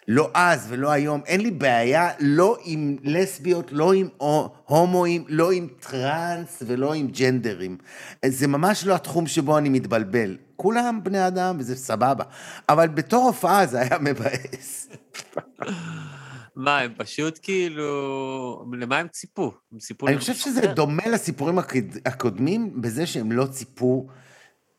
לא 0.07 0.29
אז 0.33 0.65
ולא 0.69 0.91
היום, 0.91 1.21
אין 1.25 1.41
לי 1.41 1.51
בעיה 1.51 2.09
לא 2.19 2.57
עם 2.63 2.97
לסביות, 3.03 3.71
לא 3.71 3.93
עם 3.93 4.07
הו- 4.17 4.49
הומואים, 4.65 5.25
לא 5.27 5.51
עם 5.51 5.67
טראנס 5.79 6.63
ולא 6.65 6.93
עם 6.93 7.07
ג'נדרים. 7.07 7.77
זה 8.25 8.47
ממש 8.47 8.85
לא 8.85 8.95
התחום 8.95 9.27
שבו 9.27 9.57
אני 9.57 9.69
מתבלבל. 9.69 10.37
כולם 10.55 10.99
בני 11.03 11.27
אדם 11.27 11.55
וזה 11.59 11.75
סבבה. 11.75 12.23
אבל 12.69 12.87
בתור 12.87 13.25
הופעה 13.25 13.65
זה 13.65 13.81
היה 13.81 13.97
מבאס. 14.01 14.87
מה, 16.55 16.79
הם 16.79 16.93
פשוט 16.97 17.39
כאילו... 17.41 18.65
למה 18.79 18.97
הם 18.97 19.07
ציפו? 19.07 19.51
הם 19.73 19.77
ציפו... 19.79 20.07
אני 20.07 20.17
חושב 20.17 20.33
שזה. 20.33 20.67
דומה 20.67 21.07
לסיפורים 21.07 21.59
הקד- 21.59 21.97
הקודמים 22.05 22.81
בזה 22.81 23.05
שהם 23.05 23.31
לא 23.31 23.45
ציפו 23.45 24.07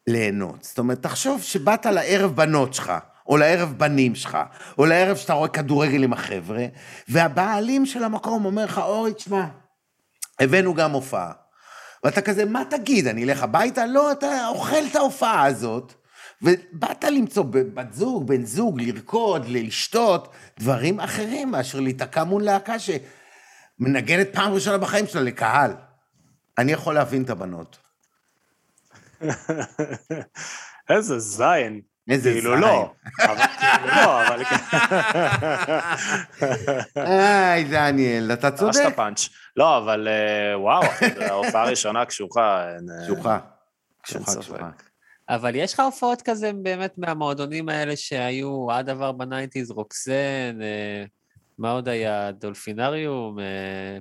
ליהנות. 0.07 0.65
זאת 0.65 0.79
אומרת, 0.79 1.03
תחשוב 1.03 1.43
שבאת 1.43 1.87
לערב 1.87 2.37
בנות 2.37 2.75
שלך, 2.75 2.93
או 3.27 3.37
לערב 3.37 3.75
בנים 3.77 4.15
שלך, 4.15 4.39
או 4.79 4.87
לערב 4.87 5.17
שאתה 5.17 5.33
רואה 5.33 5.49
כדורגל 5.49 6.03
עם 6.03 6.13
החבר'ה, 6.13 6.67
והבעלים 7.09 7.87
של 7.87 8.05
המקום 8.05 8.45
אומר 8.45 8.65
לך, 8.65 8.79
אורי, 8.79 9.15
תשמע, 9.15 9.45
הבאנו 10.41 10.75
גם 10.75 10.91
הופעה. 10.91 11.33
ואתה 12.05 12.21
כזה, 12.21 12.45
מה 12.45 12.63
תגיד, 12.71 13.07
אני 13.07 13.25
אלך 13.25 13.43
הביתה? 13.43 13.87
לא, 13.87 14.13
אתה 14.13 14.49
אוכל 14.49 14.87
את 14.91 14.97
ההופעה 14.97 15.45
הזאת, 15.47 15.95
ובאת 16.43 17.05
למצוא 17.05 17.45
בת 17.51 17.93
זוג, 17.93 18.27
בן 18.27 18.45
זוג, 18.45 18.81
לרקוד, 18.81 19.45
לשתות, 19.49 20.29
דברים 20.59 21.01
אחרים 21.01 21.51
מאשר 21.51 21.81
להיתקע 21.81 22.25
מול 22.25 22.43
להקה 22.43 22.75
שמנגנת 22.79 24.29
פעם 24.33 24.53
ראשונה 24.53 24.79
בחיים 24.79 25.07
שלה 25.07 25.23
לקהל. 25.23 25.73
אני 26.59 26.73
יכול 26.73 26.95
להבין 26.95 27.23
את 27.23 27.31
הבנות. 27.31 27.79
איזה 30.91 31.19
זין. 31.19 31.81
איזה 32.11 32.33
כאילו 32.33 32.51
זין. 32.51 32.61
לא. 32.61 32.93
אבל 33.23 33.37
כאילו 33.59 33.87
לא, 33.87 34.27
אבל... 34.27 34.43
היי, 36.97 37.65
דניאל, 37.65 38.33
אתה 38.33 38.51
ממש 38.51 38.59
צודק. 38.59 38.75
את 38.87 38.93
הפאנץ'. 38.93 39.29
לא, 39.57 39.79
אבל 39.79 40.09
אה, 40.09 40.59
וואו, 40.61 40.83
ההופעה 41.21 41.63
הראשונה 41.63 42.05
קשוחה. 42.05 42.67
אה, 42.67 42.77
קשוחה. 43.05 43.39
קשוחה. 44.03 44.41
קשוחה. 44.41 44.71
אבל 45.29 45.55
יש 45.55 45.75
לך 45.75 45.81
הופעות 45.81 46.23
כזה 46.23 46.53
באמת 46.63 46.99
מהמועדונים 46.99 47.69
האלה 47.69 47.97
שהיו 47.97 48.71
עד 48.71 48.89
עבר 48.89 49.13
ב 49.13 49.19
nineties, 49.19 49.71
רוקסן, 49.71 50.59
אה, 50.63 51.05
מה 51.59 51.71
עוד 51.71 51.89
היה? 51.89 52.33
דולפינריום, 52.33 53.39
אה, 53.39 53.45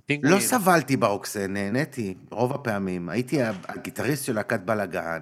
פינגווין. 0.05 0.33
לא 0.33 0.39
סבלתי 0.39 0.97
ברוקסן, 0.97 1.53
נהניתי 1.53 2.13
רוב 2.31 2.53
הפעמים. 2.53 3.09
הייתי 3.09 3.37
הגיטריסט 3.67 4.25
של 4.25 4.35
להקת 4.35 4.59
בלאגן. 4.59 5.19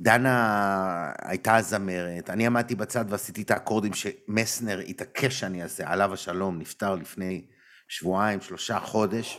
דנה 0.00 1.12
הייתה 1.22 1.56
הזמרת, 1.56 2.30
אני 2.30 2.46
עמדתי 2.46 2.74
בצד 2.74 3.04
ועשיתי 3.08 3.42
את 3.42 3.50
האקורדים 3.50 3.92
שמסנר 3.94 4.78
התעקש 4.78 5.40
שאני 5.40 5.62
אעשה, 5.62 5.92
עליו 5.92 6.12
השלום, 6.12 6.58
נפטר 6.58 6.94
לפני 6.94 7.44
שבועיים, 7.88 8.40
שלושה 8.40 8.80
חודש. 8.80 9.38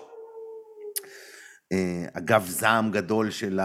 אה, 1.72 2.06
אגב, 2.14 2.46
זעם 2.48 2.92
גדול 2.92 3.32
של. 3.32 3.60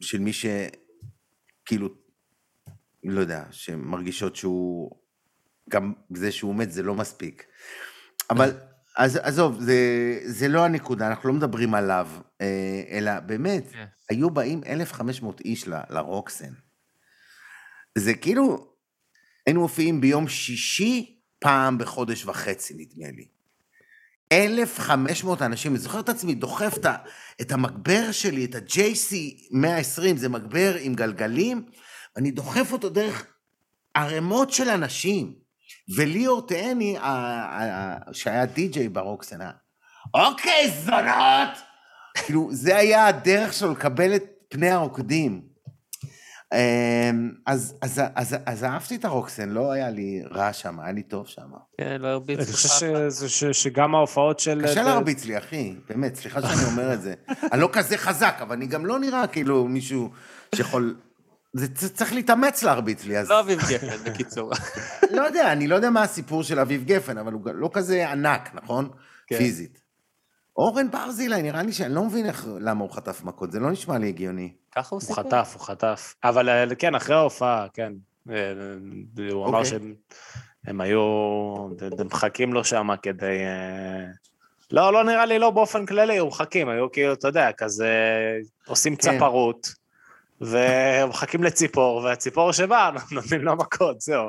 של 0.00 0.18
מי 0.18 0.32
ש... 0.32 0.46
כאילו, 1.64 1.88
לא 3.04 3.20
יודע, 3.20 3.44
שמרגישות 3.50 4.36
שהוא... 4.36 4.90
גם 5.70 5.92
זה 6.14 6.32
שהוא 6.32 6.54
מת 6.54 6.72
זה 6.72 6.82
לא 6.82 6.94
מספיק. 6.94 7.44
אבל 8.30 8.50
אז 8.96 9.16
עזוב, 9.22 9.60
זה, 9.60 9.76
זה 10.24 10.48
לא 10.48 10.64
הנקודה, 10.64 11.08
אנחנו 11.08 11.28
לא 11.28 11.34
מדברים 11.34 11.74
עליו, 11.74 12.08
אה, 12.40 12.82
אלא 12.90 13.20
באמת, 13.20 13.72
כן. 13.72 13.84
היו 14.10 14.30
באים 14.30 14.60
1,500 14.66 15.40
איש 15.40 15.68
ל- 15.68 15.80
לרוקסן. 15.90 16.52
זה 17.98 18.14
כאילו, 18.14 18.72
היינו 19.46 19.60
מופיעים 19.60 20.00
ביום 20.00 20.28
שישי 20.28 21.20
פעם 21.38 21.78
בחודש 21.78 22.24
וחצי, 22.24 22.74
נדמה 22.74 23.10
לי. 23.10 23.28
1,500 24.32 25.42
אנשים, 25.42 25.72
אני 25.72 25.78
זוכר 25.78 26.00
את 26.00 26.08
עצמי 26.08 26.34
דוחף 26.34 26.74
את 27.40 27.52
המגבר 27.52 28.12
שלי, 28.12 28.44
את 28.44 28.54
ה-JC 28.54 29.14
120, 29.50 30.16
זה 30.16 30.28
מגבר 30.28 30.74
עם 30.80 30.94
גלגלים, 30.94 31.64
אני 32.16 32.30
דוחף 32.30 32.72
אותו 32.72 32.88
דרך 32.88 33.26
ערימות 33.94 34.52
של 34.52 34.68
אנשים. 34.68 35.34
וליאור 35.96 36.46
תהני, 36.46 36.96
שהיה 38.12 38.46
די-ג'יי 38.46 38.88
ברוקסן, 38.88 39.40
היה, 39.40 39.50
אוקיי, 40.14 40.70
זונות! 40.84 41.58
כאילו, 42.14 42.48
זה 42.52 42.76
היה 42.76 43.06
הדרך 43.06 43.52
שלו 43.52 43.72
לקבל 43.72 44.16
את 44.16 44.24
פני 44.48 44.70
הרוקדים. 44.70 45.42
אמ, 46.54 47.30
אז, 47.46 47.74
אז, 47.82 48.00
אז, 48.14 48.36
אז 48.46 48.64
אהבתי 48.64 48.96
את 48.96 49.04
הרוקסן, 49.04 49.48
לא 49.48 49.72
היה 49.72 49.90
לי 49.90 50.22
רע 50.30 50.52
שם, 50.52 50.80
היה 50.80 50.92
לי 50.92 51.02
טוב 51.02 51.26
שם. 51.26 51.42
כן, 51.78 51.96
לא 52.00 52.08
הרביץ 52.08 52.38
אני 52.38 52.46
לך. 52.48 52.52
חושב 52.54 52.68
ש- 53.10 53.24
ש- 53.44 53.62
שגם 53.62 53.94
ההופעות 53.94 54.38
של... 54.40 54.60
קשה 54.64 54.82
להרביץ 54.82 55.24
לי, 55.24 55.38
אחי, 55.38 55.74
באמת, 55.88 56.14
סליחה 56.14 56.40
שאני 56.42 56.64
אומר 56.64 56.92
את 56.94 57.02
זה. 57.02 57.14
אני 57.52 57.60
לא 57.60 57.68
כזה 57.72 57.96
חזק, 57.98 58.38
אבל 58.42 58.56
אני 58.56 58.66
גם 58.66 58.86
לא 58.86 58.98
נראה 58.98 59.26
כאילו 59.26 59.68
מישהו 59.68 60.10
שיכול... 60.54 60.96
זה 61.52 61.88
צריך 61.88 62.12
להתאמץ 62.12 62.62
להרביץ 62.62 63.04
לי, 63.04 63.18
אז... 63.18 63.28
לא 63.30 63.40
אביב 63.40 63.58
גפן, 63.70 64.10
בקיצור. 64.12 64.52
לא 65.10 65.22
יודע, 65.22 65.52
אני 65.52 65.66
לא 65.68 65.74
יודע 65.74 65.90
מה 65.90 66.02
הסיפור 66.02 66.42
של 66.42 66.60
אביב 66.60 66.84
גפן, 66.84 67.18
אבל 67.18 67.32
הוא 67.32 67.42
לא 67.54 67.70
כזה 67.72 68.10
ענק, 68.10 68.50
נכון? 68.54 68.88
כן. 69.26 69.38
פיזית. 69.38 69.87
אורן 70.58 70.90
ברזילי, 70.90 71.42
נראה 71.42 71.62
לי 71.62 71.72
שאני 71.72 71.94
לא 71.94 72.04
מבין 72.04 72.26
איך, 72.26 72.46
למה 72.60 72.82
הוא 72.82 72.90
חטף 72.90 73.24
מכות, 73.24 73.52
זה 73.52 73.60
לא 73.60 73.70
נשמע 73.70 73.98
לי 73.98 74.08
הגיוני. 74.08 74.52
ככה 74.72 74.88
הוא 74.90 75.00
הוא 75.00 75.00
סיפר? 75.00 75.22
חטף, 75.22 75.50
הוא 75.54 75.62
חטף. 75.62 76.14
אבל 76.24 76.48
אה, 76.48 76.74
כן, 76.74 76.94
אחרי 76.94 77.16
ההופעה, 77.16 77.66
כן. 77.74 77.92
אה, 78.30 78.34
הוא 79.32 79.46
אמר 79.46 79.58
אוקיי. 79.58 79.70
שהם 79.70 79.94
הם 80.66 80.80
היו... 80.80 81.00
הם 81.98 82.06
מחכים 82.06 82.52
לו 82.52 82.64
שם 82.64 82.88
כדי... 83.02 83.26
אה, 83.26 84.04
לא, 84.70 84.92
לא 84.92 85.04
נראה 85.04 85.26
לי 85.26 85.38
לא 85.38 85.50
באופן 85.50 85.86
כללי, 85.86 86.18
הוא 86.18 86.28
מחכים, 86.28 86.68
היו 86.68 86.92
כאילו, 86.92 87.12
אתה 87.12 87.28
יודע, 87.28 87.52
כזה 87.52 87.92
עושים 88.66 88.96
כן. 88.96 89.16
צפרות, 89.16 89.68
ומחכים 90.40 91.44
לציפור, 91.44 91.96
והציפור 91.96 92.52
שבא, 92.52 92.90
נותנים 93.12 93.40
לו 93.40 93.56
מכות, 93.56 94.00
זהו. 94.00 94.28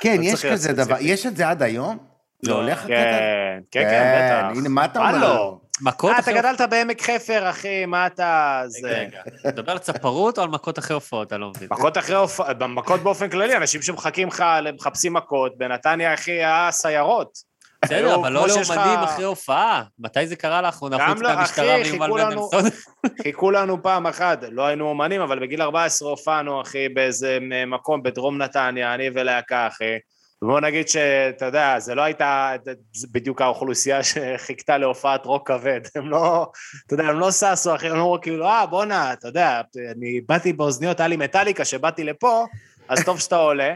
כן, 0.00 0.16
לא 0.18 0.24
יש 0.24 0.46
כזה 0.46 0.72
דבר. 0.72 0.96
יש 1.00 1.26
את 1.26 1.36
זה 1.36 1.48
עד 1.48 1.62
היום? 1.62 1.98
זה 2.42 2.52
הולך 2.52 2.78
הקטע? 2.78 2.92
כן, 2.92 3.60
כן, 3.70 3.82
כן, 3.90 4.14
בטח. 4.16 4.58
הנה, 4.58 4.68
מה 4.68 4.84
אתה 4.84 4.98
מה 4.98 5.10
אומר? 5.10 5.34
לא? 5.34 5.60
מכות 5.80 6.10
אה, 6.10 6.18
אתה 6.18 6.20
אחרי... 6.20 6.34
גדלת 6.34 6.60
בעמק 6.60 7.02
חפר, 7.02 7.50
אחי, 7.50 7.86
מה 7.86 8.06
אתה... 8.06 8.62
זה... 8.66 8.88
רגע, 8.88 8.98
רגע. 9.00 9.22
אתה 9.40 9.48
מדבר 9.48 9.72
על 9.72 9.78
צפרות 9.78 10.38
או 10.38 10.42
על 10.42 10.48
מכות 10.48 10.78
אחרי 10.78 10.94
הופעות? 10.94 11.32
אני 11.32 11.40
לא 11.40 11.50
מבין. 11.50 11.68
מכות 11.70 11.98
אחרי 11.98 12.16
הופעה, 12.16 12.54
מכות 12.68 13.00
באופן 13.00 13.28
כללי, 13.28 13.56
אנשים 13.56 13.82
שמחכים 13.82 14.28
לך, 14.28 14.44
מחפשים 14.74 15.12
מכות, 15.12 15.58
בנתניה, 15.58 16.14
אחי, 16.14 16.30
היה 16.30 16.68
סיירות. 16.70 17.48
בסדר, 17.84 18.14
אבל 18.14 18.32
לא 18.32 18.46
לאומנים 18.48 18.98
אחרי 18.98 19.24
הופעה. 19.24 19.82
מתי 19.98 20.26
זה 20.26 20.36
קרה 20.36 20.62
לאחרונה? 20.62 20.98
גם 20.98 21.14
חוץ 21.14 21.22
לא, 21.22 21.34
מהמשטרה 21.34 21.82
אחי, 21.82 21.90
ויובל 21.90 22.10
מנדלסון? 22.10 22.64
חיכו 23.22 23.50
לנו 23.50 23.82
פעם 23.82 24.06
אחת, 24.06 24.38
לא 24.50 24.66
היינו 24.66 24.88
אומנים, 24.88 25.20
אבל 25.20 25.38
בגיל 25.38 25.62
14 25.62 26.08
הופענו, 26.08 26.62
אחי, 26.62 26.88
באיזה 26.88 27.38
מקום 27.66 28.02
בדרום 28.02 28.38
נתניה, 28.38 28.94
אני 28.94 29.10
ולהקה, 29.14 29.66
אחי. 29.66 29.94
ובוא 30.42 30.60
נגיד 30.60 30.88
שאתה 30.88 31.46
יודע, 31.46 31.78
זה 31.78 31.94
לא 31.94 32.02
הייתה 32.02 32.52
בדיוק 33.10 33.42
האוכלוסייה 33.42 34.02
שחיכתה 34.02 34.78
להופעת 34.78 35.26
רוק 35.26 35.48
כבד. 35.48 35.80
הם 35.96 36.10
לא, 36.10 36.50
אתה 36.86 36.94
יודע, 36.94 37.04
הם 37.04 37.18
לא 37.18 37.30
ששו, 37.30 37.74
אחי, 37.74 37.88
הם 37.88 37.96
אמרו 37.96 38.18
כאילו, 38.22 38.46
אה, 38.46 38.66
בואנה, 38.66 39.12
אתה 39.12 39.28
יודע, 39.28 39.60
אני 39.96 40.20
באתי 40.28 40.52
באוזניות, 40.52 41.00
היה 41.00 41.08
לי 41.08 41.16
מטאליקה 41.16 41.64
שבאתי 41.64 42.04
לפה, 42.04 42.46
אז 42.88 43.04
טוב 43.04 43.20
שאתה 43.20 43.36
עולה. 43.36 43.74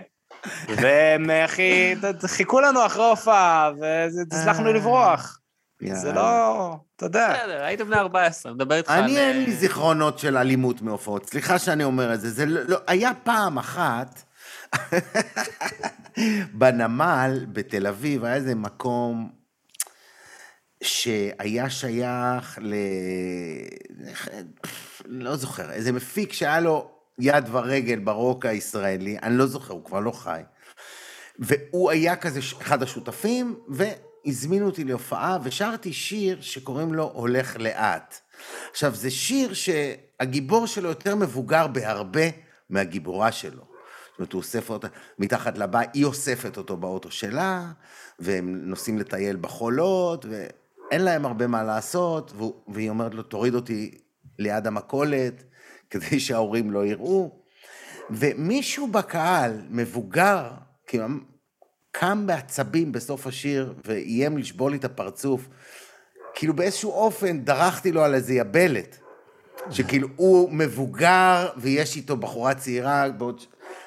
והם, 0.69 1.31
אחי, 1.31 1.95
חיכו 2.27 2.61
לנו 2.61 2.87
אחרי 2.87 3.05
הופעה, 3.05 3.71
והצלחנו 3.81 4.73
לברוח. 4.73 5.39
זה. 5.93 6.13
לא, 6.13 6.77
אתה 6.97 7.07
יודע. 7.07 7.33
בסדר, 7.33 7.63
הייתם 7.65 7.85
בני 7.85 7.97
14, 7.97 8.53
מדבר 8.53 8.75
איתך 8.75 8.91
על... 8.91 9.03
אני 9.03 9.19
אין 9.19 9.45
לי 9.45 9.51
אה, 9.51 9.57
זיכרונות 9.57 10.19
של 10.19 10.37
אלימות 10.37 10.83
מהופעות, 10.83 11.27
סליחה 11.27 11.59
שאני 11.59 11.85
אומר 11.85 12.15
את 12.15 12.21
זה, 12.21 12.31
זה 12.31 12.47
לא, 12.47 12.61
לא, 12.69 12.79
היה 12.87 13.11
פעם 13.25 13.59
אחת, 13.59 14.23
בנמל 16.59 17.47
בתל 17.53 17.87
אביב, 17.87 18.25
היה 18.25 18.35
איזה 18.35 18.55
מקום 18.55 19.31
שהיה 20.83 21.71
שייך 21.71 22.59
ל... 22.63 22.75
לא 25.05 25.37
זוכר, 25.37 25.73
איזה 25.73 25.93
מפיק 25.93 26.33
שהיה 26.33 26.61
לו 26.61 26.91
יד 27.19 27.45
ורגל 27.51 27.99
ברוק 27.99 28.47
הישראלי, 28.47 29.19
אני 29.23 29.39
לא 29.39 29.47
זוכר, 29.47 29.73
הוא 29.73 29.85
כבר 29.85 30.01
לא 30.01 30.11
חי. 30.11 30.41
והוא 31.39 31.91
היה 31.91 32.17
כזה 32.17 32.41
אחד 32.63 32.83
השותפים, 32.83 33.59
והזמינו 33.69 34.67
אותי 34.67 34.85
להופעה, 34.85 35.39
ושרתי 35.43 35.93
שיר 35.93 36.41
שקוראים 36.41 36.95
לו 36.95 37.11
הולך 37.15 37.57
לאט. 37.57 38.21
עכשיו, 38.71 38.95
זה 38.95 39.11
שיר 39.11 39.55
שהגיבור 39.55 40.67
שלו 40.67 40.89
יותר 40.89 41.17
מבוגר 41.17 41.67
בהרבה 41.67 42.27
מהגיבורה 42.71 43.33
שלו. 43.33 43.72
זאת 44.13 44.19
אומרת, 44.19 44.33
הוא 44.33 44.39
אוסף 44.39 44.71
אותה 44.71 44.89
מתחת 45.19 45.59
לבית, 45.59 45.91
היא 45.95 46.05
אוספת 46.05 46.57
אותו 46.57 46.77
באוטו 46.77 47.11
שלה, 47.11 47.73
והם 48.19 48.61
נוסעים 48.65 48.99
לטייל 48.99 49.37
בחולות, 49.37 50.27
ואין 50.29 51.01
להם 51.01 51.27
הרבה 51.27 51.47
מה 51.47 51.63
לעשות, 51.63 52.33
והיא 52.69 52.91
אומרת 52.91 53.15
לו, 53.15 53.23
תוריד 53.23 53.55
אותי 53.55 53.99
ליד 54.39 54.67
המכולת, 54.67 55.45
כדי 55.91 56.21
שההורים 56.21 56.71
לא 56.71 56.87
יראו. 56.87 57.43
ומישהו 58.11 58.87
בקהל, 58.87 59.61
מבוגר, 59.71 60.51
כאילו, 60.87 61.07
קם 61.91 62.27
בעצבים 62.27 62.93
בסוף 62.93 63.27
השיר 63.27 63.75
ואיים 63.85 64.39
לשבור 64.39 64.71
לי 64.71 64.77
את 64.77 64.85
הפרצוף. 64.85 65.49
כאילו 66.35 66.55
באיזשהו 66.55 66.91
אופן 66.91 67.41
דרכתי 67.41 67.93
לו 67.93 68.05
על 68.05 68.15
איזה 68.15 68.35
יבלת. 68.35 68.99
שכאילו 69.71 70.09
הוא 70.17 70.53
מבוגר 70.53 71.49
ויש 71.57 71.97
איתו 71.97 72.17
בחורה 72.17 72.55
צעירה, 72.55 73.09
בעוד... 73.09 73.43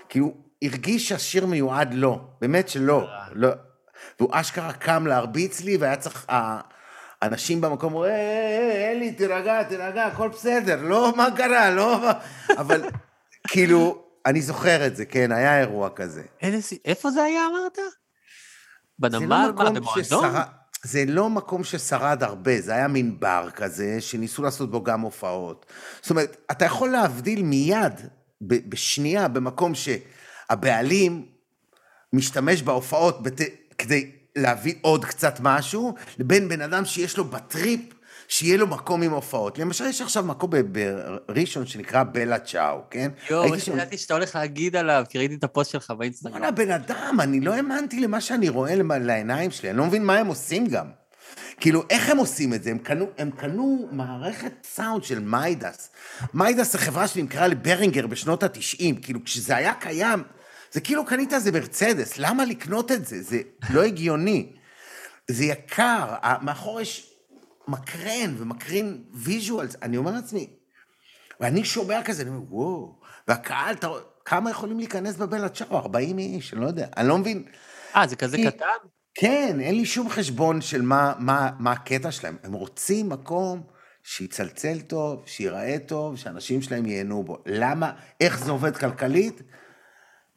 ש- 0.05 0.09
כאילו, 0.09 0.33
הרגיש 0.63 1.09
שהשיר 1.09 1.45
מיועד 1.45 1.93
לו, 1.93 2.21
באמת 2.41 2.69
שלא. 2.69 3.07
לא. 3.31 3.49
והוא 4.19 4.29
אשכרה 4.33 4.73
קם 4.73 5.07
להרביץ 5.07 5.61
לי 5.61 5.77
והיה 5.77 5.95
צריך... 5.95 6.29
ה- 6.29 6.61
אנשים 7.21 7.61
במקום 7.61 7.89
אמרו, 7.93 8.05
"אה, 8.05 8.09
אה, 8.09 8.15
אה, 8.85 8.91
אלי, 8.91 9.11
תירגע, 9.11 9.63
תירגע, 9.63 10.05
הכל 10.05 10.29
בסדר, 10.29 10.81
לא, 10.81 11.13
מה 11.17 11.27
קרה, 11.37 11.71
לא... 11.71 11.99
אבל 12.57 12.83
כאילו, 13.47 14.03
אני 14.25 14.41
זוכר 14.41 14.87
את 14.87 14.95
זה, 14.95 15.05
כן, 15.05 15.31
היה 15.31 15.59
אירוע 15.59 15.89
כזה. 15.89 16.23
איפה 16.85 17.11
זה 17.11 17.23
היה, 17.23 17.41
אמרת? 17.51 17.75
זה 17.75 17.81
בנמל? 18.99 19.19
לא 19.25 19.53
מה, 19.63 19.69
במועדון? 19.71 20.33
זה 20.83 21.03
לא 21.07 21.29
מקום 21.29 21.63
ששרד 21.63 22.23
הרבה, 22.23 22.61
זה 22.61 22.73
היה 22.75 22.87
מין 22.87 23.19
בר 23.19 23.49
כזה, 23.55 24.01
שניסו 24.01 24.43
לעשות 24.43 24.71
בו 24.71 24.83
גם 24.83 25.01
הופעות. 25.01 25.65
זאת 26.01 26.09
אומרת, 26.09 26.37
אתה 26.51 26.65
יכול 26.65 26.89
להבדיל 26.89 27.43
מיד 27.43 27.93
ב- 28.47 28.69
בשנייה, 28.69 29.27
במקום 29.27 29.73
שהבעלים 29.75 31.25
משתמש 32.13 32.61
בהופעות 32.61 33.23
בת... 33.23 33.41
כדי 33.77 34.11
להביא 34.35 34.73
עוד 34.81 35.05
קצת 35.05 35.39
משהו, 35.41 35.93
לבין 36.19 36.49
בן 36.49 36.61
אדם 36.61 36.85
שיש 36.85 37.17
לו 37.17 37.23
בטריפ, 37.23 37.79
שיהיה 38.27 38.57
לו 38.57 38.67
מקום 38.67 39.01
עם 39.01 39.11
הופעות. 39.11 39.59
למשל, 39.59 39.85
יש 39.85 40.01
עכשיו 40.01 40.23
מקום 40.23 40.49
בראשון 41.27 41.65
שנקרא 41.65 42.03
בלה 42.03 42.39
צ'או, 42.39 42.79
כן? 42.89 43.11
יואו, 43.29 43.59
שם- 43.59 43.73
ידעתי 43.73 43.97
שאתה 43.97 44.13
הולך 44.13 44.35
להגיד 44.35 44.75
עליו, 44.75 45.03
כי 45.09 45.17
ראיתי 45.17 45.35
את 45.35 45.43
הפוסט 45.43 45.71
שלך 45.71 45.91
באינסטגרם. 45.91 46.55
בן 46.55 46.71
אדם, 46.71 47.17
אני 47.21 47.39
לא 47.39 47.53
האמנתי 47.53 47.99
למה 47.99 48.21
שאני 48.21 48.49
רואה 48.49 48.75
לעיניים 48.99 49.51
שלי, 49.51 49.69
אני 49.69 49.77
לא 49.77 49.85
מבין 49.85 50.03
מה 50.05 50.15
הם 50.17 50.27
עושים 50.27 50.67
גם. 50.67 50.87
כאילו, 51.59 51.83
איך 51.89 52.09
הם 52.09 52.17
עושים 52.17 52.53
את 52.53 52.63
זה? 52.63 52.71
הם 52.71 52.77
קנו, 52.77 53.05
הם 53.17 53.31
קנו 53.31 53.87
מערכת 53.91 54.53
סאונד 54.63 55.03
של 55.03 55.19
Midas. 55.19 55.89
Midas 56.33 56.71
זה 56.71 56.77
חברה 56.77 57.07
שנמכרה 57.07 57.47
ל 57.47 57.53
Behringer 57.53 58.07
בשנות 58.07 58.43
ה-90, 58.43 59.01
כאילו, 59.01 59.23
כשזה 59.25 59.55
היה 59.55 59.73
קיים, 59.73 60.23
זה 60.71 60.81
כאילו 60.81 61.05
קנית 61.05 61.33
איזה 61.33 61.51
מרצדס, 61.51 62.17
למה 62.17 62.45
לקנות 62.45 62.91
את 62.91 63.05
זה? 63.05 63.21
זה 63.21 63.41
לא 63.69 63.83
הגיוני. 63.83 64.51
זה 65.27 65.45
יקר, 65.45 66.05
מאחור 66.41 66.81
יש 66.81 67.13
מקרן 67.67 68.35
ומקרין 68.37 69.03
visuals, 69.13 69.75
אני 69.81 69.97
אומר 69.97 70.11
לעצמי, 70.11 70.47
ואני 71.39 71.65
שומע 71.65 72.03
כזה, 72.03 72.21
אני 72.21 72.29
אומר, 72.29 72.41
וואו, 72.49 72.99
והקהל, 73.27 73.75
אתה 73.75 73.87
רואה, 73.87 74.01
כמה 74.25 74.49
יכולים 74.49 74.77
להיכנס 74.77 75.15
בבלה 75.15 75.49
צ'או? 75.49 75.77
40 75.77 76.17
איש, 76.19 76.53
אני 76.53 76.61
לא 76.61 76.67
יודע, 76.67 76.87
אני 76.97 77.07
לא 77.07 77.17
מבין. 77.17 77.43
אה, 77.95 78.07
זה 78.07 78.15
כזה 78.15 78.37
כי- 78.37 78.45
קטן? 78.51 78.65
כן, 79.15 79.59
אין 79.59 79.75
לי 79.75 79.85
שום 79.85 80.09
חשבון 80.09 80.61
של 80.61 80.81
מה, 80.81 81.13
מה, 81.19 81.49
מה 81.59 81.71
הקטע 81.71 82.11
שלהם. 82.11 82.37
הם 82.43 82.53
רוצים 82.53 83.09
מקום 83.09 83.63
שיצלצל 84.03 84.81
טוב, 84.81 85.23
שיראה 85.25 85.77
טוב, 85.87 86.15
שאנשים 86.17 86.61
שלהם 86.61 86.85
ייהנו 86.85 87.23
בו. 87.23 87.37
למה, 87.45 87.91
איך 88.21 88.39
זה 88.43 88.51
עובד 88.51 88.77
כלכלית? 88.77 89.41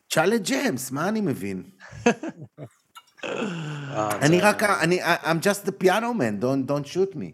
תשאל 0.09 0.35
את 0.35 0.43
ג'יימס, 0.43 0.91
מה 0.91 1.09
אני 1.09 1.20
מבין? 1.20 1.62
אה, 3.24 4.18
אני 4.22 4.41
רק, 4.41 4.62
אני, 4.62 5.05
I'm 5.05 5.43
just 5.43 5.66
the 5.66 5.72
piano 5.85 6.12
man, 6.18 6.43
don't, 6.43 6.70
don't 6.70 6.87
shoot 6.95 7.14
me. 7.14 7.33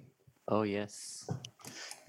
או, 0.49 0.65
יס. 0.65 1.27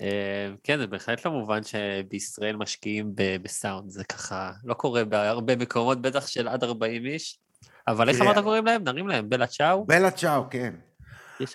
אה, 0.02 0.52
כן, 0.64 0.78
זה 0.78 0.88
בהחלט 0.88 1.26
לא 1.26 1.32
מובן 1.32 1.64
שבישראל 1.64 2.56
משקיעים 2.56 3.12
בסאונד, 3.16 3.90
זה 3.90 4.04
ככה 4.04 4.52
לא 4.64 4.74
קורה 4.74 5.06
בהרבה 5.06 5.56
מקומות, 5.56 6.02
בטח 6.02 6.28
של 6.28 6.48
עד 6.48 6.64
40 6.64 7.06
איש. 7.06 7.40
אבל 7.88 8.10
איך 8.10 8.22
אמרת 8.22 8.38
קוראים 8.38 8.66
להם? 8.66 8.84
נרים 8.84 9.08
להם, 9.08 9.30
בלה 9.30 9.48
צ'או? 9.48 9.86
בלה 9.86 10.12
צ'או, 10.12 10.50
כן. 10.50 10.74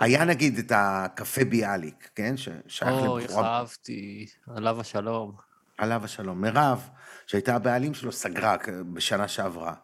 היה 0.01 0.25
נגיד 0.25 0.59
את 0.59 0.73
הקפה 0.75 1.45
ביאליק, 1.45 2.11
כן? 2.15 2.35
ששייך 2.37 2.93
אוי, 2.93 3.23
איך 3.23 3.31
לבחורה, 3.31 3.59
אהבתי, 3.59 4.27
עליו 4.57 4.81
השלום. 4.81 5.33
עליו 5.79 6.05
השלום. 6.05 6.41
מירב, 6.41 6.89
שהייתה 7.27 7.57
הבעלים 7.57 7.95
שלו, 7.95 8.13
סגרה 8.13 8.57
בשנה 8.93 9.29
שעברה. 9.29 9.75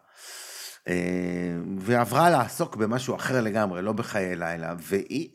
אה, 0.87 0.93
ועברה 1.77 2.29
לעסוק 2.29 2.75
במשהו 2.75 3.15
אחר 3.15 3.41
לגמרי, 3.41 3.81
לא 3.81 3.91
בחיי 3.91 4.35
לילה, 4.35 4.75
והיא... 4.79 5.29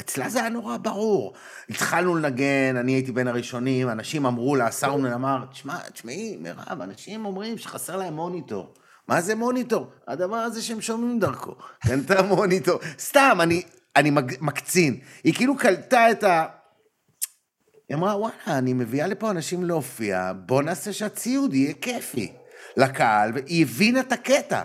אצלה 0.00 0.28
זה 0.28 0.40
היה 0.40 0.48
נורא 0.48 0.76
ברור. 0.76 1.34
התחלנו 1.70 2.16
לנגן, 2.16 2.76
אני 2.76 2.92
הייתי 2.92 3.12
בין 3.12 3.28
הראשונים, 3.28 3.88
אנשים 3.88 4.26
אמרו 4.26 4.56
לה, 4.56 4.66
הסאונדמן 4.66 5.12
אמר, 5.12 5.44
תשמע, 5.50 5.78
תשמעי, 5.78 6.36
מירב, 6.36 6.80
אנשים 6.82 7.26
אומרים 7.26 7.58
שחסר 7.58 7.96
להם 7.96 8.14
מוניטור. 8.14 8.74
מה 9.08 9.20
זה 9.20 9.34
מוניטור? 9.34 9.90
הדבר 10.08 10.36
הזה 10.36 10.62
שהם 10.62 10.80
שומעים 10.80 11.18
דרכו. 11.18 11.54
תן 11.86 12.00
את 12.00 12.10
המוניטור. 12.10 12.80
סתם, 12.98 13.38
אני, 13.42 13.62
אני 13.96 14.10
מקצין. 14.40 15.00
היא 15.24 15.34
כאילו 15.34 15.56
קלטה 15.56 16.10
את 16.10 16.24
ה... 16.24 16.46
היא 17.88 17.96
אמרה, 17.96 18.16
וואלה, 18.16 18.34
אני 18.46 18.72
מביאה 18.72 19.06
לפה 19.06 19.30
אנשים 19.30 19.64
להופיע, 19.64 20.32
בוא 20.36 20.62
נעשה 20.62 20.92
שהציוד 20.92 21.54
יהיה 21.54 21.74
כיפי 21.74 22.32
לקהל, 22.76 23.32
והיא 23.34 23.62
הבינה 23.62 24.00
את 24.00 24.12
הקטע. 24.12 24.62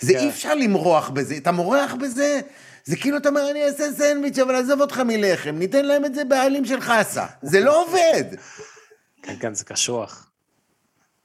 זה 0.00 0.12
כן. 0.12 0.18
אי 0.18 0.28
אפשר 0.28 0.54
למרוח 0.54 1.10
בזה, 1.10 1.36
אתה 1.36 1.52
מורח 1.52 1.94
בזה, 1.94 2.40
זה 2.84 2.96
כאילו 2.96 3.16
אתה 3.16 3.28
אומר, 3.28 3.50
אני 3.50 3.64
אעשה 3.64 3.92
סנדוויץ', 3.92 4.38
אבל 4.38 4.54
עזוב 4.54 4.80
אותך 4.80 4.98
מלחם, 4.98 5.54
ניתן 5.58 5.84
להם 5.84 6.04
את 6.04 6.14
זה 6.14 6.24
בעלים 6.24 6.64
של 6.64 6.80
חסה. 6.80 7.26
זה 7.42 7.60
לא 7.60 7.82
עובד. 7.82 8.24
כן, 9.22 9.34
כן, 9.40 9.54
זה 9.54 9.64
קשוח. 9.64 10.30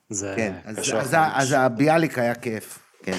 זה 0.09 0.33
כן, 0.37 0.53
אז, 0.65 0.79
קשוח. 0.79 1.01
אז, 1.03 1.13
ממש. 1.15 1.31
אז 1.35 1.55
הביאליק 1.57 2.19
היה 2.19 2.35
כיף, 2.35 2.79
כן. 3.03 3.17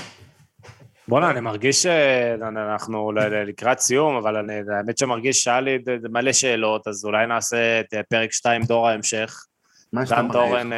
בואנה, 1.09 1.31
אני 1.31 1.41
מרגיש 1.41 1.83
שאנחנו 1.83 3.13
ל- 3.13 3.43
לקראת 3.49 3.79
סיום, 3.81 4.17
אבל 4.17 4.37
אני, 4.37 4.55
האמת 4.77 4.99
שמרגיש 4.99 5.45
שהיה 5.45 5.61
לי 5.61 5.79
מלא 6.11 6.33
שאלות, 6.33 6.89
אז 6.89 7.05
אולי 7.05 7.27
נעשה 7.27 7.81
את 7.81 7.95
אה, 7.95 8.03
פרק 8.03 8.33
2 8.33 8.63
דור 8.63 8.89
ההמשך. 8.89 9.45
מה 9.93 10.07
שאתה 10.07 10.17
דן 10.17 10.21
אומר. 10.23 10.33
דורן 10.33 10.71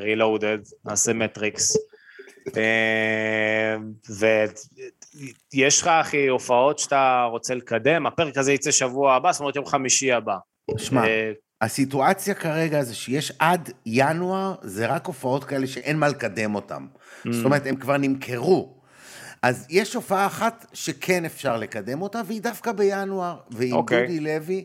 רילואודד, 0.00 0.58
נעשה 0.84 1.12
מטריקס. 1.12 1.76
אה, 2.56 3.76
ויש 5.54 5.80
לך, 5.82 5.86
אחי, 5.88 6.26
הופעות 6.26 6.78
שאתה 6.78 7.26
רוצה 7.30 7.54
לקדם, 7.54 8.06
הפרק 8.06 8.38
הזה 8.38 8.52
יצא 8.52 8.70
שבוע 8.70 9.14
הבא, 9.14 9.32
זאת 9.32 9.40
אומרת 9.40 9.56
יום 9.56 9.66
חמישי 9.66 10.12
הבא. 10.12 10.36
שמע, 10.76 11.06
אה, 11.06 11.32
הסיטואציה 11.60 12.34
כרגע 12.34 12.82
זה 12.82 12.94
שיש 12.94 13.32
עד 13.38 13.70
ינואר, 13.86 14.54
זה 14.62 14.86
רק 14.86 15.06
הופעות 15.06 15.44
כאלה 15.44 15.66
שאין 15.66 15.98
מה 15.98 16.08
לקדם 16.08 16.54
אותן. 16.54 16.86
Mm. 16.86 17.32
זאת 17.32 17.44
אומרת, 17.44 17.66
הם 17.66 17.76
כבר 17.76 17.96
נמכרו. 17.96 18.74
אז 19.42 19.66
יש 19.70 19.94
הופעה 19.94 20.26
אחת 20.26 20.66
שכן 20.72 21.24
אפשר 21.24 21.56
לקדם 21.56 22.02
אותה, 22.02 22.20
והיא 22.26 22.42
דווקא 22.42 22.72
בינואר. 22.72 23.36
ועם 23.50 23.72
אוקיי. 23.72 24.06
דודי 24.06 24.20
לוי, 24.20 24.64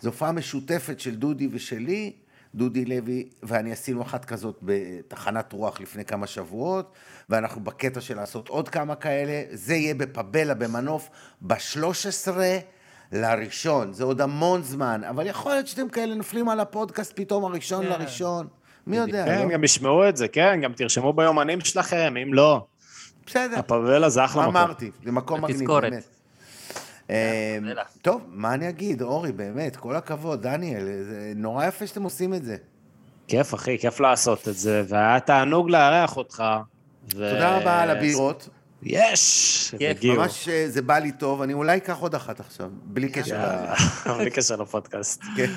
זו 0.00 0.08
הופעה 0.08 0.32
משותפת 0.32 1.00
של 1.00 1.14
דודי 1.14 1.48
ושלי. 1.50 2.12
דודי 2.54 2.84
לוי 2.84 3.28
ואני 3.42 3.72
עשינו 3.72 4.02
אחת 4.02 4.24
כזאת 4.24 4.58
בתחנת 4.62 5.52
רוח 5.52 5.80
לפני 5.80 6.04
כמה 6.04 6.26
שבועות, 6.26 6.92
ואנחנו 7.28 7.64
בקטע 7.64 8.00
של 8.00 8.16
לעשות 8.16 8.48
עוד 8.48 8.68
כמה 8.68 8.94
כאלה. 8.94 9.42
זה 9.50 9.74
יהיה 9.74 9.94
בפבלה 9.94 10.54
במנוף 10.54 11.08
ב-13 11.40 12.28
לראשון. 13.12 13.92
זה 13.92 14.04
עוד 14.04 14.20
המון 14.20 14.62
זמן, 14.62 15.00
אבל 15.08 15.26
יכול 15.26 15.52
להיות 15.52 15.66
שאתם 15.66 15.88
כאלה 15.88 16.14
נופלים 16.14 16.48
על 16.48 16.60
הפודקאסט 16.60 17.12
פתאום 17.16 17.44
הראשון 17.44 17.84
כן. 17.84 17.90
לראשון. 17.90 18.46
מי 18.86 18.96
יודע, 18.96 19.24
כן, 19.24 19.48
לא? 19.48 19.54
גם 19.54 19.64
ישמעו 19.64 20.08
את 20.08 20.16
זה, 20.16 20.28
כן, 20.28 20.60
גם 20.62 20.72
תרשמו 20.72 21.12
ביומנים 21.12 21.60
שלכם, 21.60 22.14
אם 22.22 22.34
לא. 22.34 22.66
בסדר. 23.26 23.58
הפבלה 23.58 24.08
זה 24.08 24.24
אחלה 24.24 24.42
מקום. 24.42 24.56
אמרתי, 24.56 24.90
זה 25.04 25.12
מקום 25.12 25.44
מגניב. 25.44 25.70
באמת. 25.70 26.04
אה, 27.10 27.58
פבלה. 27.60 27.82
טוב, 28.02 28.22
מה 28.28 28.54
אני 28.54 28.68
אגיד, 28.68 29.02
אורי, 29.02 29.32
באמת, 29.32 29.76
כל 29.76 29.96
הכבוד, 29.96 30.42
דניאל, 30.42 30.84
זה 31.02 31.32
נורא 31.36 31.66
יפה 31.66 31.86
שאתם 31.86 32.02
עושים 32.02 32.34
את 32.34 32.44
זה. 32.44 32.56
כיף, 33.28 33.54
אחי, 33.54 33.78
כיף 33.78 34.00
לעשות 34.00 34.48
את 34.48 34.56
זה, 34.56 34.84
והיה 34.88 35.20
תענוג 35.20 35.70
לארח 35.70 36.16
אותך. 36.16 36.44
ו- 37.14 37.30
תודה 37.30 37.56
רבה 37.56 37.82
על 37.82 37.90
הבירות, 37.90 38.48
יש! 38.82 39.74
כיף, 39.78 39.96
הגיעו. 39.96 40.16
ממש 40.16 40.48
אה, 40.48 40.64
זה 40.68 40.82
בא 40.82 40.98
לי 40.98 41.12
טוב, 41.12 41.42
אני 41.42 41.52
אולי 41.52 41.76
אקח 41.76 41.98
עוד 41.98 42.14
אחת 42.14 42.40
עכשיו, 42.40 42.70
בלי 42.84 43.08
קשר. 43.08 43.38
בלי 44.18 44.30
קשר 44.30 44.56
לפודקאסט. 44.56 45.22
כן. 45.36 45.50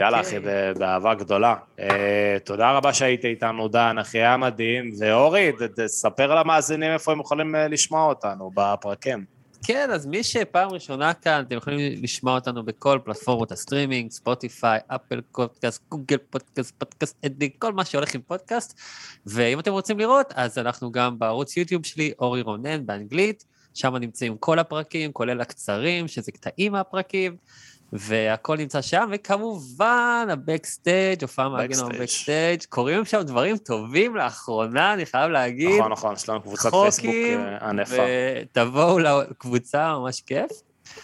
יאללה, 0.00 0.20
אחי, 0.20 0.38
ב- 0.38 0.72
באהבה 0.78 1.14
גדולה. 1.14 1.54
אה, 1.80 2.36
תודה 2.44 2.72
רבה 2.72 2.92
שהיית 2.92 3.24
איתנו, 3.24 3.68
דן, 3.68 3.98
אחי, 3.98 4.18
היה 4.18 4.36
מדהים. 4.36 4.90
ואורי, 4.98 5.52
תספר 5.76 6.34
למאזינים 6.34 6.92
איפה 6.92 7.12
הם 7.12 7.20
יכולים 7.20 7.54
אה, 7.54 7.68
לשמוע 7.68 8.04
אותנו 8.04 8.50
בפרקים. 8.54 9.39
כן, 9.62 9.90
אז 9.90 10.06
מי 10.06 10.22
שפעם 10.22 10.70
ראשונה 10.70 11.14
כאן, 11.14 11.44
אתם 11.46 11.56
יכולים 11.56 12.02
לשמוע 12.02 12.34
אותנו 12.34 12.62
בכל 12.64 12.98
פלטפורמות 13.04 13.52
הסטרימינג, 13.52 14.10
ספוטיפיי, 14.10 14.80
Apple 14.86 15.20
Podcast, 15.32 15.82
Google 15.88 16.16
Podcast, 16.30 16.74
Podcast 16.78 17.16
Addict, 17.26 17.52
כל 17.58 17.72
מה 17.72 17.84
שהולך 17.84 18.14
עם 18.14 18.20
פודקאסט. 18.26 18.78
ואם 19.26 19.60
אתם 19.60 19.72
רוצים 19.72 19.98
לראות, 19.98 20.32
אז 20.34 20.58
אנחנו 20.58 20.92
גם 20.92 21.18
בערוץ 21.18 21.56
יוטיוב 21.56 21.86
שלי, 21.86 22.12
אורי 22.18 22.42
רונן, 22.42 22.86
באנגלית, 22.86 23.44
שם 23.74 23.96
נמצאים 23.96 24.36
כל 24.36 24.58
הפרקים, 24.58 25.12
כולל 25.12 25.40
הקצרים, 25.40 26.08
שזה 26.08 26.32
קטעים 26.32 26.72
מהפרקים, 26.72 27.36
והכל 27.92 28.56
נמצא 28.56 28.82
שם, 28.82 29.08
וכמובן, 29.12 30.28
הבקסטייג', 30.30 31.22
הופעה 31.22 31.48
מהגנום 31.48 31.90
Backstage. 31.90 31.94
בקסטייג', 31.98 32.62
קורים 32.68 33.04
שם 33.04 33.22
דברים 33.22 33.56
טובים 33.56 34.16
לאחרונה, 34.16 34.92
אני 34.92 35.06
חייב 35.06 35.30
להגיד. 35.30 35.78
נכון, 35.78 35.92
נכון, 35.92 36.14
יש 36.14 36.28
לנו 36.28 36.42
קבוצת 36.42 36.70
פייסבוק 36.70 37.14
אה, 37.14 37.68
ענפה. 37.68 38.02
ותבואו 38.42 38.98
לקבוצה, 38.98 39.98
ממש 39.98 40.20
כיף. 40.20 40.50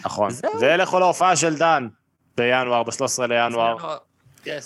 נכון. 0.04 0.30
זהו. 0.30 0.52
ולכו 0.60 1.00
להופעה 1.00 1.36
של 1.36 1.56
דן 1.56 1.88
בינואר, 2.36 2.82
ב-13 2.82 3.26
לינואר. 3.28 3.76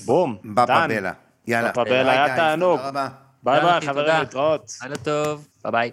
בום, 0.05 0.37
דן. 0.45 0.55
בבלה. 0.55 1.13
יאללה. 1.47 1.71
בבלה, 1.71 2.05
ביי, 2.05 2.19
היה 2.19 2.37
תענוג. 2.37 2.81
ביי 3.43 3.57
יאללה, 3.57 3.81
ביי, 3.81 3.89
חברים, 3.89 4.05
תודה. 4.05 4.19
להתראות. 4.21 4.73
לילה 4.83 4.97
טוב, 4.97 5.49
ביי 5.65 5.73
ביי. 5.73 5.93